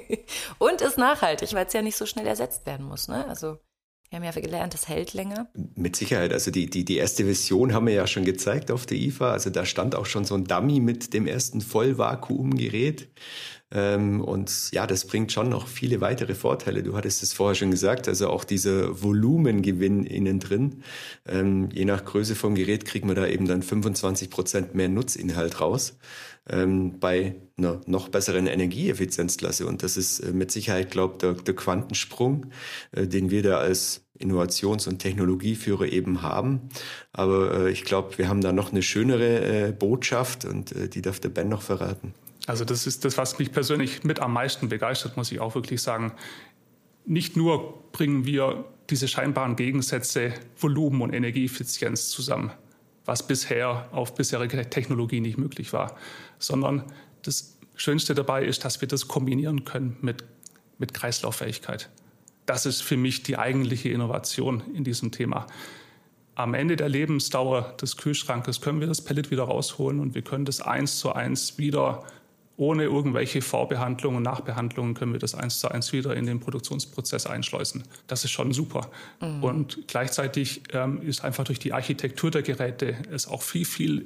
und 0.57 0.81
ist 0.81 0.97
nachhaltig, 0.97 1.53
weil 1.53 1.67
es 1.67 1.73
ja 1.73 1.83
nicht 1.83 1.95
so 1.95 2.07
schnell 2.07 2.25
ersetzt 2.25 2.65
werden 2.65 2.87
muss. 2.87 3.07
Ne? 3.07 3.27
Also 3.27 3.59
wir 4.21 4.27
haben 4.29 4.35
ja 4.35 4.41
gelernt, 4.41 4.73
das 4.73 4.87
hält 4.87 5.13
länger. 5.13 5.47
Mit 5.75 5.95
Sicherheit. 5.95 6.31
Also 6.33 6.51
die, 6.51 6.69
die, 6.69 6.85
die 6.85 6.97
erste 6.97 7.25
Version 7.25 7.73
haben 7.73 7.87
wir 7.87 7.93
ja 7.93 8.07
schon 8.07 8.25
gezeigt 8.25 8.71
auf 8.71 8.85
der 8.85 8.97
IFA. 8.97 9.31
Also 9.31 9.49
da 9.49 9.65
stand 9.65 9.95
auch 9.95 10.05
schon 10.05 10.25
so 10.25 10.35
ein 10.35 10.45
Dummy 10.45 10.79
mit 10.79 11.13
dem 11.13 11.27
ersten 11.27 11.61
Vollvakuumgerät. 11.61 13.07
Ähm, 13.71 14.21
und 14.21 14.71
ja, 14.71 14.85
das 14.85 15.07
bringt 15.07 15.31
schon 15.31 15.49
noch 15.49 15.67
viele 15.67 15.99
weitere 15.99 16.35
Vorteile. 16.35 16.83
Du 16.83 16.95
hattest 16.95 17.23
es 17.23 17.33
vorher 17.33 17.55
schon 17.55 17.71
gesagt, 17.71 18.07
also 18.07 18.29
auch 18.29 18.43
dieser 18.43 19.01
Volumengewinn 19.01 20.03
innen 20.03 20.39
drin. 20.39 20.83
Ähm, 21.27 21.69
je 21.73 21.85
nach 21.85 22.05
Größe 22.05 22.35
vom 22.35 22.53
Gerät 22.53 22.85
kriegt 22.85 23.05
man 23.05 23.15
da 23.15 23.25
eben 23.25 23.47
dann 23.47 23.63
25 23.63 24.29
Prozent 24.29 24.75
mehr 24.75 24.89
Nutzinhalt 24.89 25.59
raus 25.59 25.97
ähm, 26.49 26.99
bei 26.99 27.35
einer 27.57 27.81
noch 27.85 28.09
besseren 28.09 28.47
Energieeffizienzklasse. 28.47 29.65
Und 29.65 29.83
das 29.83 29.97
ist 29.97 30.19
äh, 30.19 30.31
mit 30.31 30.51
Sicherheit, 30.51 30.91
glaube 30.91 31.13
ich, 31.13 31.17
der, 31.19 31.33
der 31.33 31.55
Quantensprung, 31.55 32.47
äh, 32.91 33.07
den 33.07 33.29
wir 33.29 33.43
da 33.43 33.57
als 33.57 34.05
Innovations- 34.19 34.87
und 34.87 34.99
Technologieführer 34.99 35.85
eben 35.85 36.21
haben. 36.21 36.69
Aber 37.11 37.65
äh, 37.65 37.71
ich 37.71 37.83
glaube, 37.83 38.17
wir 38.17 38.29
haben 38.29 38.41
da 38.41 38.51
noch 38.51 38.71
eine 38.71 38.81
schönere 38.81 39.67
äh, 39.67 39.71
Botschaft 39.71 40.45
und 40.45 40.71
äh, 40.73 40.89
die 40.89 41.01
darf 41.01 41.19
der 41.19 41.29
Ben 41.29 41.49
noch 41.49 41.61
verraten. 41.61 42.13
Also 42.45 42.65
das 42.65 42.85
ist 42.87 43.05
das, 43.05 43.17
was 43.17 43.39
mich 43.39 43.51
persönlich 43.51 44.03
mit 44.03 44.19
am 44.19 44.33
meisten 44.33 44.67
begeistert, 44.67 45.15
muss 45.15 45.31
ich 45.31 45.39
auch 45.39 45.55
wirklich 45.55 45.81
sagen. 45.81 46.13
Nicht 47.05 47.37
nur 47.37 47.83
bringen 47.91 48.25
wir 48.25 48.65
diese 48.89 49.07
scheinbaren 49.07 49.55
Gegensätze 49.55 50.33
Volumen 50.57 51.01
und 51.01 51.13
Energieeffizienz 51.13 52.09
zusammen, 52.09 52.51
was 53.05 53.27
bisher 53.27 53.87
auf 53.91 54.15
bisherige 54.15 54.69
Technologie 54.69 55.19
nicht 55.19 55.37
möglich 55.37 55.73
war, 55.73 55.95
sondern 56.39 56.83
das 57.21 57.57
Schönste 57.75 58.15
dabei 58.15 58.45
ist, 58.45 58.65
dass 58.65 58.81
wir 58.81 58.87
das 58.87 59.07
kombinieren 59.07 59.65
können 59.65 59.97
mit, 60.01 60.23
mit 60.77 60.93
Kreislauffähigkeit. 60.93 61.89
Das 62.45 62.65
ist 62.65 62.81
für 62.81 62.97
mich 62.97 63.23
die 63.23 63.37
eigentliche 63.37 63.89
Innovation 63.89 64.63
in 64.73 64.83
diesem 64.83 65.11
Thema. 65.11 65.47
Am 66.35 66.53
Ende 66.53 66.75
der 66.75 66.89
Lebensdauer 66.89 67.75
des 67.81 67.97
Kühlschrankes 67.97 68.59
können 68.59 68.79
wir 68.79 68.87
das 68.87 69.01
Pellet 69.01 69.31
wieder 69.31 69.43
rausholen 69.43 69.99
und 69.99 70.15
wir 70.15 70.23
können 70.23 70.45
das 70.45 70.61
eins 70.61 70.99
zu 70.99 71.13
eins 71.13 71.57
wieder 71.57 72.03
ohne 72.55 72.83
irgendwelche 72.83 73.41
Vorbehandlungen 73.41 74.17
und 74.17 74.23
Nachbehandlungen 74.23 74.93
können 74.93 75.13
wir 75.13 75.19
das 75.19 75.33
eins 75.33 75.59
zu 75.59 75.69
eins 75.69 75.91
wieder 75.91 76.15
in 76.15 76.25
den 76.25 76.39
Produktionsprozess 76.39 77.25
einschleusen. 77.25 77.83
Das 78.07 78.23
ist 78.23 78.31
schon 78.31 78.53
super. 78.53 78.91
Mhm. 79.21 79.43
Und 79.43 79.87
gleichzeitig 79.87 80.61
ähm, 80.71 81.01
ist 81.01 81.23
einfach 81.23 81.45
durch 81.45 81.59
die 81.59 81.73
Architektur 81.73 82.29
der 82.29 82.43
Geräte 82.43 82.95
es 83.11 83.27
auch 83.27 83.41
viel, 83.41 83.65
viel 83.65 84.05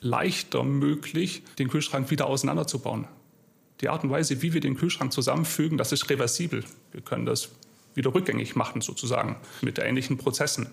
leichter 0.00 0.64
möglich, 0.64 1.42
den 1.58 1.68
Kühlschrank 1.68 2.10
wieder 2.10 2.26
auseinanderzubauen. 2.26 3.06
Die 3.80 3.88
Art 3.88 4.02
und 4.02 4.10
Weise, 4.10 4.42
wie 4.42 4.54
wir 4.54 4.60
den 4.60 4.76
Kühlschrank 4.76 5.12
zusammenfügen, 5.12 5.76
das 5.78 5.92
ist 5.92 6.08
reversibel. 6.08 6.64
Wir 6.92 7.02
können 7.02 7.26
das 7.26 7.50
wieder 7.94 8.14
rückgängig 8.14 8.56
machen, 8.56 8.80
sozusagen, 8.80 9.36
mit 9.60 9.78
ähnlichen 9.78 10.16
Prozessen. 10.16 10.68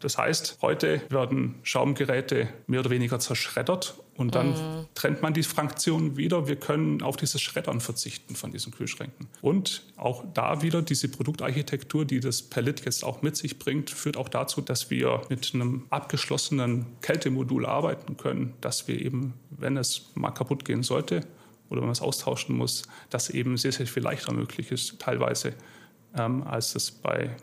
Das 0.00 0.16
heißt, 0.16 0.58
heute 0.62 1.02
werden 1.10 1.56
Schaumgeräte 1.62 2.48
mehr 2.66 2.80
oder 2.80 2.90
weniger 2.90 3.18
zerschreddert 3.18 3.96
und 4.16 4.34
dann 4.34 4.50
mm. 4.50 4.86
trennt 4.94 5.22
man 5.22 5.32
die 5.32 5.42
Fraktion 5.42 6.16
wieder. 6.16 6.48
Wir 6.48 6.56
können 6.56 7.02
auf 7.02 7.16
dieses 7.16 7.40
Schreddern 7.40 7.80
verzichten 7.80 8.34
von 8.34 8.52
diesen 8.52 8.72
Kühlschränken. 8.72 9.28
Und 9.42 9.84
auch 9.96 10.24
da 10.34 10.62
wieder 10.62 10.82
diese 10.82 11.08
Produktarchitektur, 11.08 12.04
die 12.04 12.20
das 12.20 12.42
Pellet 12.42 12.84
jetzt 12.84 13.04
auch 13.04 13.22
mit 13.22 13.36
sich 13.36 13.58
bringt, 13.58 13.90
führt 13.90 14.16
auch 14.16 14.28
dazu, 14.28 14.60
dass 14.60 14.90
wir 14.90 15.22
mit 15.28 15.52
einem 15.54 15.86
abgeschlossenen 15.90 16.86
Kältemodul 17.00 17.66
arbeiten 17.66 18.16
können, 18.16 18.54
dass 18.60 18.88
wir 18.88 19.00
eben, 19.00 19.34
wenn 19.50 19.76
es 19.76 20.10
mal 20.14 20.30
kaputt 20.30 20.64
gehen 20.64 20.82
sollte 20.82 21.20
oder 21.68 21.80
wenn 21.80 21.88
man 21.88 21.92
es 21.92 22.02
austauschen 22.02 22.56
muss, 22.56 22.84
das 23.10 23.30
eben 23.30 23.56
sehr, 23.56 23.72
sehr 23.72 23.86
viel 23.86 24.02
leichter 24.02 24.32
möglich 24.32 24.72
ist, 24.72 24.98
teilweise, 24.98 25.54
ähm, 26.16 26.42
als 26.42 26.74
es 26.74 26.90
bei, 26.90 27.36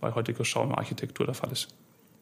bei 0.00 0.12
heutiger 0.14 0.44
Schaumarchitektur 0.44 1.26
der 1.26 1.34
Fall 1.34 1.52
ist. 1.52 1.68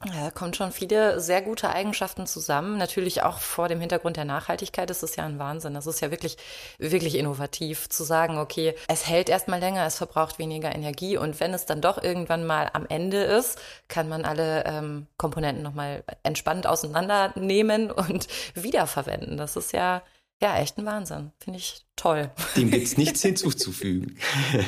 Ja, 0.07 0.30
kommt 0.30 0.57
schon 0.57 0.72
viele 0.72 1.20
sehr 1.20 1.42
gute 1.42 1.68
Eigenschaften 1.68 2.26
zusammen. 2.26 2.78
Natürlich 2.78 3.22
auch 3.22 3.38
vor 3.38 3.68
dem 3.68 3.80
Hintergrund 3.80 4.16
der 4.16 4.24
Nachhaltigkeit 4.24 4.88
ist 4.88 5.03
es 5.03 5.16
ja 5.16 5.26
ein 5.26 5.38
Wahnsinn. 5.38 5.74
Das 5.74 5.86
ist 5.86 6.01
ja 6.01 6.11
wirklich, 6.11 6.38
wirklich 6.78 7.16
innovativ 7.18 7.86
zu 7.90 8.03
sagen, 8.05 8.38
okay, 8.38 8.74
es 8.88 9.07
hält 9.07 9.28
erstmal 9.28 9.61
länger, 9.61 9.84
es 9.84 9.96
verbraucht 9.98 10.38
weniger 10.38 10.74
Energie 10.74 11.18
und 11.18 11.38
wenn 11.38 11.53
es 11.53 11.66
dann 11.66 11.82
doch 11.82 12.03
irgendwann 12.03 12.46
mal 12.46 12.70
am 12.72 12.86
Ende 12.86 13.18
ist, 13.24 13.59
kann 13.88 14.09
man 14.09 14.24
alle 14.24 14.64
ähm, 14.64 15.07
Komponenten 15.18 15.62
nochmal 15.62 16.03
entspannt 16.22 16.66
auseinandernehmen 16.66 17.90
und 17.90 18.26
wiederverwenden. 18.55 19.36
Das 19.36 19.57
ist 19.57 19.72
ja, 19.74 20.03
ja 20.40 20.57
echt 20.57 20.78
ein 20.78 20.86
Wahnsinn. 20.86 21.32
Finde 21.38 21.59
ich 21.59 21.84
toll. 22.01 22.30
Dem 22.57 22.70
gibt 22.70 22.86
es 22.86 22.96
nichts 22.96 23.22
hinzuzufügen. 23.22 24.16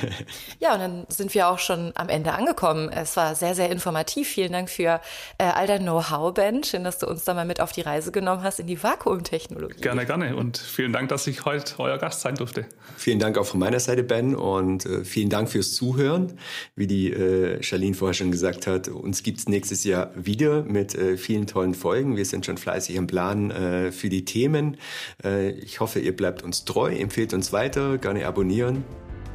ja, 0.60 0.74
und 0.74 0.80
dann 0.80 1.06
sind 1.08 1.34
wir 1.34 1.48
auch 1.48 1.58
schon 1.58 1.92
am 1.94 2.08
Ende 2.08 2.32
angekommen. 2.32 2.90
Es 2.90 3.16
war 3.16 3.34
sehr, 3.34 3.54
sehr 3.54 3.70
informativ. 3.70 4.28
Vielen 4.28 4.52
Dank 4.52 4.68
für 4.68 5.00
äh, 5.38 5.44
all 5.44 5.66
dein 5.66 5.82
Know-how, 5.82 6.34
Ben. 6.34 6.62
Schön, 6.62 6.84
dass 6.84 6.98
du 6.98 7.06
uns 7.06 7.24
da 7.24 7.32
mal 7.32 7.46
mit 7.46 7.60
auf 7.60 7.72
die 7.72 7.80
Reise 7.80 8.12
genommen 8.12 8.42
hast 8.42 8.60
in 8.60 8.66
die 8.66 8.82
Vakuumtechnologie. 8.82 9.80
Gerne, 9.80 10.04
gerne. 10.04 10.36
Und 10.36 10.58
vielen 10.58 10.92
Dank, 10.92 11.08
dass 11.08 11.26
ich 11.26 11.44
heute 11.46 11.74
euer 11.78 11.96
Gast 11.98 12.20
sein 12.20 12.34
durfte. 12.34 12.66
Vielen 12.96 13.18
Dank 13.18 13.38
auch 13.38 13.46
von 13.46 13.60
meiner 13.60 13.80
Seite, 13.80 14.02
Ben. 14.02 14.34
Und 14.34 14.84
äh, 14.84 15.04
vielen 15.04 15.30
Dank 15.30 15.48
fürs 15.48 15.72
Zuhören. 15.74 16.38
Wie 16.76 16.86
die 16.86 17.12
äh, 17.12 17.62
Charlene 17.62 17.94
vorher 17.94 18.14
schon 18.14 18.30
gesagt 18.30 18.66
hat, 18.66 18.88
uns 18.88 19.22
gibt 19.22 19.38
es 19.38 19.48
nächstes 19.48 19.84
Jahr 19.84 20.10
wieder 20.14 20.64
mit 20.64 20.94
äh, 20.94 21.16
vielen 21.16 21.46
tollen 21.46 21.74
Folgen. 21.74 22.16
Wir 22.16 22.26
sind 22.26 22.44
schon 22.44 22.58
fleißig 22.58 22.96
im 22.96 23.06
Plan 23.06 23.50
äh, 23.50 23.90
für 23.90 24.10
die 24.10 24.26
Themen. 24.26 24.76
Äh, 25.24 25.52
ich 25.52 25.80
hoffe, 25.80 25.98
ihr 25.98 26.14
bleibt 26.14 26.42
uns 26.42 26.66
treu. 26.66 26.94
Empfehlt 26.94 27.21
empfehlt 27.22 27.34
uns 27.34 27.52
weiter, 27.52 27.98
gerne 27.98 28.26
abonnieren. 28.26 28.84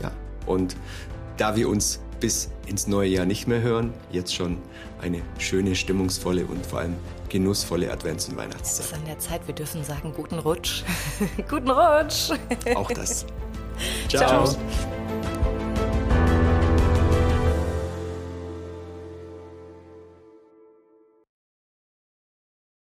Ja, 0.02 0.12
und 0.46 0.76
da 1.38 1.56
wir 1.56 1.70
uns 1.70 2.02
bis 2.20 2.50
ins 2.66 2.88
neue 2.88 3.08
Jahr 3.08 3.26
nicht 3.26 3.48
mehr 3.48 3.62
hören, 3.62 3.94
jetzt 4.12 4.36
schon 4.36 4.58
eine 5.02 5.22
schöne, 5.38 5.74
stimmungsvolle 5.74 6.46
und 6.46 6.66
vor 6.66 6.80
allem 6.80 6.96
genussvolle 7.30 7.90
Advents- 7.90 8.28
und 8.30 8.36
Weihnachtszeit. 8.36 8.86
Es 8.86 8.92
ist 8.92 8.94
an 8.94 9.06
der 9.06 9.20
Zeit, 9.20 9.48
wir 9.48 9.56
dürfen 9.56 9.84
sagen, 9.86 10.12
guten 10.14 10.40
Rutsch. 10.40 10.84
guten 11.50 11.70
Rutsch. 11.70 12.32
Auch 12.76 12.92
das. 12.92 13.26
Ciao. 14.10 14.46
Ciao. 14.46 14.58